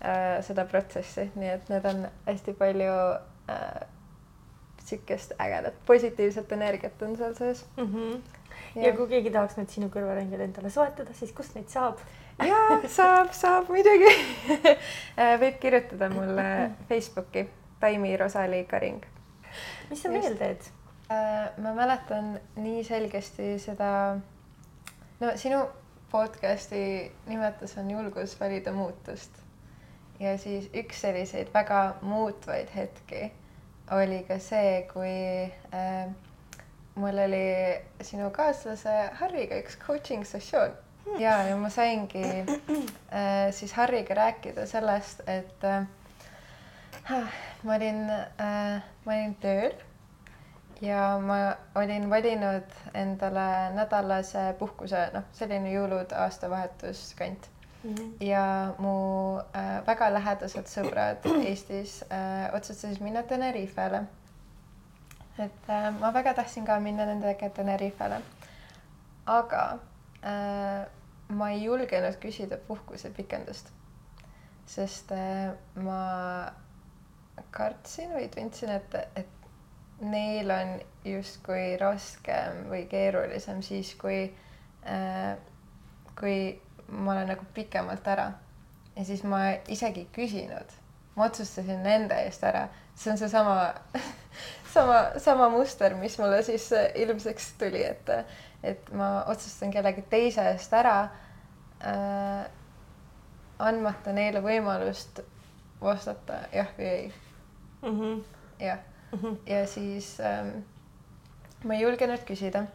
[0.00, 2.98] äh,, seda protsessi, nii et need on hästi palju
[3.52, 3.86] äh,
[4.88, 7.84] sihukest ägedat positiivset energiat on seal sees mm.
[7.84, 8.20] -hmm.
[8.74, 12.00] ja, ja kui keegi tahaks nüüd sinu kõrvaringil endale soetada, siis kust neid saab?
[12.46, 14.10] Ja saab, saab muidugi
[15.42, 16.48] võib kirjutada mulle
[16.88, 17.48] Facebooki
[17.80, 19.02] Taimi Rosali Karing.
[19.90, 20.70] mis sa veel teed?
[21.10, 23.90] Äh, ma mäletan nii selgesti seda,
[25.20, 25.64] no sinu
[26.12, 29.42] podcast'i nimetus on julgus valida muutust.
[30.20, 33.32] ja siis üks selliseid väga muutvaid hetki
[33.94, 35.12] oli ka see, kui
[35.74, 36.10] äh,
[36.94, 37.46] mul oli
[38.02, 40.74] sinu kaaslase Harriga üks coaching sessioon
[41.18, 45.86] ja, ja ma saingi äh, siis Harriga rääkida sellest, et äh,
[47.62, 49.72] ma olin äh,, ma olin tööl
[50.80, 51.38] ja ma
[51.74, 57.48] olin valinud endale nädalase puhkuse, noh, selline jõulud, aastavahetus kant
[57.84, 58.24] Mm -hmm.
[58.24, 64.02] ja mu äh, väga lähedased sõbrad Eestis äh, otsustasid minna Tenerifele.
[65.38, 68.20] et äh, ma väga tahtsin ka minna nendega Tenerifele.
[69.26, 69.78] aga
[70.24, 70.86] äh,
[71.28, 73.72] ma ei julgenud küsida puhkusepikendust,
[74.66, 75.52] sest äh,
[75.84, 75.98] ma
[77.54, 79.38] kartsin või tundsin, et, et
[80.00, 80.74] neil on
[81.04, 84.24] justkui raskem või keerulisem siis, kui
[84.86, 85.36] äh,,
[86.18, 86.38] kui
[86.88, 88.32] ma olen nagu pikemalt ära.
[88.96, 90.72] ja siis ma isegi ei küsinud,
[91.16, 93.74] ma otsustasin nende eest ära, see on seesama
[94.72, 98.10] sama, sama muster, mis mulle siis ilmseks tuli, et,
[98.62, 101.00] et ma otsustan kellegi teise eest ära
[101.82, 102.46] äh,.
[103.58, 105.20] andmata neile võimalust
[105.80, 107.12] vastata jah või ei
[107.82, 108.20] mm -hmm..
[108.62, 108.78] jah
[109.12, 110.60] mm -hmm., ja siis ähm,
[111.64, 112.66] ma ei julgenud küsida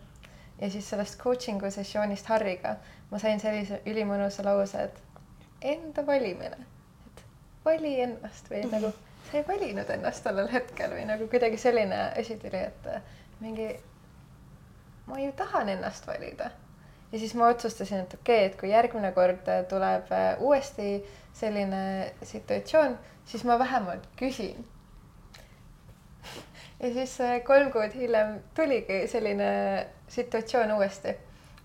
[0.62, 2.76] ja siis sellest coaching'u sessioonist Harriga
[3.12, 5.02] ma sain sellise ülimõnusa lause, et
[5.62, 6.58] enda valimine,
[7.08, 7.24] et
[7.66, 8.90] vali ennast või nagu
[9.34, 13.72] sa ei valinud ennast tollel hetkel või nagu kuidagi selline asi tuli, et mingi
[15.08, 16.52] ma ju tahan ennast valida.
[17.12, 21.02] ja siis ma otsustasin, et okei okay,, et kui järgmine kord tuleb uuesti
[21.34, 24.66] selline situatsioon, siis ma vähemalt küsin.
[26.84, 29.52] ja siis kolm kuud hiljem tuligi selline
[30.08, 31.18] situatsioon uuesti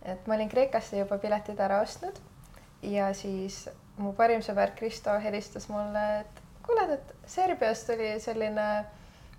[0.02, 2.18] et ma olin Kreekasse juba piletid ära ostnud
[2.86, 3.66] ja siis
[3.98, 8.66] mu parim sõber Kristo helistas mulle, et kuule, et Serbias tuli selline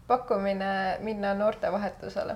[0.07, 0.71] pakkumine
[1.05, 2.35] minna noortevahetusele.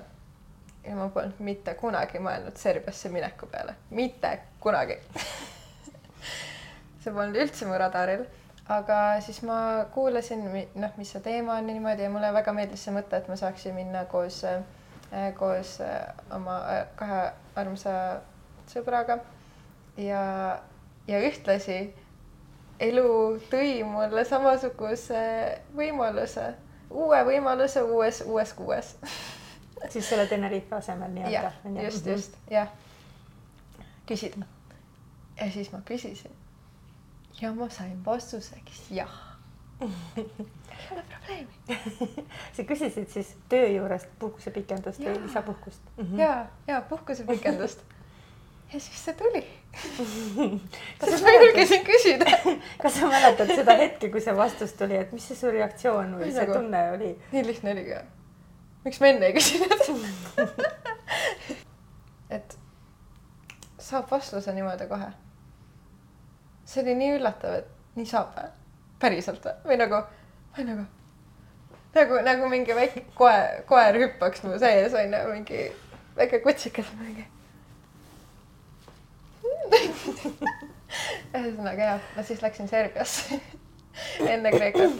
[0.84, 4.98] ja ma polnud mitte kunagi mõelnud Serbiasse mineku peale, mitte kunagi.
[7.02, 8.24] See polnud üldse mu radaril,
[8.68, 9.58] aga siis ma
[9.92, 13.28] kuulasin, noh, mis see teema on ja niimoodi ja mulle väga meeldis see mõte, et
[13.28, 14.44] ma saaksin minna koos
[15.14, 18.20] Äh, koos äh, oma äh, kahe armsa
[18.66, 19.20] sõbraga.
[19.96, 20.22] Ja,
[21.06, 21.92] ja ühtlasi
[22.80, 23.08] elu
[23.50, 25.22] tõi mulle samasuguse
[25.76, 26.52] võimaluse,
[26.90, 28.96] uue võimaluse uues, uues kuues
[29.88, 31.52] siis selle Tenerife asemel nii-öelda.
[31.84, 32.68] just, just, jah.
[34.06, 34.46] küsida.
[35.40, 36.32] ja siis ma küsisin
[37.40, 39.14] ja ma sain vastuseks jah
[40.16, 41.78] ei ole probleemi
[42.56, 46.04] sa küsisid siis töö juurest puhkusepikendust või lisapuhkust mm?
[46.04, 46.20] -hmm.
[46.20, 47.82] ja, ja puhkusepikendust
[48.72, 49.44] ja siis see tuli
[51.00, 52.26] kas ma julgesin küsida
[52.82, 56.30] kas sa mäletad seda hetke, kui see vastus tuli, et mis see su reaktsioon või
[56.30, 57.12] see nagu, tunne oli?
[57.32, 58.00] nii lihtne oligi.
[58.86, 59.84] miks ma enne ei küsinud
[62.38, 62.58] et
[63.78, 65.10] saab vastuse niimoodi kohe.
[66.64, 68.52] see oli nii üllatav, et nii saab või?
[69.04, 70.02] päriselt või, või nagu
[70.56, 70.88] või nagu,
[71.98, 75.68] nagu, nagu mingi väike koer, koer hüppaks mu sees onju, mingi
[76.16, 77.26] väike kutsikas mingi
[81.34, 83.40] ühesõnaga jah, ma siis läksin Serbiasse
[84.32, 84.94] enne Kreekat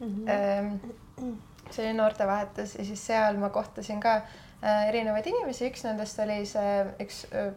[0.00, 0.26] mm.
[0.26, 1.36] -hmm.
[1.70, 6.44] see oli noortevahetus ja siis seal ma kohtasin ka äh, erinevaid inimesi, üks nendest oli
[6.46, 7.52] see üks äh,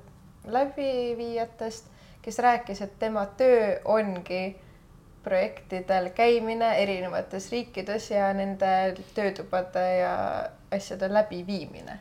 [0.47, 1.85] läbiviijatest,
[2.21, 4.55] kes rääkis, et tema töö ongi
[5.23, 10.13] projektidel käimine erinevates riikides ja nende töötubade ja
[10.71, 11.99] asjade läbiviimine.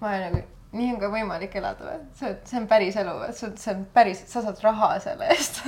[0.00, 1.98] ma olen nagu, nii on ka võimalik elada või?
[2.18, 3.32] see, see on päris elu või?
[3.36, 5.62] see, on päris, sa saad raha selle eest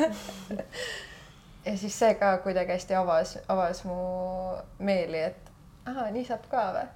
[1.67, 3.99] ja siis see ka kuidagi hästi avas, avas mu
[4.79, 5.53] meeli, et
[5.89, 6.87] ahaa, nii saab ka või?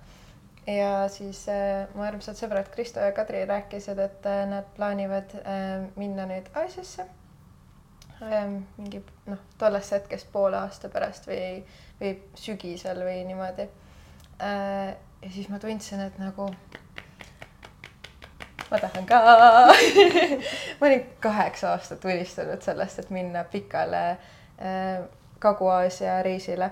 [0.74, 5.89] ja siis äh, mu armsad sõbrad Kristo ja Kadri rääkisid, et äh, nad plaanivad äh,
[5.99, 7.07] minna nüüd Aasiasse
[8.23, 11.65] ähm, mingi noh, tollest hetkest poole aasta pärast või,
[12.01, 13.66] või sügisel või niimoodi
[14.43, 14.95] äh,.
[15.23, 16.49] ja siis ma tundsin, et nagu
[18.73, 19.19] ma tahan ka
[20.81, 25.03] ma olin kaheksa aastat unistanud sellest, et minna pikale äh,
[25.43, 26.70] Kagu-Aasia reisile.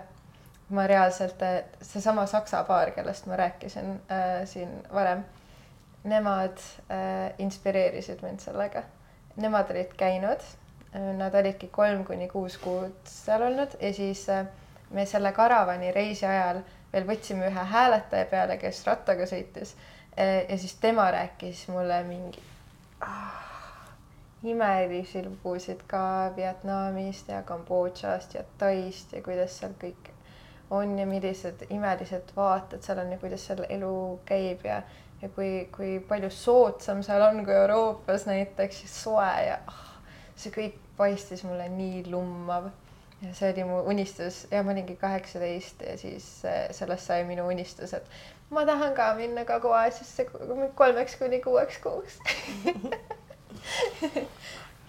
[0.71, 1.41] ma reaalselt,
[1.83, 5.25] seesama saksa paar, kellest ma rääkisin äh, siin varem,
[6.05, 8.83] nemad äh, inspireerisid mind sellega.
[9.37, 10.45] Nemad olid käinud
[10.95, 14.47] äh,, nad olidki kolm kuni kuus kuud seal olnud ja siis äh,
[14.91, 16.63] me selle karavani reisi ajal
[16.93, 19.75] veel võtsime ühe hääletaja peale, kes rattaga sõitis
[20.49, 22.43] ja siis tema rääkis mulle mingi
[23.01, 23.91] ah,
[24.43, 30.11] imelisi lugusid ka Vietnamist ja Kambodžast ja Taist ja kuidas seal kõik
[30.71, 33.95] on ja millised imelised vaated seal on ja kuidas seal elu
[34.29, 34.83] käib ja
[35.23, 39.83] ja kui, kui palju soodsam seal on kui Euroopas näiteks, soe ja ah,
[40.37, 42.71] see kõik paistis mulle nii lummav.
[43.21, 44.47] Ja see oli mu unistus.
[44.51, 46.29] Ja ma olingi kaheksateist ja siis
[46.77, 48.07] sellest sai minu unistus, et
[48.51, 50.27] ma tahan ka minna Kagu-Aasiasse
[50.75, 52.19] kolmeks kuni kuueks kuuks.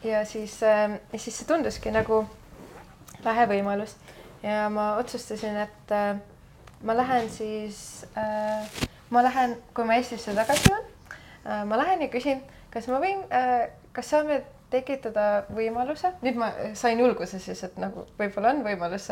[0.04, 2.24] Ja siis äh,, siis see tunduski nagu
[3.22, 3.92] lahe võimalus.
[4.42, 6.16] Ja ma otsustasin, et äh,
[6.82, 8.66] ma lähen siis äh,,
[9.14, 10.88] ma lähen, kui ma Eestisse tagasi jõuan
[11.46, 12.42] äh,, ma lähen ja küsin,
[12.74, 13.22] kas ma võin
[13.94, 14.40] kas saame
[14.74, 19.06] tekitada võimaluse, nüüd ma sain julguse siis, et nagu võib-olla on võimalus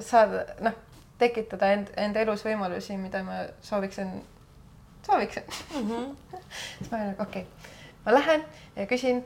[0.00, 0.80] saada, noh
[1.24, 4.12] tekitada end, enda elus võimalusi, mida ma sooviksin,
[5.06, 5.88] sooviksin mm.
[5.90, 6.38] -hmm.
[6.78, 7.72] siis ma olin nagu okei okay.,
[8.04, 8.44] ma lähen
[8.76, 9.24] ja küsin,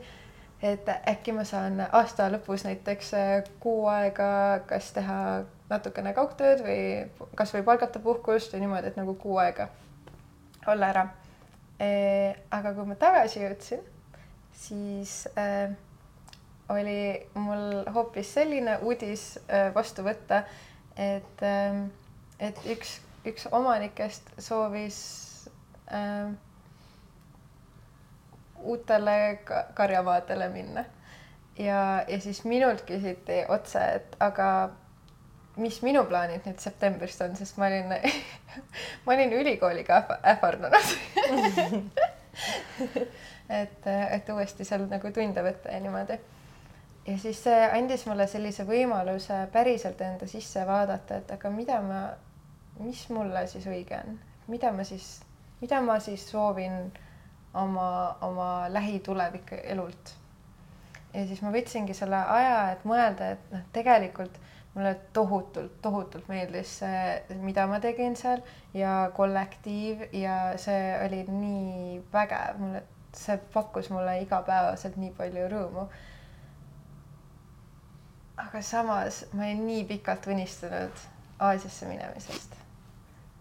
[0.61, 5.19] et äkki ma saan aasta lõpus näiteks äh, kuu aega kas teha
[5.69, 6.81] natukene kaugtööd või
[7.37, 9.69] kasvõi palgata puhkust või niimoodi, et nagu kuu aega
[10.67, 11.05] olla ära
[11.79, 11.89] e,.
[12.51, 13.83] aga kui ma tagasi jõudsin,
[14.53, 15.71] siis äh,
[16.69, 20.43] oli mul hoopis selline uudis äh, vastu võtta
[20.99, 21.87] et, ähm,
[22.39, 22.97] et üks,
[23.27, 24.99] üks omanikest soovis
[25.91, 26.31] äh,
[28.59, 29.39] uutele
[29.73, 30.85] karjamaadele minna.
[31.59, 34.69] Ja, ja siis minult küsiti otse, et aga
[35.59, 37.91] mis minu plaanid nüüd septembrist on, sest ma olin
[39.05, 40.75] ma olin ülikooliga ähvardanud
[43.59, 46.19] et, et uuesti seal nagu tunde võtta ja niimoodi
[47.09, 52.01] ja siis see andis mulle sellise võimaluse päriselt enda sisse vaadata, et aga mida ma,
[52.79, 54.19] mis mulle siis õige on,
[54.51, 55.07] mida ma siis,
[55.61, 56.91] mida ma siis soovin
[57.57, 57.89] oma,
[58.25, 60.13] oma lähituleviku elult.
[61.13, 64.37] ja siis ma võtsingi selle aja, et mõelda, et noh, tegelikult
[64.75, 68.43] mulle tohutult, tohutult meeldis see, mida ma tegin seal
[68.77, 72.83] ja kollektiiv ja see oli nii vägev, mulle,
[73.17, 75.87] see pakkus mulle igapäevaselt nii palju rõõmu
[78.47, 81.07] aga samas ma olin nii pikalt unistanud
[81.39, 82.55] Aasiasse minemisest.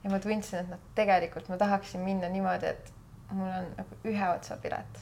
[0.04, 2.92] ja ma tundsin, et noh, tegelikult ma tahaksin minna niimoodi, et
[3.30, 5.00] mul on nagu ühe otsa pilet.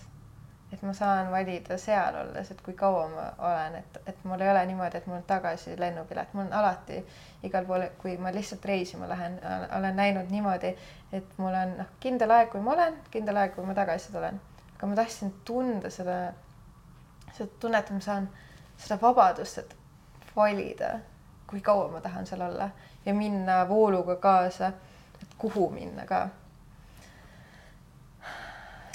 [0.73, 4.51] et ma saan valida seal olles, et kui kaua ma olen, et, et mul ei
[4.51, 6.99] ole niimoodi, et mul tagasi lennupilet, mul on alati
[7.47, 9.39] igal pool, kui ma lihtsalt reisima lähen,
[9.79, 10.75] olen näinud niimoodi,
[11.13, 14.41] et mul on noh, kindel aeg, kui ma olen, kindel aeg, kui ma tagasi tulen.
[14.77, 16.19] aga ma tahtsin tunda seda,
[17.33, 18.29] seda tunnet, et ma saan
[18.77, 19.76] seda vabadust, et
[20.37, 20.99] valida,
[21.47, 22.71] kui kaua ma tahan seal olla
[23.07, 24.73] ja minna vooluga kaasa,
[25.23, 26.29] et kuhu minna ka.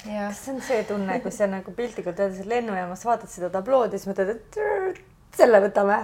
[0.02, 3.98] kas see on see tunne, kus sa nagu piltlikult öeldes lennujaamas vaatad seda tablood ja
[3.98, 6.00] siis mõtled, et selle võtame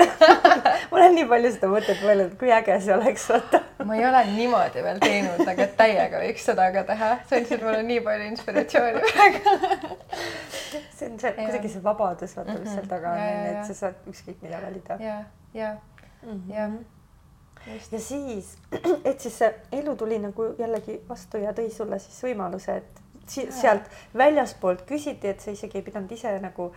[0.90, 3.62] ma olen nii palju seda mõtet mõelnud, kui äge see oleks, vaata.
[3.86, 7.82] ma ei ole niimoodi veel teinud, aga täiega võiks seda ka teha, sa andsid mulle
[7.86, 9.98] nii palju inspiratsiooni praegu
[11.00, 14.10] see on see, kuidagi see vabadus, vaata, mis seal taga on, onju, et sa saad
[14.12, 15.00] ükskõik mida valida.
[15.02, 15.20] ja,
[15.56, 15.76] ja
[16.22, 16.54] -hmm.
[16.54, 16.70] ja.
[17.92, 18.58] Ja siis,
[19.04, 23.90] et siis see elu tuli nagu jällegi vastu ja tõi sulle siis võimaluse, et sealt
[24.16, 26.70] väljaspoolt küsiti, et sa isegi ei pidanud ise nagu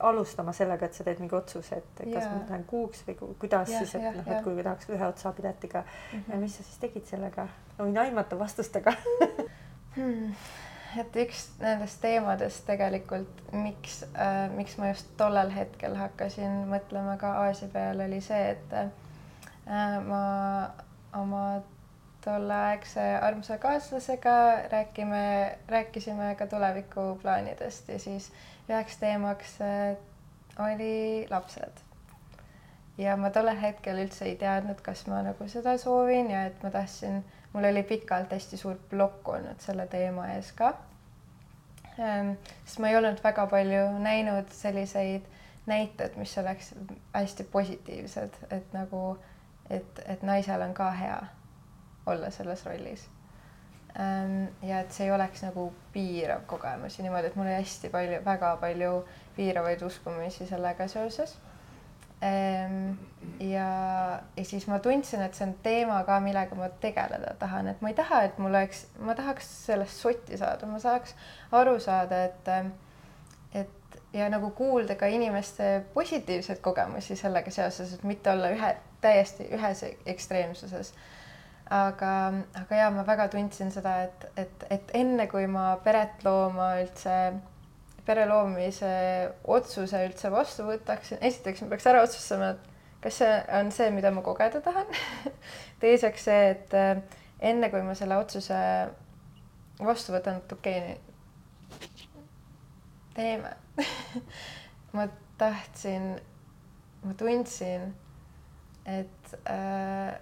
[0.00, 2.34] alustama sellega, et sa teed mingi otsuse, et kas yeah.
[2.34, 5.32] ma lähen kuuks või kuidas yeah, siis, et yeah, noh, et kui tahaks ühe otsa
[5.32, 6.18] piletiga mm.
[6.18, 6.34] -hmm.
[6.34, 7.48] ja mis sa siis tegid sellega?
[7.78, 8.92] ma võin aimata vastustega
[9.96, 10.34] hmm.
[11.00, 17.34] Et üks nendest teemadest tegelikult, miks äh,, miks ma just tollel hetkel hakkasin mõtlema ka
[17.46, 20.22] Aasia peale, oli see, et äh, ma
[21.16, 21.44] oma
[22.24, 24.34] tolleaegse armsa kaaslasega
[24.72, 28.30] räägime, rääkisime ka tulevikuplaanidest ja siis
[28.70, 29.96] üheks teemaks äh,
[30.58, 31.82] oli lapsed.
[32.98, 36.70] ja ma tollel hetkel üldse ei teadnud, kas ma nagu seda soovin ja et ma
[36.70, 40.74] tahtsin, mul oli pikalt hästi suur plokk olnud selle teema ees ka.
[42.00, 42.34] ähm,.
[42.64, 45.28] sest ma ei olnud väga palju näinud selliseid
[45.66, 46.74] näited, mis oleks
[47.14, 49.18] hästi positiivsed, et nagu,
[49.70, 51.18] et, et naisel on ka hea
[52.06, 53.08] olla selles rollis
[54.00, 54.44] ähm,.
[54.62, 58.24] ja et see ei oleks nagu piirav kogemus ja niimoodi, et mul oli hästi palju,
[58.24, 58.92] väga palju
[59.36, 61.38] piiravaid uskumusi sellega seoses.
[63.40, 63.68] Ja,
[64.36, 67.90] ja siis ma tundsin, et see on teema ka, millega ma tegeleda tahan, et ma
[67.90, 71.16] ei taha, et mul oleks, ma tahaks sellest sotti saada, ma saaks
[71.58, 72.52] aru saada, et
[73.52, 79.48] et ja nagu kuulda ka inimeste positiivseid kogemusi sellega seoses, et mitte olla ühe, täiesti
[79.52, 80.94] ühes ekstreemsuses.
[81.72, 86.74] aga, aga ja ma väga tundsin seda, et, et, et enne kui ma peret looma
[86.82, 87.14] üldse,
[88.06, 88.90] pere loomise
[89.44, 94.10] otsuse üldse vastu võtaksin, esiteks ma peaks ära otsustama, et kas see on see, mida
[94.14, 94.90] ma kogeda tahan.
[95.82, 96.76] Teiseks see, et
[97.42, 98.58] enne kui ma selle otsuse
[99.82, 101.12] vastu võtan, et okei okay,,
[103.14, 103.56] teeme.
[104.92, 105.06] Ma
[105.40, 106.20] tahtsin,
[107.02, 107.86] ma tundsin,
[108.84, 110.12] et äh,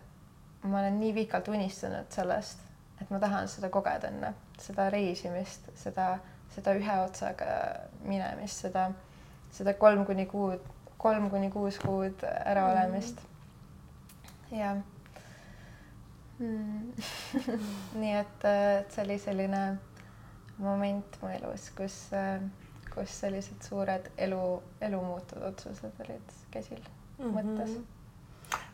[0.63, 2.63] ma olen nii pikalt unistanud sellest,
[3.03, 4.31] et ma tahan seda kogeda enne,
[4.63, 6.13] seda reisimist, seda,
[6.55, 7.51] seda ühe otsaga
[8.05, 8.89] minemist, seda,
[9.55, 10.65] seda kolm kuni kuud,
[10.99, 14.59] kolm kuni kuus kuud äraolemist mm.
[14.59, 14.75] ja
[16.39, 16.93] mm.
[18.01, 19.63] nii et, et see oli selline
[20.61, 22.03] moment mu elus, kus
[22.95, 24.43] kus sellised suured elu,
[24.83, 27.37] elu muutvad otsused olid käsil mm -hmm.
[27.37, 27.77] mõttes.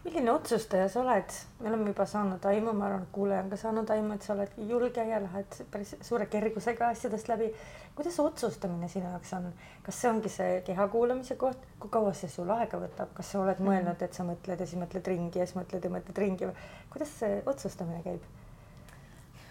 [0.04, 3.90] Milline otsustaja sa oled, me oleme juba saanud aimu, ma arvan, kuulaja on ka saanud
[3.90, 7.50] aimu, et sa oled julge ja lähed päris suure kergusega asjadest läbi.
[7.96, 12.28] kuidas otsustamine sinu jaoks on, kas see ongi see keha kuulamise koht, kui kaua see
[12.28, 15.46] sul aega võtab, kas sa oled mõelnud, et sa mõtled ja siis mõtled ringi ja
[15.46, 16.50] siis mõtled ja mõtled ringi?
[16.50, 18.28] Või kuidas see otsustamine käib?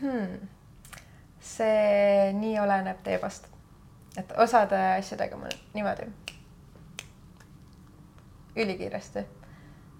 [0.01, 0.47] Hmm.?
[1.45, 3.51] see nii oleneb teemast
[4.17, 6.07] et osade asjadega ma niimoodi.
[8.55, 9.25] Ülikiiresti,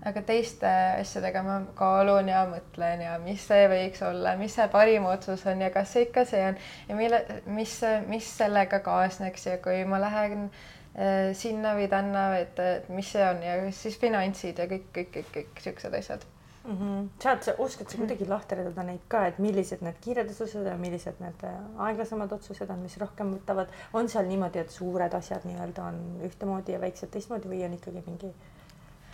[0.06, 0.70] aga teiste
[1.00, 5.66] asjadega ma kaalun ja mõtlen ja mis see võiks olla, mis see parim otsus on
[5.66, 6.60] ja kas see ikka see on
[6.90, 7.22] ja mille,
[7.58, 7.80] mis,
[8.12, 13.44] mis sellega kaasneks ja kui ma lähen äh, sinna või tänna, et mis see on
[13.46, 16.26] ja siis finantsid ja kõik, kõik, kõik, kõik siuksed asjad
[16.68, 16.78] mm.
[16.78, 17.10] -hmm.
[17.24, 21.22] saad sa, oskad sa kuidagi lahterdada neid ka, et millised need kiired otsused ja millised
[21.24, 21.56] need äh,
[21.90, 26.78] aeglasemad otsused on, mis rohkem võtavad, on seal niimoodi, et suured asjad nii-öelda on ühtemoodi
[26.78, 28.36] ja väiksed teistmoodi või on ikkagi mingi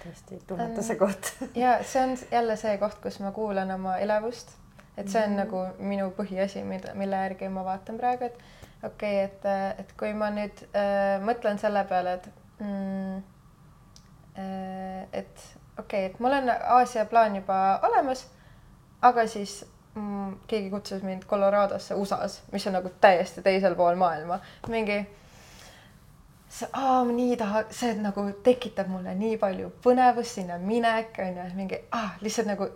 [0.04, 1.34] tõesti tunnetuse koht.
[1.64, 4.56] ja see on jälle see koht, kus ma kuulan oma elevust,
[4.98, 5.44] et see on mm -hmm.
[5.44, 8.38] nagu minu põhiasi, mida, mille järgi ma vaatan praegu, et
[8.84, 12.30] okei okay,, et, et kui ma nüüd äh, mõtlen selle peale, et
[12.60, 13.18] mm,
[14.38, 15.48] äh, et
[15.80, 18.28] okei okay,, et mul on Aasia plaan juba olemas,
[19.02, 24.40] aga siis mm, keegi kutsus mind Coloradosse USA-s, mis on nagu täiesti teisel pool maailma,
[24.68, 25.02] mingi
[26.52, 31.50] see, aa, nii taha, see nagu tekitab mulle nii palju põnevust, sinna minek on ju,
[31.56, 32.68] mingi ah, lihtsalt nagu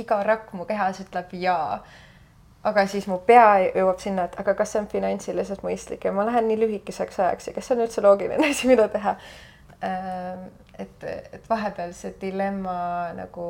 [0.00, 1.78] iga rakk mu kehas ütleb jaa.
[2.64, 6.24] aga siis mu pea jõuab sinna, et aga kas see on finantsiliselt mõistlik ja ma
[6.24, 9.16] lähen nii lühikeseks ajaks ja kas see on üldse loogiline asi, mida teha
[9.84, 10.46] ähm,
[10.78, 13.48] et, et vahepeal see dilemma nagu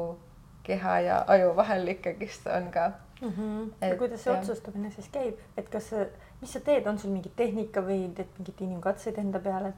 [0.67, 2.91] keha ja aju vahel ikkagist on ka
[3.21, 3.33] mm.
[3.37, 3.89] -hmm.
[3.89, 6.07] ja kuidas see otsustamine siis käib, et kas sa,
[6.45, 9.75] mis sa teed, on sul mingi tehnika või teed mingeid inimkatseid enda peale?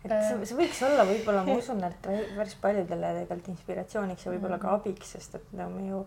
[0.00, 0.42] et see, äh.
[0.48, 4.80] see võiks olla võib-olla, ma usun, et päris paljudele tegelikult inspiratsiooniks ja võib-olla ka mhm.
[4.80, 6.02] abiks, sest et no me ju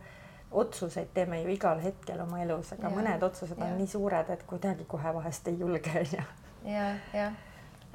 [0.63, 3.67] otsuseid teeme ju igal hetkel oma elus, aga ja, mõned otsused ja.
[3.67, 6.27] on nii suured, et kuidagi kohe vahest ei julge onju.
[6.69, 7.41] ja, jah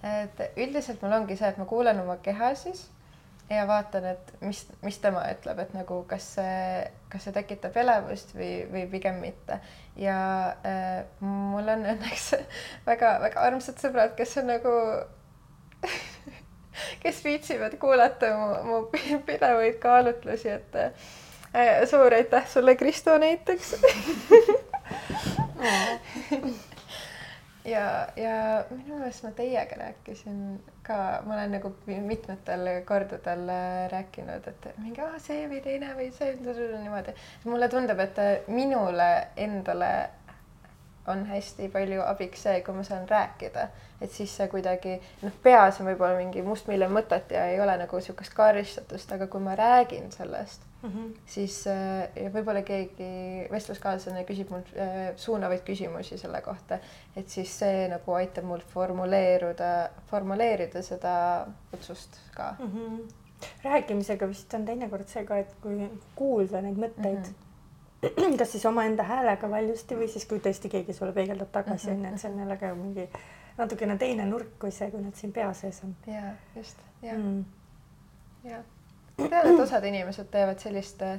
[0.03, 2.85] et üldiselt mul ongi see, et ma kuulan oma keha siis
[3.51, 8.35] ja vaatan, et mis, mis tema ütleb, et nagu kas see, kas see tekitab elevust
[8.37, 9.61] või, või pigem mitte.
[9.97, 10.19] ja
[10.67, 12.35] äh, mul on õnneks
[12.89, 14.75] väga-väga armsad sõbrad, kes on nagu
[17.03, 18.83] kes viitsivad kuulata mu, mu
[19.29, 23.75] pidevaid kaalutlusi, et äh, suur aitäh sulle, Kristo näiteks
[27.71, 27.85] ja,
[28.17, 28.35] ja
[28.71, 30.39] minu meelest ma teiega rääkisin
[30.87, 36.11] ka, ma olen nagu mitmetel kordadel äh, rääkinud, et mingi ah, see või teine või
[36.17, 37.15] see niimoodi.
[37.45, 39.93] mulle tundub, et minule endale
[41.09, 43.69] on hästi palju abiks see, kui ma saan rääkida,
[44.01, 48.01] et siis see kuidagi noh, peas on võib-olla mingi mustmiljon mõtet ja ei ole nagu
[48.01, 51.15] niisugust kaaristatust, aga kui ma räägin sellest mm, -hmm.
[51.27, 56.79] siis äh, ja võib-olla keegi vestluskaaslane küsib mult äh, suunavaid küsimusi selle kohta,
[57.17, 59.73] et siis see nagu aitab mul formuleeruda,
[60.11, 61.17] formuleerida seda
[61.73, 62.73] otsust ka mm.
[62.73, 63.03] -hmm.
[63.65, 67.48] rääkimisega vist on teinekord see ka, et kui kuulda neid mõtteid mm, -hmm
[68.39, 72.15] kas siis omaenda häälega valjusti või siis, kui tõesti keegi sulle peegeldab tagasi, on ju,
[72.15, 73.09] et see on jälle ka mingi
[73.59, 75.95] natukene teine nurk kui see, kui nad siin pea sees on.
[76.07, 77.45] ja just, ja mm.,
[78.49, 78.63] ja
[79.19, 81.19] tean, et osad inimesed teevad sellist äh,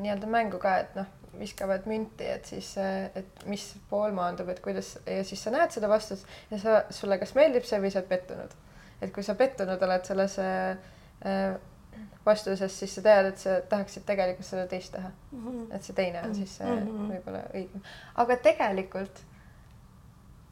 [0.00, 4.60] nii-öelda mängu ka, et noh, viskavad münti, et siis, äh, et mis pool maandub, et
[4.64, 8.00] kuidas ja siis sa näed seda vastust ja sa, sulle kas meeldib see või sa
[8.00, 8.56] oled pettunud.
[9.02, 11.52] et kui sa pettunud oled selles äh,
[12.22, 15.44] äh vastuses, siis sa tead, et sa tahaksid tegelikult seda teist teha mm.
[15.46, 15.74] -hmm.
[15.74, 17.12] et see teine on siis mm -hmm.
[17.12, 17.80] võib-olla õigem.
[18.14, 19.22] aga tegelikult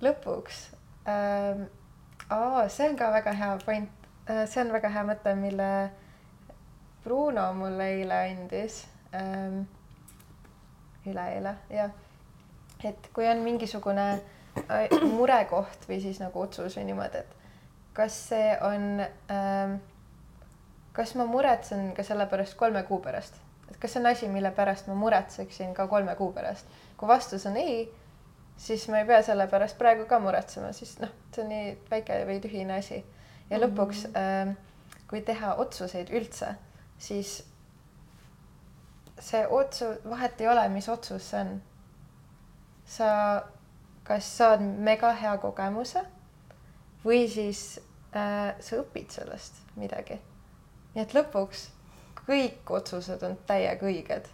[0.02, 0.60] lõpuks
[1.08, 1.62] ähm,,
[2.68, 3.90] see on ka väga hea point
[4.30, 5.90] äh,, see on väga hea mõte, mille
[7.04, 9.62] Bruno mulle eile andis ähm,.
[11.06, 11.90] üleeile, jah.
[12.84, 14.20] et kui on mingisugune
[14.70, 17.36] äh, murekoht või siis nagu otsus või niimoodi, et
[17.92, 19.80] kas see on ähm,
[21.00, 23.38] kas ma muretsen ka selle pärast kolme kuu pärast,
[23.70, 26.66] et kas see on asi, mille pärast ma muretseksin ka kolme kuu pärast.
[27.00, 27.86] kui vastus on ei,
[28.60, 32.20] siis ma ei pea selle pärast praegu ka muretsema, siis noh, see on nii väike
[32.28, 33.00] või tühine asi.
[33.50, 34.50] ja lõpuks mm, -hmm.
[34.50, 36.54] äh, kui teha otsuseid üldse,
[36.98, 37.40] siis
[39.20, 41.60] see otsus, vahet ei ole, mis otsus see on.
[42.86, 43.10] sa
[44.04, 46.02] kas saad mega hea kogemuse
[47.04, 47.80] või siis
[48.16, 50.18] äh, sa õpid sellest midagi
[50.94, 51.68] nii et lõpuks
[52.26, 54.28] kõik otsused on täiega õiged.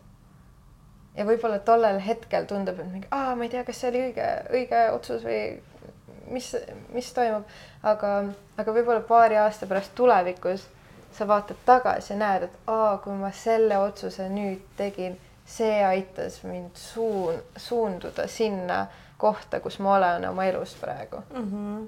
[1.16, 4.26] ja võib-olla tollel hetkel tundub, et mingi, aa, ma ei tea, kas see oli õige,
[4.52, 5.38] õige otsus või
[6.30, 6.50] mis,
[6.92, 7.46] mis toimub,
[7.82, 8.10] aga,
[8.60, 10.66] aga võib-olla paari aasta pärast tulevikus
[11.16, 15.16] sa vaatad tagasi ja näed, et aa, kui ma selle otsuse nüüd tegin,
[15.46, 21.46] see aitas mind suun-, suunduda sinna kohta, kus ma olen oma elus praegu mm.
[21.52, 21.86] -hmm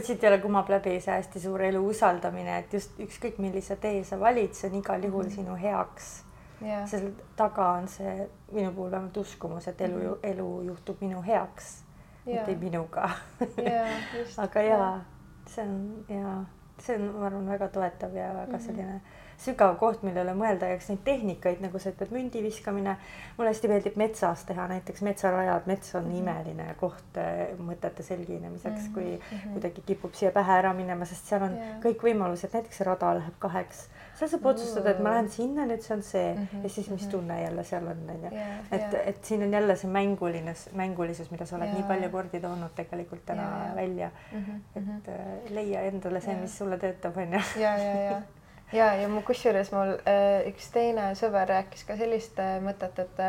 [0.00, 4.20] siit jälle kumab läbi see hästi suur elu usaldamine, et just ükskõik millise tee sa
[4.20, 5.34] valid, see on igal juhul mm -hmm.
[5.34, 6.24] sinu heaks
[6.62, 6.86] yeah..
[6.88, 10.30] seal taga on see minu puhul vähemalt uskumus, et elu mm, -hmm.
[10.30, 11.84] elu juhtub minu heaks
[12.26, 13.10] yeah., mitte minuga
[13.58, 13.90] yeah,
[14.44, 15.00] aga jaa yeah.,
[15.46, 16.44] see on ja
[16.78, 18.66] see on, ma arvan, väga toetav ja väga mhm.
[18.66, 22.42] selline mm -hmm sügav koht, millele mõelda ja eks neid tehnikaid, nagu sa ütled, mündi
[22.44, 22.96] viskamine,
[23.38, 26.18] mulle hästi meeldib metsas teha, näiteks metsarajad, mets on -hmm.
[26.18, 28.94] imeline koht äh, mõtete selginemiseks mm, -hmm.
[28.94, 29.52] kui mhm.
[29.52, 31.80] kuidagi kipub siia pähe ära minema, sest seal on yeah.
[31.80, 33.88] kõik võimalused, näiteks rada läheb kaheks
[34.18, 36.90] seal saab otsustada, et ma lähen sinna, nüüd see on see mm -hmm, ja siis,
[36.90, 37.10] mis mhm.
[37.10, 38.30] tunne jälle seal on, on ju.
[38.72, 41.78] et, et siin on jälle see mänguline, mängulisus, mida sa oled yeah.
[41.78, 43.76] nii palju kordi toonud tegelikult täna yeah.
[43.76, 44.44] välja mm.
[44.44, 47.40] -hmm, et äh, leia endale see, mis sulle töötab, on ju.
[47.60, 48.22] ja, ja, ja
[48.72, 53.24] ja, ja mu kusjuures mul äh, üks teine sõber rääkis ka sellist äh, mõtet, et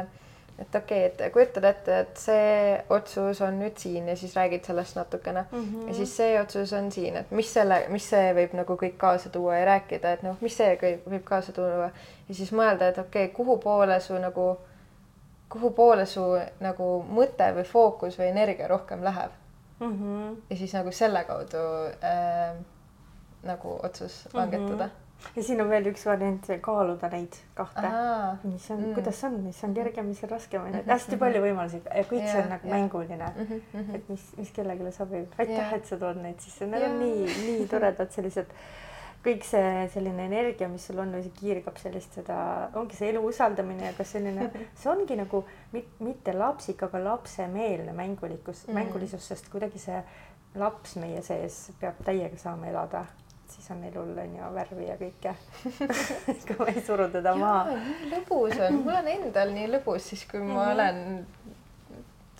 [0.59, 4.65] et okei okay,, et kujutad ette, et see otsus on nüüd siin ja siis räägid
[4.65, 5.87] sellest natukene mm -hmm.
[5.87, 9.29] ja siis see otsus on siin, et mis selle, mis see võib nagu kõik kaasa
[9.29, 11.89] tuua ja rääkida, et noh, mis see kõik võib kaasa tuua
[12.29, 14.57] ja siis mõelda, et okei okay,, kuhu poole su nagu,
[15.49, 16.21] kuhu poole su
[16.59, 19.31] nagu mõte või fookus või energia rohkem läheb
[19.79, 19.91] mm.
[19.91, 20.41] -hmm.
[20.49, 21.57] ja siis nagu selle kaudu
[22.03, 22.55] äh,
[23.43, 24.89] nagu otsus langetada mm.
[24.89, 25.02] -hmm
[25.35, 27.89] ja siin on veel üks variant, kaaluda neid kahte,
[28.43, 31.19] mis on mm., kuidas on, mis on kergem, mis on raskem, on ju, et hästi
[31.21, 32.77] palju võimalusi ja kõik see on nagu yeah.
[32.77, 33.51] mänguline mm.
[33.73, 33.97] -hmm.
[33.97, 35.35] et mis, mis kellelegi sobib.
[35.37, 38.51] aitäh et sa tood neid sisse, need on nii, nii toredad sellised
[39.23, 42.37] kõik see selline energia, mis sul on või see kiirgab sellist seda,
[42.79, 47.95] ongi see elu usaldamine ja kas selline, see ongi nagu mit, mitte lapsik, aga lapsemeelne
[47.95, 50.03] mängulikkus mm., mängulisus, sest kuidagi see
[50.59, 53.05] laps meie sees peab täiega saama elada
[53.63, 55.33] siis on elul on ju värvi ja kõike
[56.47, 57.77] kui ma ei suru teda maha.
[58.11, 60.71] lõbus on, mul on endal nii lõbus siis, kui ma -hmm.
[60.73, 61.27] olen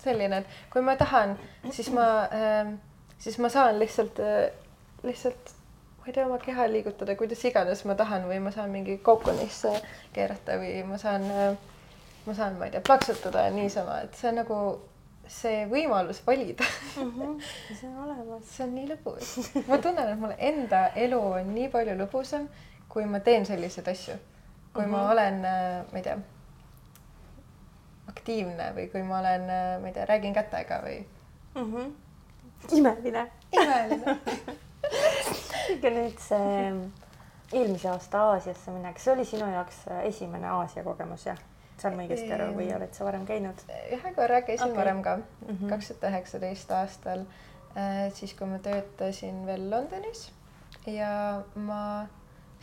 [0.04, 1.36] selline, et kui ma tahan,
[1.70, 2.74] siis ma äh,,
[3.18, 4.50] siis ma saan lihtsalt äh,,
[5.02, 5.54] lihtsalt
[5.98, 9.72] ma ei tea, oma keha liigutada, kuidas iganes ma tahan või ma saan mingi kokonisse
[10.12, 11.56] keerata või ma saan äh,,
[12.26, 14.60] ma saan, ma ei tea, plaksutada niisama, et see on nagu
[15.28, 17.10] see võimalus valida mm.
[17.10, 17.40] -hmm.
[17.80, 18.44] see on olemas.
[18.56, 19.32] see on nii lõbus.
[19.68, 22.48] ma tunnen, et mul enda elu on nii palju lõbusam,
[22.88, 24.14] kui ma teen selliseid asju.
[24.72, 24.90] kui mm -hmm.
[24.90, 25.12] ma mhm.
[25.12, 26.18] olen, äh, ma ei tea,
[28.08, 31.04] aktiivne või kui ma olen, äh, ma ei tea, räägin kätega või
[31.54, 31.72] mm.
[31.72, 31.92] -hmm.
[32.72, 33.30] imeline.
[33.52, 34.18] imeline
[35.74, 36.70] aga nüüd see
[37.52, 41.38] eelmise aasta Aasiasse minek, see oli sinu jaoks esimene Aasia kogemus, jah?
[41.80, 43.64] Saan ma õigesti aru või oled sa varem käinud?
[43.96, 44.78] ühe korra käisin okay.
[44.78, 45.68] varem ka, mhm.
[45.72, 47.26] kaks tuhat üheksateist aastal,
[47.74, 50.28] äh, siis kui ma töötasin veel Londonis
[50.86, 51.82] ja ma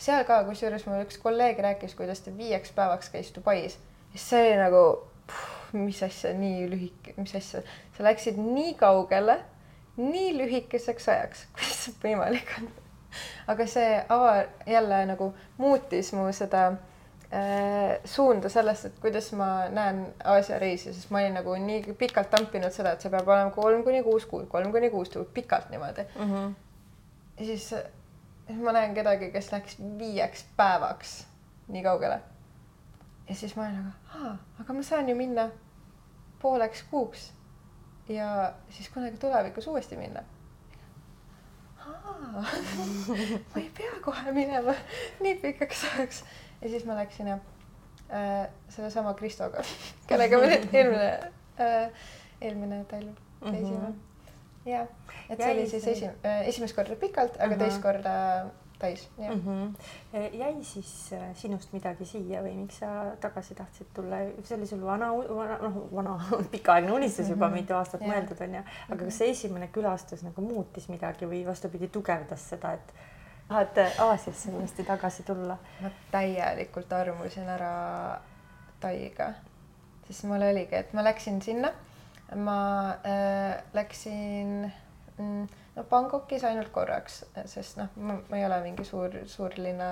[0.02, 3.78] seal ka, kusjuures mul üks kolleeg rääkis, kuidas ta viieks päevaks käis Dubais
[4.14, 4.84] ja see oli nagu,
[5.78, 7.64] mis asja, nii lühike, mis asja,
[7.98, 9.40] sa läksid nii kaugele,
[10.00, 12.72] nii lühikeseks ajaks, kuidas see võimalik on?
[13.52, 16.70] aga see ava jälle nagu muutis mu seda
[18.06, 22.74] suunda sellest, et kuidas ma näen Aasia reisi, sest ma olin nagu nii pikalt tampinud
[22.76, 26.04] seda, et see peab olema kolm kuni kuus kuud, kolm kuni kuus kuud, pikalt niimoodi
[26.04, 26.34] mm.
[26.34, 26.54] -hmm.
[27.40, 27.70] ja siis,
[28.48, 31.26] siis ma näen kedagi, kes läks viieks päevaks
[31.68, 32.20] nii kaugele.
[33.30, 35.50] ja siis ma olin nagu, aga ma saan ju minna
[36.42, 37.32] pooleks kuuks
[38.10, 40.24] ja siis kunagi tulevikus uuesti minna
[43.52, 44.74] ma ei pea kohe minema
[45.20, 46.24] nii pikaks ajaks
[46.62, 47.40] ja siis ma läksin ja
[48.10, 49.64] äh, sellesama Kristoga,
[50.10, 51.12] kellega me nüüd eelmine
[51.60, 52.08] äh,,
[52.42, 53.86] eelmine talv käisime mm.
[53.86, 54.70] -hmm.
[54.70, 54.88] ja,
[55.30, 57.64] et see oli siis esi- äh,, esimest korda pikalt, aga uh -huh.
[57.64, 58.18] teist korda
[58.82, 59.42] täis, jah mm.
[59.46, 60.38] -hmm.
[60.38, 62.88] jäi siis äh, sinust midagi siia või miks sa
[63.22, 66.18] tagasi tahtsid tulla, see oli sul vana, vana, noh, vana
[66.56, 67.62] pikaaegne unistus juba mm -hmm.
[67.62, 68.14] mitu aastat yeah.
[68.14, 69.06] mõeldud onju, aga mm -hmm.
[69.06, 72.94] kas see esimene külastus nagu muutis midagi või vastupidi, tugevdas seda, et
[73.52, 75.58] tahad Aasiasse uuesti tagasi tulla?
[75.82, 77.72] ma täielikult armusin ära
[78.80, 79.34] Taiga,
[80.08, 81.70] sest mul oligi, et ma läksin sinna,
[82.36, 82.60] ma
[83.06, 84.72] äh, läksin
[85.18, 89.92] mm, no Bangkokis ainult korraks, sest noh, ma ei ole mingi suur, suurlinna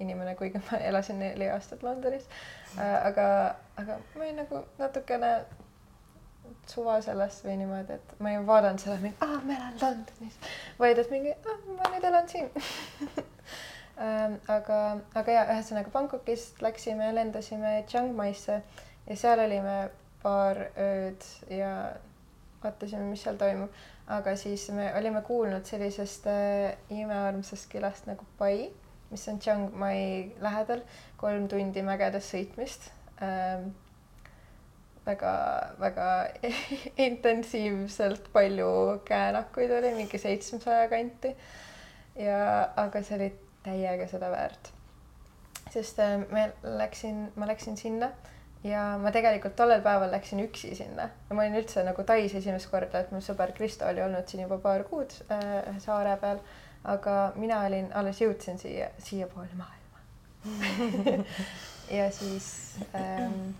[0.00, 2.30] inimene, kuigi ma elasin neli aastat Londonis
[2.78, 2.94] äh,.
[3.10, 3.26] aga,
[3.76, 5.34] aga ma olin nagu natukene
[6.70, 10.38] suva sellest või niimoodi, et ma ei vaadanud seda mingi, aa, ma elan Londonis,
[10.78, 11.34] vaid et mingi,
[11.76, 12.50] ma nüüd elan siin.
[14.00, 14.76] Ähm, aga,
[15.12, 18.62] aga ja ühesõnaga Bangkokist läksime, lendasime Chiang Maisse
[19.04, 19.90] ja seal olime
[20.22, 21.72] paar ööd ja
[22.62, 23.74] vaatasime, mis seal toimub.
[24.10, 28.70] Aga siis me olime kuulnud sellisest äh, imearmsast külast nagu Pai,
[29.12, 30.80] mis on Chiang Mai lähedal,
[31.20, 32.88] kolm tundi mägedes sõitmist.
[33.20, 33.72] Ähm,.
[35.06, 36.08] Väga-väga
[37.06, 41.34] intensiivselt palju käänakuid oli, mingi seitsmesaja kanti.
[42.16, 43.30] ja, aga see oli
[43.64, 44.72] täiega seda väärt.
[45.70, 48.10] sest äh, me läksin, ma läksin sinna
[48.64, 52.70] ja ma tegelikult tollel päeval läksin üksi sinna ja ma olin üldse nagu Tais esimest
[52.70, 56.42] korda, et mu sõber Kristo oli olnud siin juba paar kuud äh, ühe saare peal,
[56.84, 60.04] aga mina olin, alles jõudsin siia, siiapoole maailma
[61.98, 62.50] ja siis
[62.94, 63.52] ähm,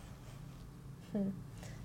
[1.12, 1.32] hmm.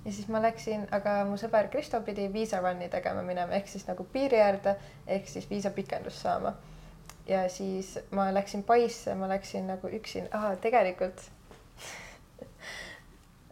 [0.05, 3.87] ja siis ma läksin, aga mu sõber Kristo pidi viisa run'i tegema minema, ehk siis
[3.89, 4.75] nagu piiri äärde,
[5.07, 6.55] ehk siis viisapikendust saama.
[7.27, 10.23] ja siis ma läksin Paisse, ma läksin nagu üksi,
[10.61, 11.21] tegelikult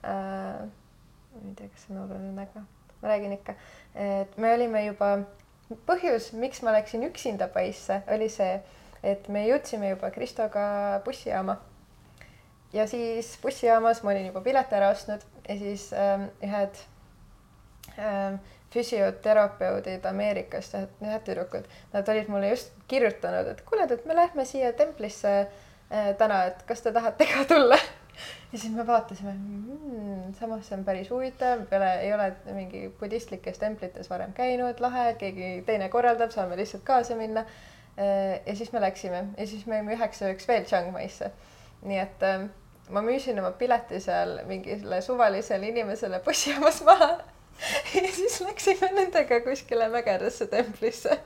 [0.04, 0.64] äh,.
[1.34, 2.66] ma ei tea, kas see on oluline, aga
[3.02, 3.56] ma räägin ikka,
[3.96, 5.18] et me olime juba,
[5.88, 8.62] põhjus, miks ma läksin üksinda Paisse, oli see,
[9.04, 10.66] et me jõudsime juba Kristoga
[11.06, 11.58] bussijaama.
[12.74, 16.80] Ja siis bussijaamas ma olin juba pileti ära ostnud ja siis ähm, ühed
[17.98, 18.40] ähm,
[18.74, 24.74] füsioterapeudid Ameerikast, ühed tüdrukud, nad olid mulle just kirjutanud, et kuule, et me lähme siia
[24.74, 27.78] templisse äh, täna, et kas te tahate ka tulla
[28.52, 33.62] ja siis me vaatasime mmm,, samas see on päris huvitav, peale ei ole mingi budistlikes
[33.62, 37.46] templites varem käinud, lahe, keegi teine korraldab, saame lihtsalt kaasa minna.
[37.94, 41.30] Äh, ja siis me läksime ja siis me jäime üheks ööks veel Chiang Maisse.
[41.84, 42.48] nii et äh,
[42.90, 47.12] ma müüsin oma pileti seal mingile suvalisele inimesele bussijaamas maha
[47.96, 51.20] ja siis läksime nendega kuskile mägedesse templisse.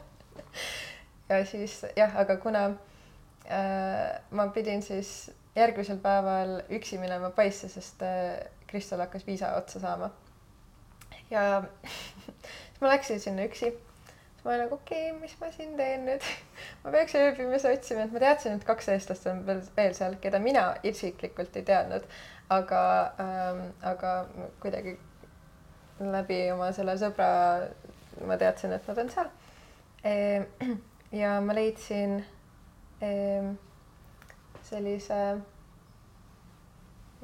[1.30, 8.02] ja siis jah, aga kuna äh, ma pidin siis järgmisel päeval üksi minema Paisse, sest
[8.06, 10.10] äh, Kristel hakkas viisa otsa saama.
[11.30, 11.64] ja
[12.70, 13.74] siis ma läksin sinna üksi.
[14.44, 16.24] Ma olin nagu okei okay,, mis ma siin teen nüüd
[16.84, 20.40] ma peaks ööbimise otsima, et ma teadsin, et kaks eestlast on veel, veel seal, keda
[20.44, 22.08] mina isiklikult ei teadnud.
[22.50, 22.82] aga
[23.20, 24.12] ähm,, aga
[24.64, 24.98] kuidagi
[26.00, 27.30] läbi oma selle sõbra
[28.28, 29.30] ma teadsin, et nad on seal
[30.06, 30.16] e.
[31.22, 32.18] ja ma leidsin
[33.02, 33.12] e,
[34.68, 35.20] sellise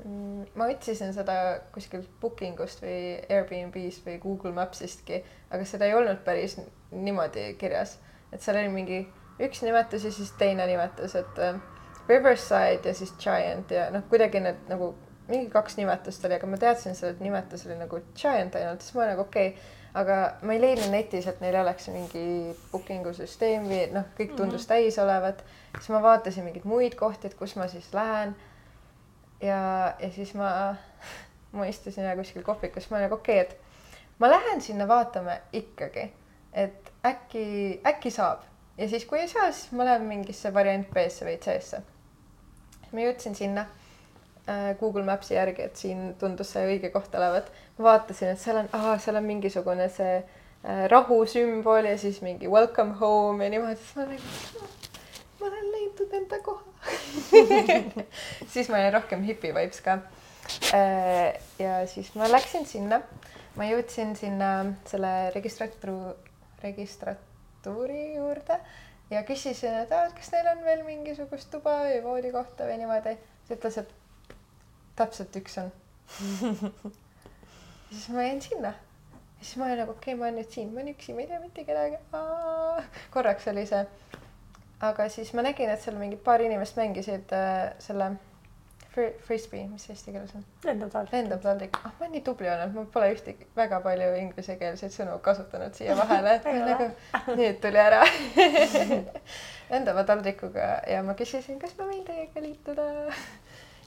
[0.03, 1.35] mm, ma otsisin seda
[1.73, 6.57] kuskilt booking ust või Airbnb-st või Google Mapsistki, aga seda ei olnud päris
[6.93, 7.97] niimoodi kirjas,
[8.31, 9.03] et seal oli mingi
[9.43, 11.59] üks nimetus ja siis teine nimetus, et uh,
[12.09, 14.93] Riverside ja siis Giant ja noh, kuidagi need nagu
[15.27, 18.95] mingi kaks nimetust oli, aga ma teadsin seda, et nimetus oli nagu Giant ainult, siis
[18.97, 23.69] ma nagu okei okay, aga ma ei leidnud netis, et neil oleks mingi booking'u süsteem
[23.69, 24.73] või noh, kõik tundus mm -hmm.
[24.73, 25.43] täis olevat
[25.77, 28.35] siis ma vaatasin mingeid muid kohti, et kus ma siis lähen.
[29.41, 30.75] ja, ja siis ma,
[31.57, 36.11] ma istusin kuskil kohvikus, ma olin nagu okei okay,, et ma lähen sinna vaatama ikkagi,
[36.53, 37.45] et äkki,
[37.85, 38.43] äkki saab
[38.77, 41.81] ja siis, kui ei saa, siis ma lähen mingisse variant B-sse või C-sse.
[42.91, 43.65] ma jõudsin sinna
[44.47, 47.51] äh, Google Maps'i järgi, et siin tundus see õige koht olevat.
[47.77, 52.49] ma vaatasin, et seal on, seal on mingisugune see äh, rahu sümbol ja siis mingi
[52.49, 53.95] welcome home ja niimoodi, siis
[55.39, 56.73] ma olin leidnud enda koha
[58.53, 59.99] siis ma olin rohkem hipi vibes ka.
[60.75, 62.99] Äh, ja siis ma läksin sinna,
[63.55, 64.49] ma jõudsin sinna
[64.89, 66.15] selle registratu-,
[66.63, 68.59] registratuuri juurde
[69.11, 73.17] ja küsisin, et aa, kas neil on veel mingisugust tuba või voodikohta või niimoodi.
[73.47, 73.93] ta ütles, et
[74.95, 75.71] täpselt üks on
[77.93, 78.73] siis ma jäin sinna
[79.43, 81.29] siis ma olin nagu okei okay,, ma olen nüüd siin, ma olen üksi, ma ei
[81.29, 81.97] tea mitte kedagi.
[83.13, 83.85] korraks oli see.
[84.83, 88.13] aga siis ma nägin, et seal mingid paar inimest mängisid äh, selle
[88.93, 90.43] frisbee, mis eesti keeles on?
[90.65, 91.13] lendav taldrik.
[91.15, 95.17] lendav taldrik, ah ma olen nii tubli olnud, ma pole ühtegi väga palju inglisekeelseid sõnu
[95.25, 96.89] kasutanud siia vahele, et nagu
[97.39, 98.03] nüüd tuli ära
[99.73, 102.89] lendava taldrikuga ja ma küsisin, kas ma võin teiega liituda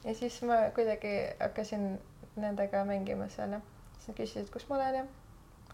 [0.07, 1.95] ja siis ma kuidagi hakkasin
[2.37, 3.63] nendega mängima seal ja
[3.99, 5.07] siis nad küsisid, kus ma olen ja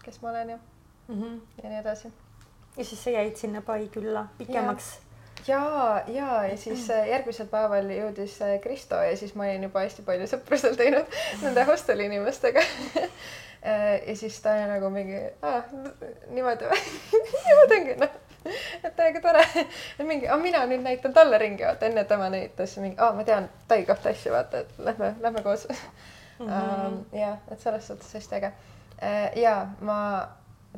[0.03, 0.59] kes ma olen ja
[1.07, 1.41] mm, -hmm.
[1.63, 2.13] ja nii edasi.
[2.77, 4.99] ja siis sa jäid sinna Pai külla pikemaks?
[5.47, 9.83] Ja, ja, ja siis äh, järgmisel päeval jõudis äh, Kristo ja siis ma olin juba
[9.83, 12.65] hästi palju sõpru seal teinud nende hosteli inimestega.
[13.63, 15.19] Äh, ja siis ta oli nagu mingi,
[16.35, 16.79] niimoodi või?
[17.45, 18.17] Niimoodi ongi noh,
[18.83, 22.99] et täiega tore, et mingi, mina nüüd näitan talle ringi, vaata enne tema näitas mingi,
[22.99, 25.63] ma tean Tai kohta asju, vaata, et lähme, lähme koos.
[25.71, 26.49] Mm.
[26.49, 26.83] -hmm.
[26.89, 28.51] Um, jah, et selles suhtes hästi äge.
[29.39, 30.27] Ja ma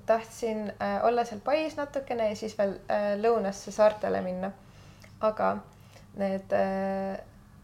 [0.05, 4.51] tahtsin äh, olla seal Pais natukene ja siis veel äh, lõunasse saartele minna.
[5.21, 5.57] aga
[6.19, 6.51] need,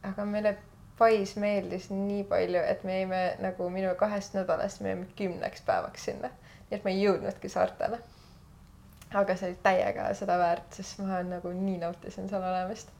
[0.03, 0.55] aga meile
[0.97, 6.05] Pais meeldis nii palju, et me jäime nagu minu kahest nädalast, me jäime kümneks päevaks
[6.05, 6.29] sinna.
[6.69, 7.99] nii et ma ei jõudnudki saartele.
[9.13, 12.93] aga see oli täiega seda väärt, sest ma nagu nii nautisin seal olemist.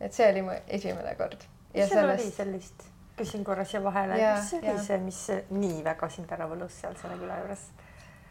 [0.00, 1.44] et see oli mu esimene kord.
[1.74, 2.24] mis seal sellest...
[2.24, 2.88] oli sellist?
[3.16, 7.18] küsin korra siia vahele, mis oli see, mis nii väga sind ära võlus seal selle
[7.20, 7.66] küla juures?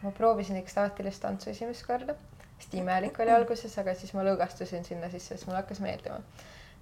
[0.02, 2.16] Ma proovisin ekstaatilist tantsu esimest korda,
[2.56, 6.18] hästi imelik oli alguses, aga siis ma lõõgastusin sinna sisse, sest mulle hakkas meeldima.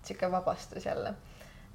[0.05, 1.14] sihuke vabastus jälle.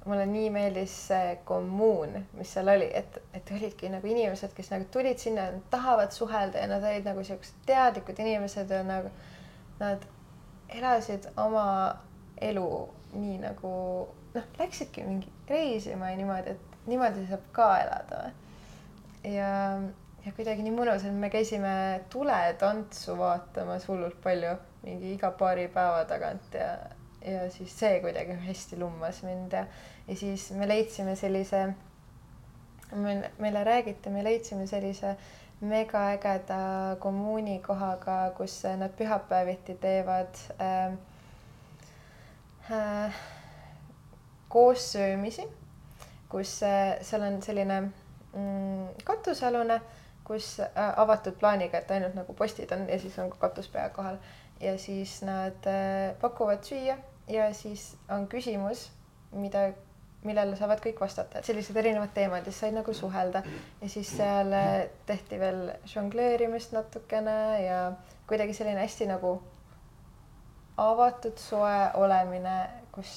[0.04, 4.84] mulle nii meeldis see kommuun, mis seal oli, et, et olidki nagu inimesed, kes nagu
[4.90, 9.10] tulid sinna, tahavad suhelda ja nad olid nagu siuksed teadlikud inimesed ja nagu
[9.80, 10.06] nad
[10.68, 11.66] elasid oma
[12.40, 12.68] elu
[13.16, 13.72] nii nagu
[14.34, 18.22] noh, läksidki mingi reisima ja niimoodi, et niimoodi saab ka elada.
[19.24, 19.50] ja,
[20.26, 21.72] ja kuidagi nii mõnus, et me käisime
[22.10, 26.70] tuletantsu vaatamas hullult palju, mingi iga paari päeva tagant ja,
[27.22, 29.64] ja siis see kuidagi hästi lummas mind ja,
[30.08, 31.62] ja siis me leidsime sellise,
[33.38, 35.14] meile räägiti, me leidsime sellise
[35.60, 40.92] megaägeda kommuunikohaga, kus nad pühapäeviti teevad äh,
[42.70, 43.20] äh,
[44.48, 45.46] koossöömisi,
[46.28, 49.80] kus äh, seal on selline mm, katusealune,
[50.26, 53.88] kus äh, avatud plaaniga, et ainult nagu postid on ja siis on ka katus pea
[53.94, 54.18] kohal
[54.60, 56.96] ja siis nad äh, pakuvad süüa
[57.30, 58.88] ja siis on küsimus,
[59.32, 59.68] mida,
[60.26, 63.42] millele saavad kõik vastata, et sellised erinevad teemad ja siis said nagu suhelda
[63.80, 64.54] ja siis seal
[65.06, 67.80] tehti veel žongleerimist natukene ja
[68.26, 69.36] kuidagi selline hästi nagu
[70.76, 72.56] avatud soe olemine,
[72.92, 73.10] kus,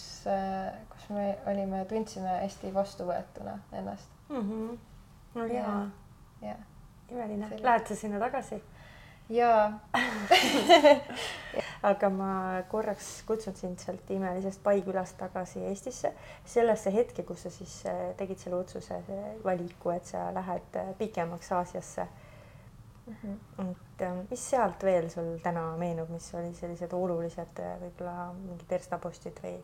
[0.93, 4.49] kus me olime, tundsime hästi vastuvõetuna ennast mm.
[4.49, 4.77] -hmm.
[5.35, 5.79] no hea.
[6.41, 6.67] jah.
[7.11, 7.49] Imeline.
[7.63, 8.61] Lähed sa sinna tagasi?
[9.29, 9.79] jaa
[11.91, 12.29] aga ma
[12.71, 16.13] korraks kutsun sind sealt imelisest Paikülast tagasi Eestisse,
[16.45, 18.97] sellesse hetke, kus sa siis äh, tegid selle otsuse,
[19.43, 22.07] valiku, et sa lähed äh, pikemaks Aasiasse
[23.05, 23.15] mm.
[23.21, 23.69] -hmm.
[23.71, 29.39] et äh, mis sealt veel sul täna meenub, mis olid sellised olulised võib-olla mingid verstapostid
[29.43, 29.59] või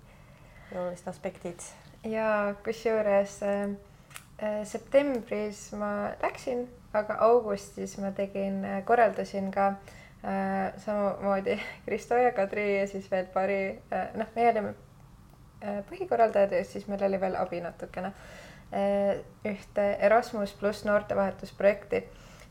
[0.76, 1.59] olulised aspektid.
[2.03, 3.76] ja kusjuures äh, äh,
[4.64, 9.68] septembris ma läksin, aga augustis ma tegin äh,, korraldasin ka
[10.24, 13.62] äh, samamoodi Kristo ja Kadri ja siis veel paari
[13.94, 14.74] äh,, noh, meie olime
[15.64, 18.12] äh, põhikorraldajad ja siis meil oli veel abi natukene
[18.72, 19.24] äh,.
[19.45, 22.03] ühte Erasmus pluss noortevahetusprojekti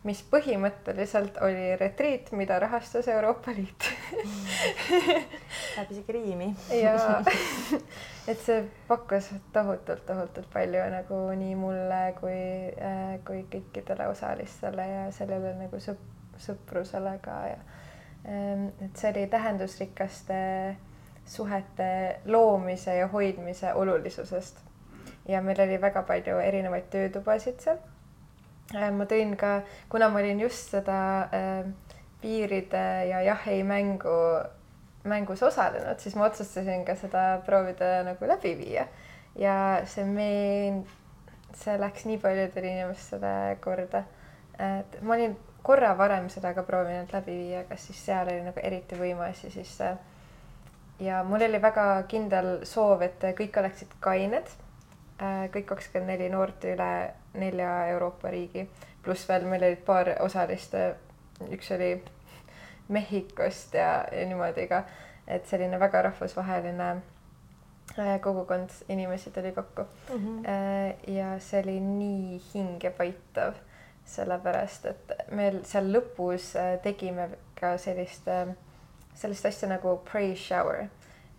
[0.04, 3.86] mis põhimõtteliselt oli retriit, mida rahastas Euroopa Liit.
[4.90, 6.48] Läheb isegi riimi.
[6.76, 7.22] Ja
[8.30, 8.58] et see
[8.88, 12.36] pakkus tohutult, tohutult palju nagu nii mulle kui
[12.76, 16.04] äh,, kui kõikidele osalistele ja sellele nagu sõp-,
[16.40, 17.56] sõprusele ka ja
[18.28, 20.42] ähm, et see oli tähendusrikaste
[21.24, 24.60] suhete loomise ja hoidmise olulisusest.
[25.28, 27.80] ja meil oli väga palju erinevaid töötubasid seal
[28.72, 29.60] ma tõin ka,
[29.92, 31.66] kuna ma olin just seda äh,
[32.22, 34.18] piiride ja jah-ei mängu,
[35.04, 38.86] mängus osalenud, siis ma otsustasin ka seda proovida nagu läbi viia.
[39.36, 40.84] ja see meen-,
[41.58, 44.04] see läks nii paljudele inimestele korda.
[44.58, 48.60] et ma olin korra varem seda ka proovinud läbi viia, kas siis seal oli nagu
[48.62, 49.76] eriti võimas ja siis
[51.00, 54.48] ja mul oli väga kindel soov, et kõik oleksid kained.
[55.52, 56.90] kõik kakskümmend neli noort üle
[57.34, 58.68] nelja Euroopa riigi,
[59.02, 60.74] pluss veel meil olid paar osalist.
[61.50, 61.96] üks oli
[62.88, 64.82] Mehhikost ja, ja niimoodi ka,
[65.26, 66.88] et selline väga rahvusvaheline
[67.98, 70.14] äh, kogukond inimesi tuli kokku mm.
[70.14, 71.10] -hmm.
[71.10, 73.54] ja see oli nii hingepaitav,
[74.04, 77.28] sellepärast et meil seal lõpus äh, tegime
[77.60, 78.28] ka sellist,
[79.14, 80.86] sellist asja nagu praise shower,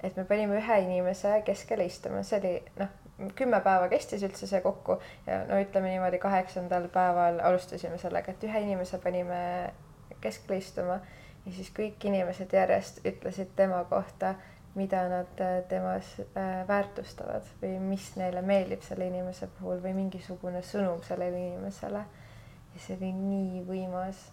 [0.03, 2.87] et me panime ühe inimese keskele istuma, see oli noh,
[3.35, 8.43] kümme päeva kestis üldse see kokku ja no ütleme niimoodi, kaheksandal päeval alustasime sellega, et
[8.43, 9.39] ühe inimese panime
[10.21, 10.99] keskele istuma
[11.45, 14.35] ja siis kõik inimesed järjest ütlesid tema kohta,
[14.75, 20.61] mida nad äh, temas äh, väärtustavad või mis neile meeldib selle inimese puhul või mingisugune
[20.65, 22.01] sõnum sellele inimesele.
[22.73, 24.25] ja see oli nii võimas.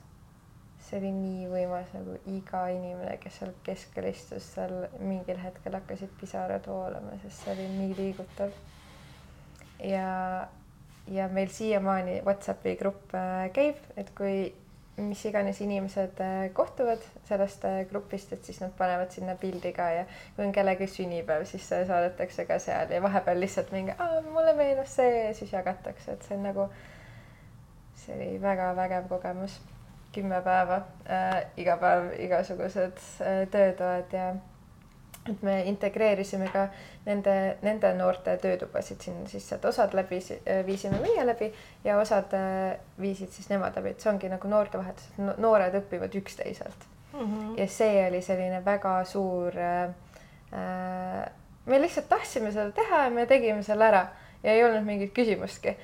[0.82, 6.10] see oli nii võimas, nagu iga inimene, kes seal keskel istus, seal mingil hetkel hakkasid
[6.20, 8.50] pisarad voolama, sest see oli nii liigutav.
[9.84, 10.48] Ja,
[11.10, 14.52] ja meil siiamaani Whatsappi grupp äh, käib, et kui
[14.96, 19.88] mis iganes inimesed äh, kohtuvad sellest äh, grupist, et siis nad panevad sinna pildi ka
[19.90, 20.04] ja
[20.36, 23.96] kui on kellegi sünnipäev, siis saadetakse ka seal ja vahepeal lihtsalt mingi,
[24.30, 26.68] mulle meenus see ja siis jagatakse, et see on nagu,
[28.04, 29.60] see oli väga vägev kogemus.
[30.12, 30.76] kümme päeva
[31.08, 34.34] äh,, iga päev igasugused äh, töötoad ja
[35.30, 36.66] et me integreerisime ka
[37.06, 40.18] nende, nende noorte töötubasid sinna sisse, et osad läbi
[40.66, 41.52] viisime meie läbi
[41.84, 46.16] ja osad äh, viisid siis nemad läbi, et see ongi nagu noortevahetus, et noored õpivad
[46.18, 47.20] üksteiselt mm.
[47.20, 47.54] -hmm.
[47.60, 49.94] ja see oli selline väga suur äh,.
[50.52, 51.30] äh
[51.66, 54.06] me lihtsalt tahtsime seda teha ja me tegime selle ära
[54.42, 55.76] ja ei olnud mingit küsimustki.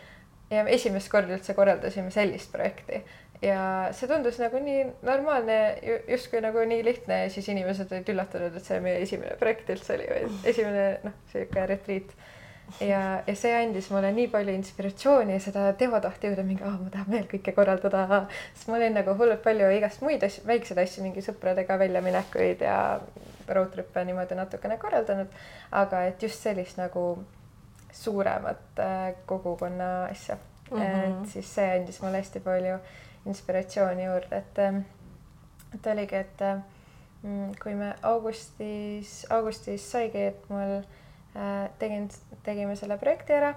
[0.51, 3.05] ja esimest korda üldse korraldasime sellist projekti
[3.43, 5.59] ja see tundus nagu nii normaalne,
[6.11, 9.95] justkui nagu nii lihtne ja siis inimesed olid üllatunud, et see meie esimene projekt üldse
[9.95, 12.13] oli või esimene noh, sihuke retriit.
[12.85, 16.91] ja, ja see andis mulle nii palju inspiratsiooni ja seda teotahti juurde mingi, ah ma
[16.93, 21.07] tahan veel kõike korraldada, sest ma olin nagu hullult palju igast muid asju, väikseid asju,
[21.07, 22.77] mingi sõpradega väljaminekuid ja
[23.49, 25.33] road trip'e niimoodi natukene korraldanud.
[25.71, 27.09] aga et just sellist nagu
[27.93, 30.37] suuremat äh, kogukonna asja
[30.71, 31.23] mm, -hmm.
[31.23, 32.79] et siis see andis mulle hästi palju
[33.29, 34.83] inspiratsiooni juurde, et, ähm,
[35.75, 36.45] et oligi, et
[37.23, 42.09] mm, kui me augustis, augustis saigi, et mul äh, tegin,
[42.47, 43.55] tegime selle projekti ära,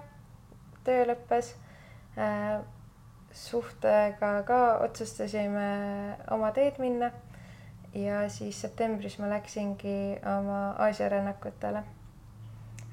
[0.86, 1.56] töö lõppes
[2.18, 2.62] äh,.
[3.32, 5.68] suhtega ka otsustasime
[6.36, 7.08] oma teed minna
[7.96, 11.84] ja siis septembris ma läksingi oma Aasia rännakutele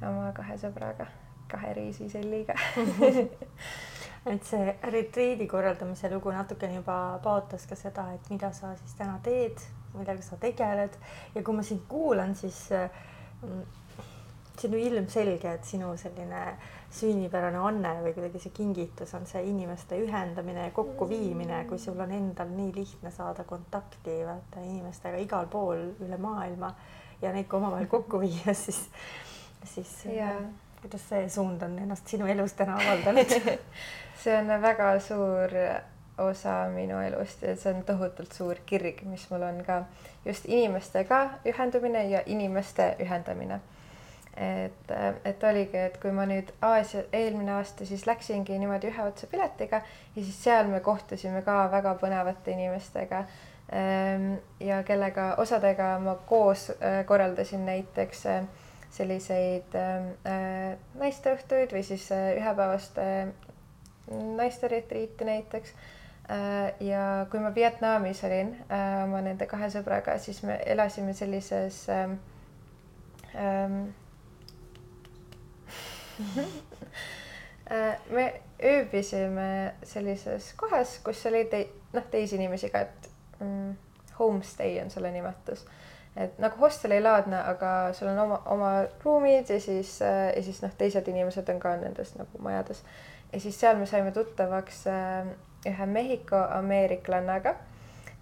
[0.07, 1.09] oma kahe sõbraga,
[1.51, 2.55] kahe reisiselliga
[4.27, 9.19] et see retriidi korraldamise lugu natukene juba paotas ka seda, et mida sa siis täna
[9.25, 9.61] teed,
[9.95, 10.97] millega sa tegeled
[11.35, 13.63] ja kui ma sind kuulan, siis mm,
[14.59, 16.43] see on ju ilmselge, et sinu selline
[16.91, 22.13] sünnipärane anne või kuidagi see kingitus on see inimeste ühendamine ja kokkuviimine, kui sul on
[22.17, 26.73] endal nii lihtne saada kontakti vaata inimestega igal pool üle maailma
[27.23, 28.83] ja neid ka omavahel kokku viia, siis,
[29.65, 30.43] siis yeah.
[30.83, 33.37] kuidas see suund on ennast sinu elus täna avaldanud
[34.19, 35.55] see on väga suur
[36.19, 39.83] osa minu elust ja see on tohutult suur kirg, mis mul on ka
[40.27, 43.61] just inimestega ühendumine ja inimeste ühendamine.
[44.39, 44.91] et,
[45.25, 49.81] et oligi, et kui ma nüüd Aasia, eelmine aasta siis läksingi niimoodi ühe otsa piletiga
[50.17, 53.25] ja siis seal me kohtusime ka väga põnevate inimestega
[53.73, 54.29] ehm,
[54.63, 58.47] ja kellega osadega ma koos äh, korraldasin näiteks äh,
[58.95, 62.07] selliseid äh, naisteõhtuid või siis
[64.09, 65.75] ühepäevast naisteretriiti näiteks.
[66.31, 71.87] Äh, ja kui ma Vietnamis olin äh, oma nende kahe sõbraga, siis me elasime sellises
[71.89, 72.19] ähm,
[73.33, 73.79] ähm,
[77.73, 78.27] äh, me
[78.61, 83.11] ööbisime sellises kohas, kus oli tei-, noh, teisi inimesi ka, et
[83.41, 83.73] mm,
[84.19, 85.65] homestay on selle nimetus.
[86.17, 88.73] et nagu hostelilaadne, aga sul on oma, oma
[89.05, 90.01] ruumid ja siis,
[90.37, 92.85] ja siis noh, teised inimesed on ka nendes nagu majades
[93.33, 95.27] ja siis seal me saime tuttavaks äh,
[95.67, 97.55] ühe Mehhiko ameeriklannaga,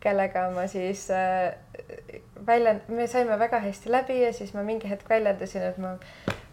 [0.01, 1.55] kellega ma siis äh,
[2.47, 5.97] väljend-, me saime väga hästi läbi ja siis ma mingi hetk väljendasin, et ma,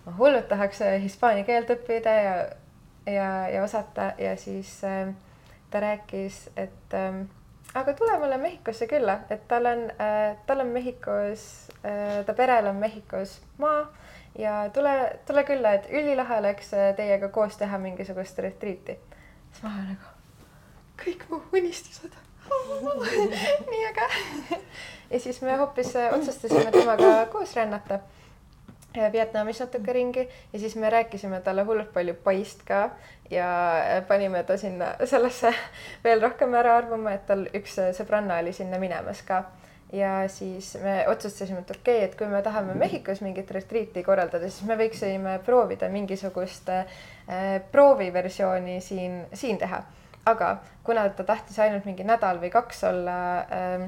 [0.05, 2.35] ma hullult tahaks äh, hispaania keelt õppida ja,
[3.09, 4.13] ja, ja osata.
[4.17, 4.79] Ja siis
[5.71, 6.93] ta rääkis, et
[7.73, 9.87] aga tule mulle Mehhikosse külla, et tal on
[10.45, 11.47] tal on Mehhikos
[11.81, 13.87] ta perel on Mehhikos maa
[14.39, 18.97] ja tule, tule külla, et ülilahe oleks äh, teiega koos teha mingisugust retriiti.
[19.51, 20.13] siis ma olen nagu,
[21.03, 22.19] kõik mu unistused
[23.71, 24.09] nii äge.
[25.09, 27.99] ja siis me hoopis otsustasime temaga koos rännata
[29.11, 32.89] Vietnamis natuke ringi ja siis me rääkisime talle hullult palju paist ka
[33.29, 33.47] ja
[34.07, 35.53] panime ta sinna sellesse
[36.03, 39.43] veel rohkem ära arvama, et tal üks sõbranna oli sinna minemas ka.
[39.93, 44.49] Ja siis me otsustasime, et okei okay,, et kui me tahame Mehhikos mingit retriiti korraldada,
[44.49, 46.87] siis me võiksime proovida mingisugust äh,
[47.71, 49.83] prooviversiooni siin, siin teha.
[50.25, 50.57] aga
[50.87, 53.87] kuna ta tahtis ainult mingi nädal või kaks olla äh,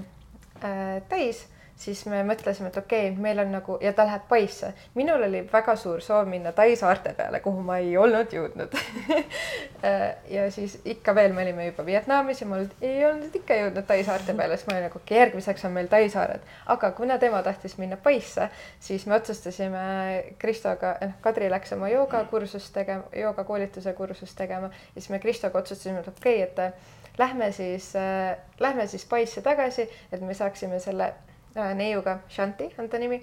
[0.64, 1.46] äh, täis
[1.76, 4.72] siis me mõtlesime, et okei okay,, meil on nagu ja ta läheb Paisse.
[4.96, 8.78] minul oli väga suur soov minna Tai saarte peale, kuhu ma ei olnud jõudnud
[10.36, 14.00] ja siis ikka veel me olime juba Vietnamis ja mul ei olnud ikka jõudnud Tai
[14.08, 16.48] saarte peale, siis ma olin nagu okei okay,, järgmiseks on meil Tai saared.
[16.78, 18.50] aga kuna tema tahtis minna Paisse,
[18.80, 19.86] siis me otsustasime
[20.40, 26.00] Kristoga, noh, Kadri läks oma joogakursust tegema, joogakoolituse kursust tegema ja siis me Kristoga otsustasime,
[26.00, 31.14] et okei okay,, et lähme siis äh,, lähme siis Paisse tagasi, et me saaksime selle
[31.16, 33.22] Äh, neiuga, Shanti on ta nimi,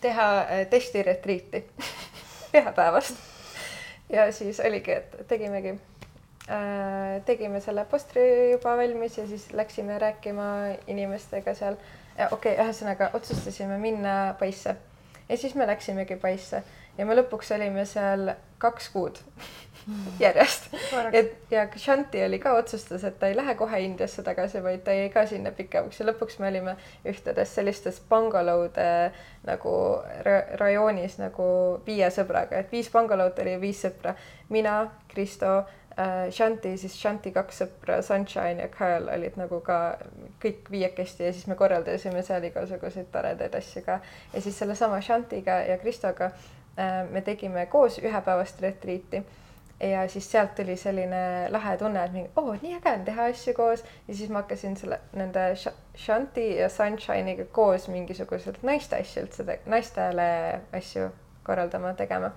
[0.00, 1.64] teha äh, testiretriiti
[2.52, 3.16] pühapäevast.
[4.12, 5.74] ja siis oligi, et tegimegi
[6.48, 10.46] äh,, tegime selle postri juba valmis ja siis läksime rääkima
[10.86, 11.76] inimestega seal.
[12.30, 14.76] okei okay,, ühesõnaga otsustasime minna Paisse
[15.28, 16.62] ja siis me läksimegi Paisse
[16.98, 19.18] ja me lõpuks olime seal kaks kuud
[20.18, 20.74] järjest.
[21.12, 24.92] et ja Shanti oli ka otsustas, et ta ei lähe kohe Indiasse tagasi, vaid ta
[24.92, 26.00] jäi ka sinna pikemaks.
[26.00, 28.88] Ja lõpuks me olime ühtedes sellistes bungalow'de
[29.46, 29.76] nagu
[30.24, 31.46] ra rajoonis nagu
[31.86, 34.14] viie sõbraga, et viis bungalow'd oli viis sõpra,
[34.48, 34.78] mina,
[35.12, 35.52] Kristo
[35.98, 39.98] äh,, Shanti, siis Shanti kaks sõpra, Sunshine ja Kyle olid nagu ka
[40.42, 44.00] kõik viiekesti ja siis me korraldasime seal igasuguseid toredaid asju ka.
[44.32, 49.24] Ja siis sellesama Shantiga ja Kristoga äh, me tegime koos ühepäevast retriiti
[49.80, 53.26] ja siis sealt tuli selline lahe tunne, et mingi oo oh,, nii äge on teha
[53.32, 55.42] asju koos ja siis ma hakkasin selle nende
[55.96, 60.28] Shanti ja Sunshine'iga koos mingisuguseid naiste asju üldse, naistele
[60.72, 61.10] asju
[61.44, 62.30] korraldama, tegema.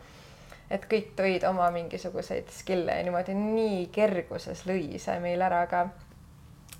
[0.69, 5.87] et kõik tõid oma mingisuguseid skill'e ja niimoodi nii kerguses lõi see meil ära ka.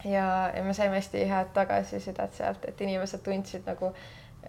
[0.03, 3.93] ja, ja me saime hästi head tagasisidet sealt, et inimesed tundsid nagu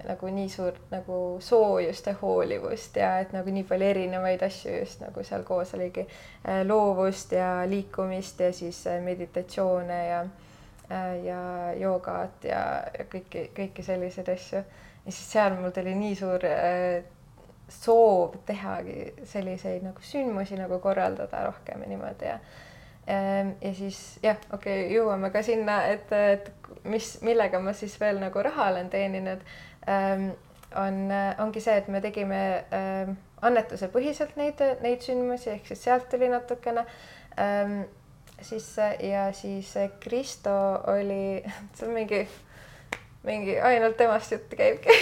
[0.06, 5.01] nagu nii suurt nagu soojust ja hoolivust ja et nagu nii palju erinevaid asju just
[5.02, 11.40] nagu seal koos oligi äh, loovust ja liikumist ja siis äh, meditatsioone ja äh, ja
[11.77, 12.62] joogat ja,
[12.98, 14.62] ja kõiki, kõiki selliseid asju.
[15.06, 16.47] ja siis seal mul tuli nii suur
[17.69, 22.39] soov tehagi selliseid nagu sündmusi nagu korraldada rohkem ja niimoodi ja
[23.09, 26.52] ähm, ja siis jah, okei okay,, jõuame ka sinna, et, et
[26.85, 29.44] mis, millega ma siis veel nagu raha olen teeninud
[30.77, 32.40] on, äh, ongi see, et me tegime
[32.74, 36.85] ähm, annetuse põhiselt neid, neid sündmusi, ehk siis sealt tuli natukene.
[37.40, 37.81] Ähm,
[38.43, 40.52] sisse ja siis Kristo
[40.93, 41.43] oli,
[41.77, 42.20] see on mingi,
[43.27, 44.94] mingi ainult temast jutt käibki.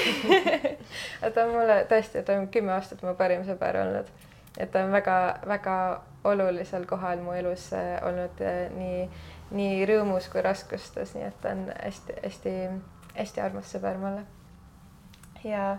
[1.24, 4.12] Et ta on mulle tõesti, ta on kümme aastat mu parim sõber olnud,
[4.56, 5.78] et ta on väga-väga
[6.26, 9.02] olulisel kohal mu elus äh, olnud äh, nii,
[9.58, 14.24] nii rõõmus kui raskustes, nii et ta on hästi-hästi-hästi armas sõber mulle
[15.46, 15.70] ja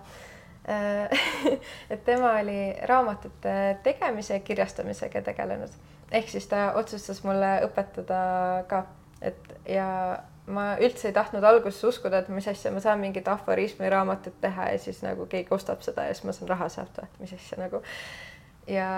[0.69, 1.27] äh,
[1.93, 5.75] et tema oli raamatute tegemise ja kirjastamisega tegelenud.
[6.11, 8.23] ehk siis ta otsustas mulle õpetada
[8.67, 8.85] ka,
[9.21, 9.87] et ja
[10.47, 14.71] ma üldse ei tahtnud alguses uskuda, et mis asja, ma saan mingit aforismi raamatut teha
[14.71, 17.59] ja siis nagu keegi ostab seda ja siis ma saan raha sealt või, mis asja
[17.59, 17.81] nagu.
[18.71, 18.89] ja,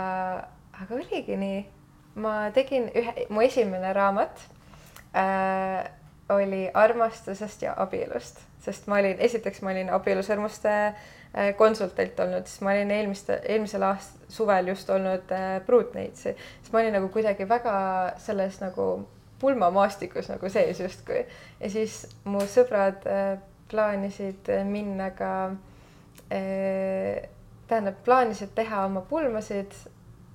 [0.81, 1.63] aga oligi nii,
[2.21, 4.45] ma tegin ühe, mu esimene raamat
[5.17, 5.89] äh,
[6.29, 8.39] oli armastusest ja abielust.
[8.61, 13.85] Sest ma olin, esiteks ma olin abielusõrmuste äh, konsultant olnud, siis ma olin eelmiste, eelmisel
[13.87, 17.77] aastal suvel just olnud äh, pruutneitsi, siis ma olin nagu kuidagi väga
[18.21, 18.89] selles nagu
[19.39, 21.23] pulmamaastikus nagu sees justkui.
[21.59, 23.37] Ja siis mu sõbrad äh,
[23.71, 25.33] plaanisid minna ka
[26.33, 27.29] äh,,
[27.69, 29.73] tähendab, plaanisid teha oma pulmasid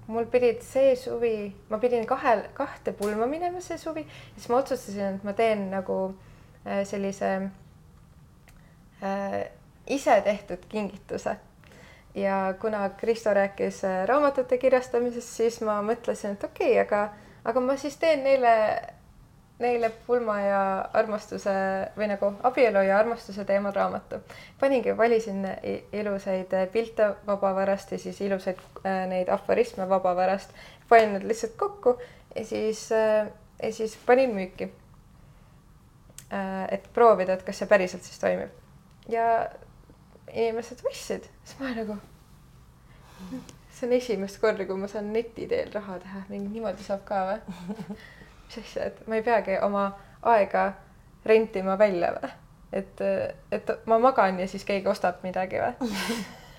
[0.06, 4.04] mul pidid see suvi, ma pidin kahel, kahte pulma minema see suvi,
[4.36, 5.98] siis ma otsustasin, et ma teen nagu
[6.66, 7.30] äh, sellise
[9.00, 9.40] äh,
[9.86, 11.36] ise tehtud kingituse.
[12.14, 17.08] ja kuna Kristo rääkis äh, raamatute kirjastamisest, siis ma mõtlesin, et okei okay,, aga,
[17.44, 18.52] aga ma siis teen neile,
[19.58, 20.62] neile pulma ja
[20.92, 21.52] armastuse
[21.96, 24.18] või nagu abielu ja armastuse teemal raamatu.
[24.60, 25.46] paningi, valisin
[25.92, 30.50] ilusaid pilte vabavarast ja siis ilusaid äh, neid aforisme vabavarast,
[30.88, 31.98] panin need lihtsalt kokku
[32.34, 33.28] ja siis äh,,
[33.62, 34.72] ja siis panin müüki
[36.32, 36.66] äh,.
[36.70, 38.50] et proovida, et kas see päriselt siis toimib
[39.08, 39.50] ja
[40.32, 41.96] inimesed ostsid, siis ma nagu,
[43.74, 47.22] see on esimest korda, kui ma saan neti teel raha teha, mingi niimoodi saab ka
[47.30, 47.40] või?
[48.46, 49.90] mis asja, et ma ei peagi oma
[50.22, 50.72] aega
[51.24, 52.30] rentima välja või?
[52.74, 53.00] et,
[53.52, 55.90] et ma magan ja siis keegi ostab midagi või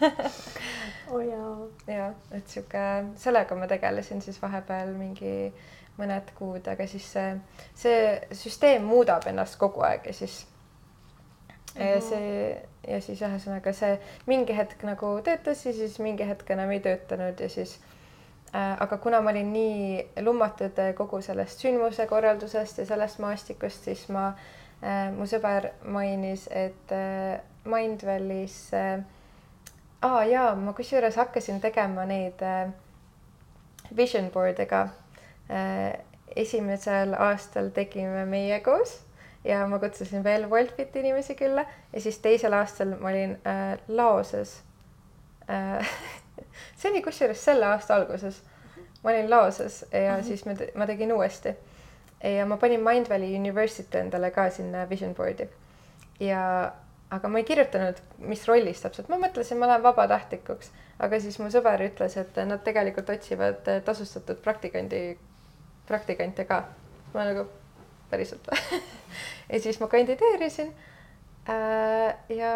[1.12, 1.56] oh jaa.
[1.88, 2.84] ja et sihuke,
[3.20, 5.54] sellega ma tegelesin siis vahepeal mingi
[6.00, 7.36] mõned kuud, aga siis see,
[7.78, 8.00] see
[8.36, 10.42] süsteem muudab ennast kogu aeg ja siis
[11.76, 12.30] ja see
[12.88, 13.98] ja siis ühesõnaga see
[14.30, 17.78] mingi hetk nagu töötas ja siis mingi hetk enam ei töötanud ja siis
[18.56, 24.30] aga kuna ma olin nii lummatud kogu sellest sündmuse korraldusest ja sellest maastikust, siis ma
[24.30, 29.00] äh,, mu sõber mainis, et äh, Mindvalis äh,
[30.06, 32.70] aa jaa, ma kusjuures hakkasin tegema neid äh,
[33.98, 34.88] vision board'e ka
[35.50, 35.96] äh,.
[36.36, 38.98] esimesel aastal tegime meie koos
[39.46, 44.64] ja ma kutsusin veel Wolfiti inimesi külla ja siis teisel aastal ma olin äh, Laoses
[45.50, 45.96] äh,
[46.76, 48.42] see oli kusjuures selle aasta alguses.
[49.04, 50.24] ma olin Laoses ja mm -hmm.
[50.24, 51.56] siis me, ma tegin uuesti.
[52.24, 55.50] ja ma panin Mindvalley University endale ka sinna vision board'i
[56.20, 56.72] ja
[57.10, 60.72] aga ma ei kirjutanud, mis rollis täpselt, ma mõtlesin, ma lähen vabatahtlikuks,
[61.06, 65.18] aga siis mu sõber ütles, et nad tegelikult otsivad tasustatud praktikandi,
[65.88, 66.64] praktikante ka.
[67.14, 67.46] ma nagu
[68.10, 68.48] päriselt
[69.52, 70.74] ja siis ma kandideerisin
[71.50, 72.16] äh,.
[72.30, 72.56] ja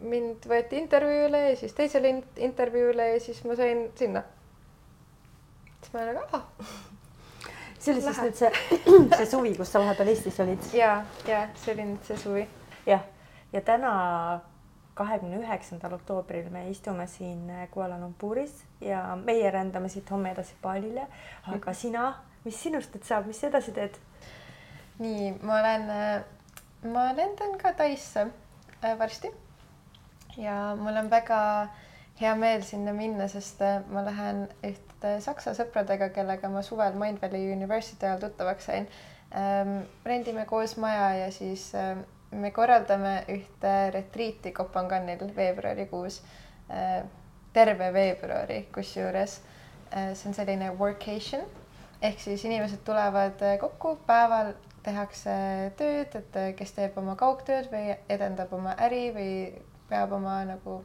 [0.00, 4.22] mind võeti intervjuule ja siis teisele intervjuule ja siis ma sain sinna.
[5.80, 6.46] siis ma nagu ah.
[7.78, 8.52] see oli siis nüüd see,
[9.16, 10.72] see suvi, kus sa vahepeal Eestis olid?
[10.76, 10.98] ja,
[11.28, 12.46] ja see oli nüüd see suvi.
[12.86, 13.04] jah
[13.52, 14.40] ja täna,
[14.94, 21.06] kahekümne üheksandal oktoobril me istume siin Kuala Lumpuris ja meie rändame siit homme edasi Balile.
[21.46, 22.14] aga sina,
[22.44, 23.98] mis sinust nüüd saab, mis edasi teed?
[24.98, 25.90] nii, ma olen,
[26.92, 28.26] ma lendan ka Taisse
[28.82, 29.32] äh, varsti.
[30.36, 31.40] Ja mul on väga
[32.20, 37.52] hea meel sinna minna, sest äh, ma lähen ühte saksa sõpradega, kellega ma suvel Mindvalley
[37.52, 38.88] University ajal tuttavaks sain
[39.34, 39.78] ähm,.
[40.04, 46.22] rendime koos maja ja siis ähm, me korraldame ühte retriiti Kopanganil veebruarikuus,
[46.70, 47.04] äh,
[47.52, 49.40] terve veebruari kusjuures.
[49.92, 51.44] Äh, see on selline workation
[52.02, 54.52] ehk siis inimesed tulevad äh, kokku, päeval
[54.86, 55.32] tehakse
[55.78, 59.30] tööd, et kes teeb oma kaugtööd või edendab oma äri või
[59.88, 60.80] peab oma nagu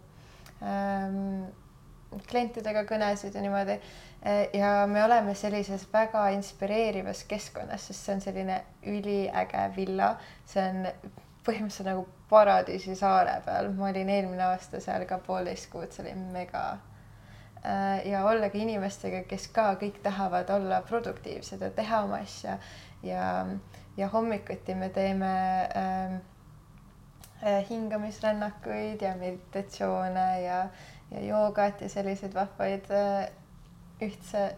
[0.62, 1.50] ähm,
[2.28, 3.80] klientidega kõnesid ja niimoodi.
[4.54, 10.16] ja me oleme sellises väga inspireerivas keskkonnas, sest see on selline üliäge villa,
[10.46, 10.90] see on
[11.46, 16.16] põhimõtteliselt nagu paradiisi saare peal, ma olin eelmine aasta seal ka poolteist kuud, see oli
[16.36, 16.66] mega.
[17.62, 22.56] Äh, ja ollagi inimestega, kes ka kõik tahavad olla produktiivsed ja teha oma asja
[23.06, 23.26] ja,
[23.98, 25.34] ja hommikuti me teeme
[25.78, 26.16] äh,
[27.70, 30.68] hingamisrännakuid ja meditatsioone ja,
[31.12, 33.30] ja joogat ja selliseid vahvaid äh,
[34.02, 34.56] ühtse,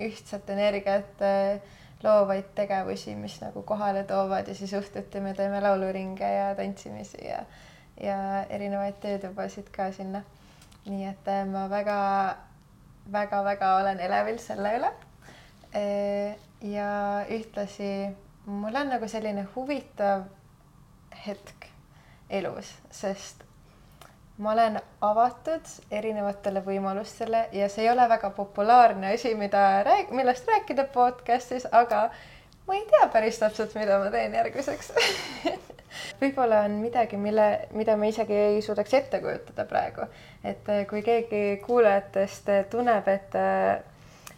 [0.00, 1.60] ühtset energiat äh,
[2.02, 7.44] loovaid tegevusi, mis nagu kohale toovad ja siis õhtuti me teeme lauluringe ja tantsimisi ja
[8.00, 10.22] ja erinevaid töötubasid ka sinna.
[10.84, 14.92] nii et äh, ma väga-väga-väga olen elevil selle üle.
[15.74, 18.16] Äh, ja ühtlasi
[18.46, 20.24] mul on nagu selline huvitav
[21.26, 21.73] hetk
[22.30, 23.44] elus, sest
[24.38, 30.48] ma olen avatud erinevatele võimalustele ja see ei ole väga populaarne asi, mida rääg-, millest
[30.50, 32.08] rääkida podcast'is, aga
[32.66, 34.90] ma ei tea päris täpselt, mida ma teen järgmiseks
[36.22, 37.48] võib-olla on midagi, mille,
[37.78, 40.08] mida ma isegi ei suudaks ette kujutada praegu.
[40.44, 43.78] et eh, kui keegi kuulajatest tunneb, et eh,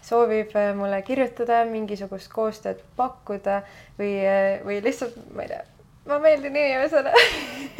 [0.04, 3.62] soovib eh, mulle kirjutada, mingisugust koostööd pakkuda
[3.98, 4.12] või,
[4.66, 5.64] või lihtsalt, ma ei tea
[6.06, 7.12] ma meeldin inimesele.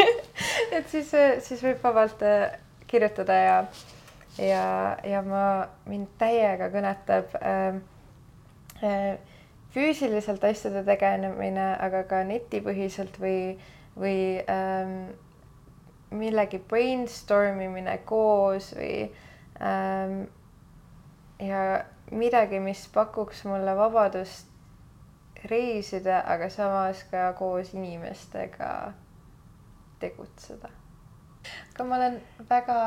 [0.77, 1.11] Et siis,
[1.47, 2.57] siis võib vabalt äh,
[2.91, 3.57] kirjutada ja,
[4.43, 4.65] ja,
[5.07, 5.45] ja ma,
[5.89, 7.79] mind täiega kõnetab äh,
[8.83, 9.37] äh,
[9.77, 13.57] füüsiliselt asjade tegemine, aga ka netipõhiselt või,
[13.99, 15.11] või ähm,
[16.17, 19.11] millegi brainstorm imine koos või
[19.61, 20.23] ähm,
[21.43, 24.49] ja midagi, mis pakuks mulle vabadust
[25.51, 28.93] reisida, aga samas ka koos inimestega
[30.01, 30.69] tegutseda.
[31.75, 32.21] aga ma olen
[32.51, 32.81] väga,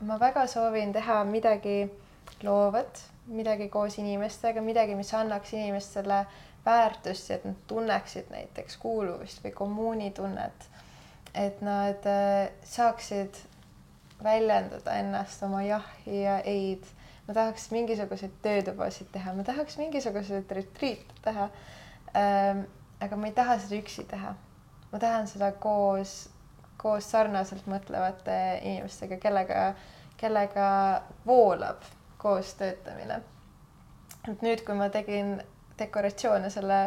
[0.00, 1.90] ma väga soovin teha midagi
[2.42, 6.26] loovat, midagi koos inimestega, midagi, mis annaks inimestele
[6.64, 10.68] väärtust ja et nad tunneksid näiteks kuuluvust või kommuunitunnet.
[11.34, 13.36] et nad äh, saaksid
[14.22, 16.86] väljendada ennast oma jahhi ja ei-d
[17.30, 21.46] ma tahaks mingisuguseid töötubasid teha, ma tahaks mingisuguseid retriite teha
[22.18, 22.64] ähm,.
[23.00, 24.34] aga ma ei taha seda üksi teha.
[24.90, 26.14] ma tahan seda koos,
[26.76, 28.34] koos sarnaselt mõtlevate
[28.64, 29.60] inimestega, kellega,
[30.18, 30.70] kellega
[31.26, 31.86] voolab
[32.18, 33.20] koos töötamine.
[34.26, 35.36] et nüüd, kui ma tegin
[35.78, 36.80] dekoratsioone selle,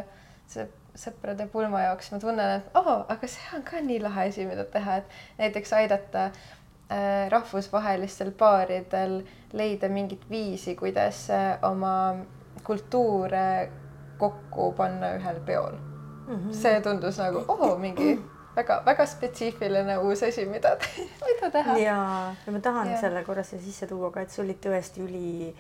[0.52, 0.68] see
[1.00, 4.68] sõprade pulmajooks, ma tunnen, et oo oh,, aga see on ka nii lahe asi, mida
[4.76, 9.22] teha, et näiteks aidata äh, rahvusvahelistel paaridel
[9.54, 12.16] leida mingit viisi, kuidas äh, oma
[12.64, 13.72] kultuure
[14.18, 16.36] kokku panna ühel peol mm.
[16.36, 16.54] -hmm.
[16.54, 18.20] see tundus nagu oo, mingi
[18.56, 20.78] väga-väga spetsiifiline uus asi, mida,
[21.26, 21.78] mida teha.
[21.78, 23.00] ja, ja ma tahan ja.
[23.02, 25.56] selle korra siia sisse tuua ka, et see oli tõesti üli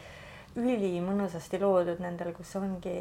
[0.60, 2.94] ülimõnusasti loodud nendel, kus ongi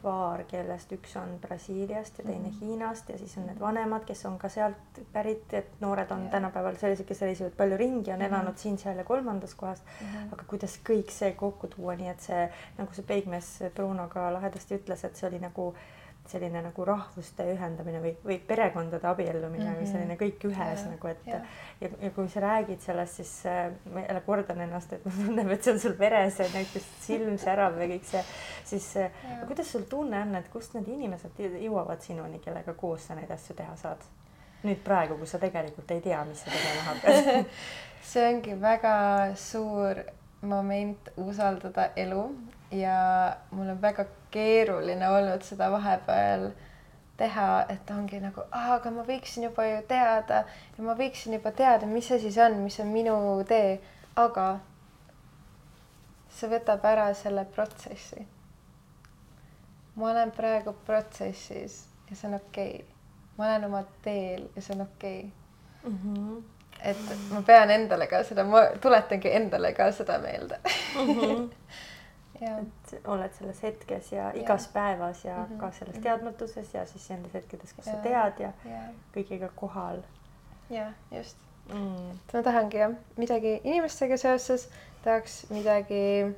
[0.00, 2.60] paar, kellest üks on Brasiiliast ja teine mm -hmm.
[2.60, 6.30] Hiinast ja siis on need vanemad, kes on ka sealt pärit, et noored on yeah.
[6.30, 8.28] tänapäeval sellised, kes reisivad palju ringi, on mm -hmm.
[8.28, 10.06] elanud siin-seal ja kolmandas kohas mm.
[10.06, 10.32] -hmm.
[10.32, 14.74] aga kuidas kõik see kokku tuua, nii et see nagu see peigmees Bruno ka lahedasti
[14.74, 15.95] ütles, et see oli nagu äh,
[16.30, 19.80] selline nagu rahvuste ühendamine või, või perekondade abiellumine mm -hmm.
[19.80, 21.40] või selline kõik ühes ja, nagu, et ja.
[21.80, 25.52] ja, ja kui sa räägid sellest, siis äh, ma jälle kordan ennast, et mulle tundub,
[25.52, 28.24] et see on sul veres, et näiteks silm särab ja kõik see,
[28.64, 29.10] siis äh,
[29.46, 33.56] kuidas sul tunne on, et kust need inimesed jõuavad sinuni, kellega koos sa neid asju
[33.56, 34.06] teha saad?
[34.66, 37.46] nüüd praegu, kui sa tegelikult ei tea, mis sa tegema hakkad
[38.10, 38.94] see ongi väga
[39.36, 40.00] suur
[40.46, 42.22] moment usaldada elu
[42.70, 46.50] ja mul on väga keeruline olnud seda vahepeal
[47.16, 50.42] teha, et ongi nagu, aga ma võiksin juba ju teada
[50.76, 53.16] ja ma võiksin juba teada, mis asi see on, mis on minu
[53.48, 53.78] tee,
[54.20, 54.48] aga
[56.36, 58.26] see võtab ära selle protsessi.
[59.96, 61.78] ma olen praegu protsessis
[62.10, 62.84] ja see on okei okay..
[63.38, 65.92] ma olen oma teel ja see on okei okay.
[65.92, 65.98] mm.
[66.04, 66.42] -hmm.
[66.92, 71.14] et ma pean endale ka seda, ma tuletangi endale ka seda meelde mm.
[71.14, 71.50] -hmm
[72.40, 74.72] et oled selles hetkes ja igas ja.
[74.72, 75.60] päevas ja mm -hmm.
[75.60, 76.02] ka selles mhm.
[76.02, 77.92] teadmatuses ja siis nendes hetkedes, kus ja.
[77.92, 78.82] sa tead ja, ja.
[79.16, 80.02] kõigiga kohal.
[80.70, 81.36] ja just
[81.72, 82.10] mm..
[82.10, 84.68] et ma tahangi jah, midagi inimestega seoses,
[85.04, 86.34] tahaks midagi.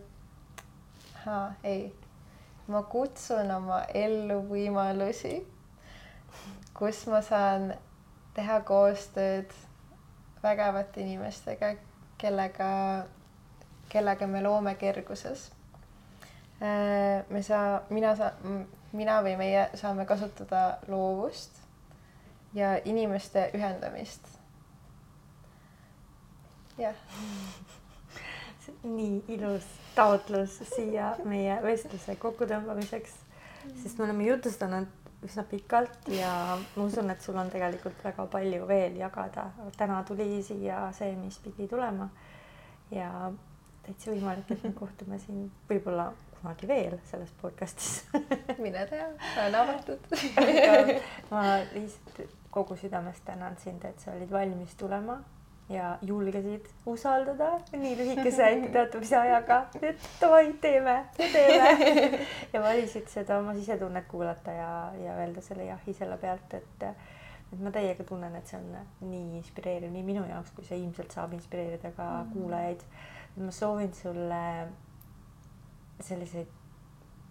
[1.64, 1.94] ei,
[2.66, 5.42] ma kutsun oma ellu võimalusi,
[6.74, 7.74] kus ma saan
[8.34, 9.52] teha koostööd
[10.42, 11.74] vägevate inimestega,
[12.18, 13.04] kellega,
[13.88, 15.57] kellega me loome kerguses
[16.60, 18.32] me saa, mina saa,
[18.92, 21.60] mina või meie saame kasutada loovust
[22.54, 24.26] ja inimeste ühendamist.
[26.78, 26.94] jah.
[28.82, 29.64] nii ilus
[29.94, 33.14] taotlus siia meie vestluse kokkutõmbamiseks,
[33.82, 36.30] sest me oleme jutustanud üsna pikalt ja
[36.76, 39.50] ma usun, et sul on tegelikult väga palju veel jagada.
[39.76, 42.08] täna tuli siia see, mis pidi tulema
[42.90, 43.32] ja
[43.82, 48.04] täitsa võimalik, et me kohtume siin võib-olla kunagi veel selles podcastis
[48.64, 50.06] mine tea, olen avatud
[51.32, 51.42] ma
[51.72, 55.18] lihtsalt kogu südamest tänan sind, et sa olid valmis tulema
[55.68, 63.54] ja julgesid usaldada nii lühikese etteteatamise ajaga, et davai, teeme, teeme ja valisid seda oma
[63.58, 64.72] sisetunnet kuulata ja,
[65.04, 66.90] ja öelda selle jahi selle pealt, et
[67.48, 68.74] et ma täiega tunnen, et see on
[69.08, 72.34] nii inspireeriv nii minu jaoks, kui see ilmselt saab inspireerida ka mm.
[72.34, 72.82] kuulajaid.
[73.38, 74.42] ma soovin sulle
[76.00, 76.50] selliseid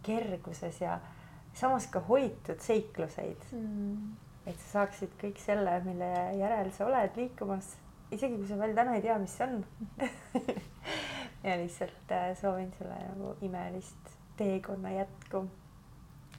[0.03, 0.99] kerguses ja
[1.53, 4.15] samas ka hoitud seikluseid mm..
[4.45, 7.73] et sa saaksid kõik selle, mille järel sa oled liikumas,
[8.11, 9.63] isegi kui sa veel täna ei tea, mis see on
[11.47, 15.47] ja lihtsalt äh, soovin sulle nagu imelist teekonna jätku.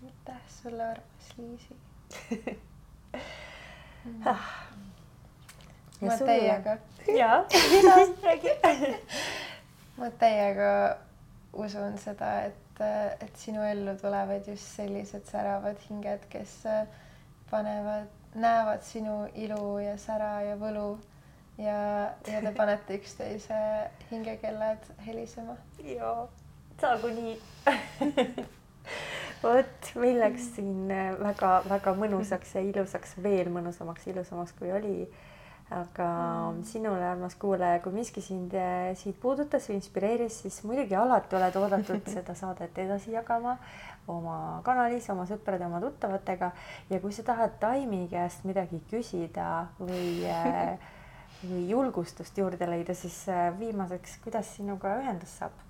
[0.04, 1.76] aitäh sulle, armas Liisi.
[4.24, 4.40] Ah.
[6.00, 6.76] ma täiega.
[7.16, 7.44] jaa,
[8.22, 8.48] räägi
[9.98, 10.70] ma täiega
[11.58, 12.82] usun seda, et,
[13.20, 16.60] et sinu ellu tulevad just sellised säravad hinged, kes
[17.50, 20.90] panevad, näevad sinu ilu ja sära ja võlu
[21.58, 21.78] ja,
[22.28, 23.62] ja te panete üksteise
[24.10, 25.56] hingekellad helisema.
[25.84, 26.28] jaa,
[26.80, 27.34] saagu nii
[29.42, 34.96] vot, meil läks siin väga-väga mõnusaks ja ilusaks, veel mõnusamaks, ilusamaks kui oli
[35.70, 36.08] aga
[36.50, 36.62] mm.
[36.64, 41.58] sinule, armas kuulaja, kui miski sind eh, siit puudutas või inspireeris, siis muidugi alati oled
[41.60, 43.58] oodatud seda saadet edasi jagama
[44.08, 46.50] oma kanalis, oma sõprade, oma tuttavatega
[46.88, 50.88] ja kui sa tahad Taimi käest midagi küsida või eh,
[51.44, 55.64] või julgustust juurde leida, siis eh, viimaseks, kuidas sinuga ühendust saab?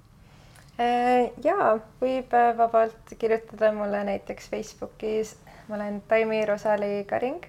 [0.79, 5.33] ja võib vabalt kirjutada mulle näiteks Facebookis,
[5.67, 7.49] ma olen Taimi Rosali Karing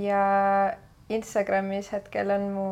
[0.00, 0.22] ja
[1.10, 2.66] Instagramis hetkel on mu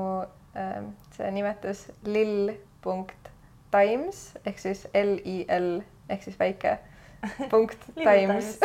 [0.57, 0.83] äh,
[1.17, 3.37] see nimetus lill.times
[4.47, 6.79] ehk siis L-I-L ehk siis väike
[7.51, 8.59] punkt Times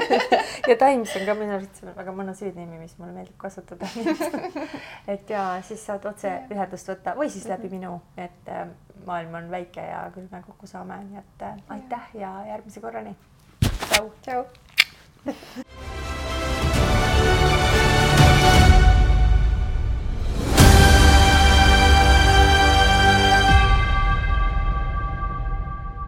[0.68, 3.88] ja Times on ka minu arust väga mõnus hüüdnimi, mis mulle meeldib kasutada
[5.12, 8.68] et ja siis saad otse ühendust võtta või siis läbi minu, et äh,
[9.06, 13.16] maailm on väike ja küll me kokku saame, nii et äh, aitäh ja järgmise korrani.
[13.90, 14.12] tšau.
[14.22, 16.08] tšau.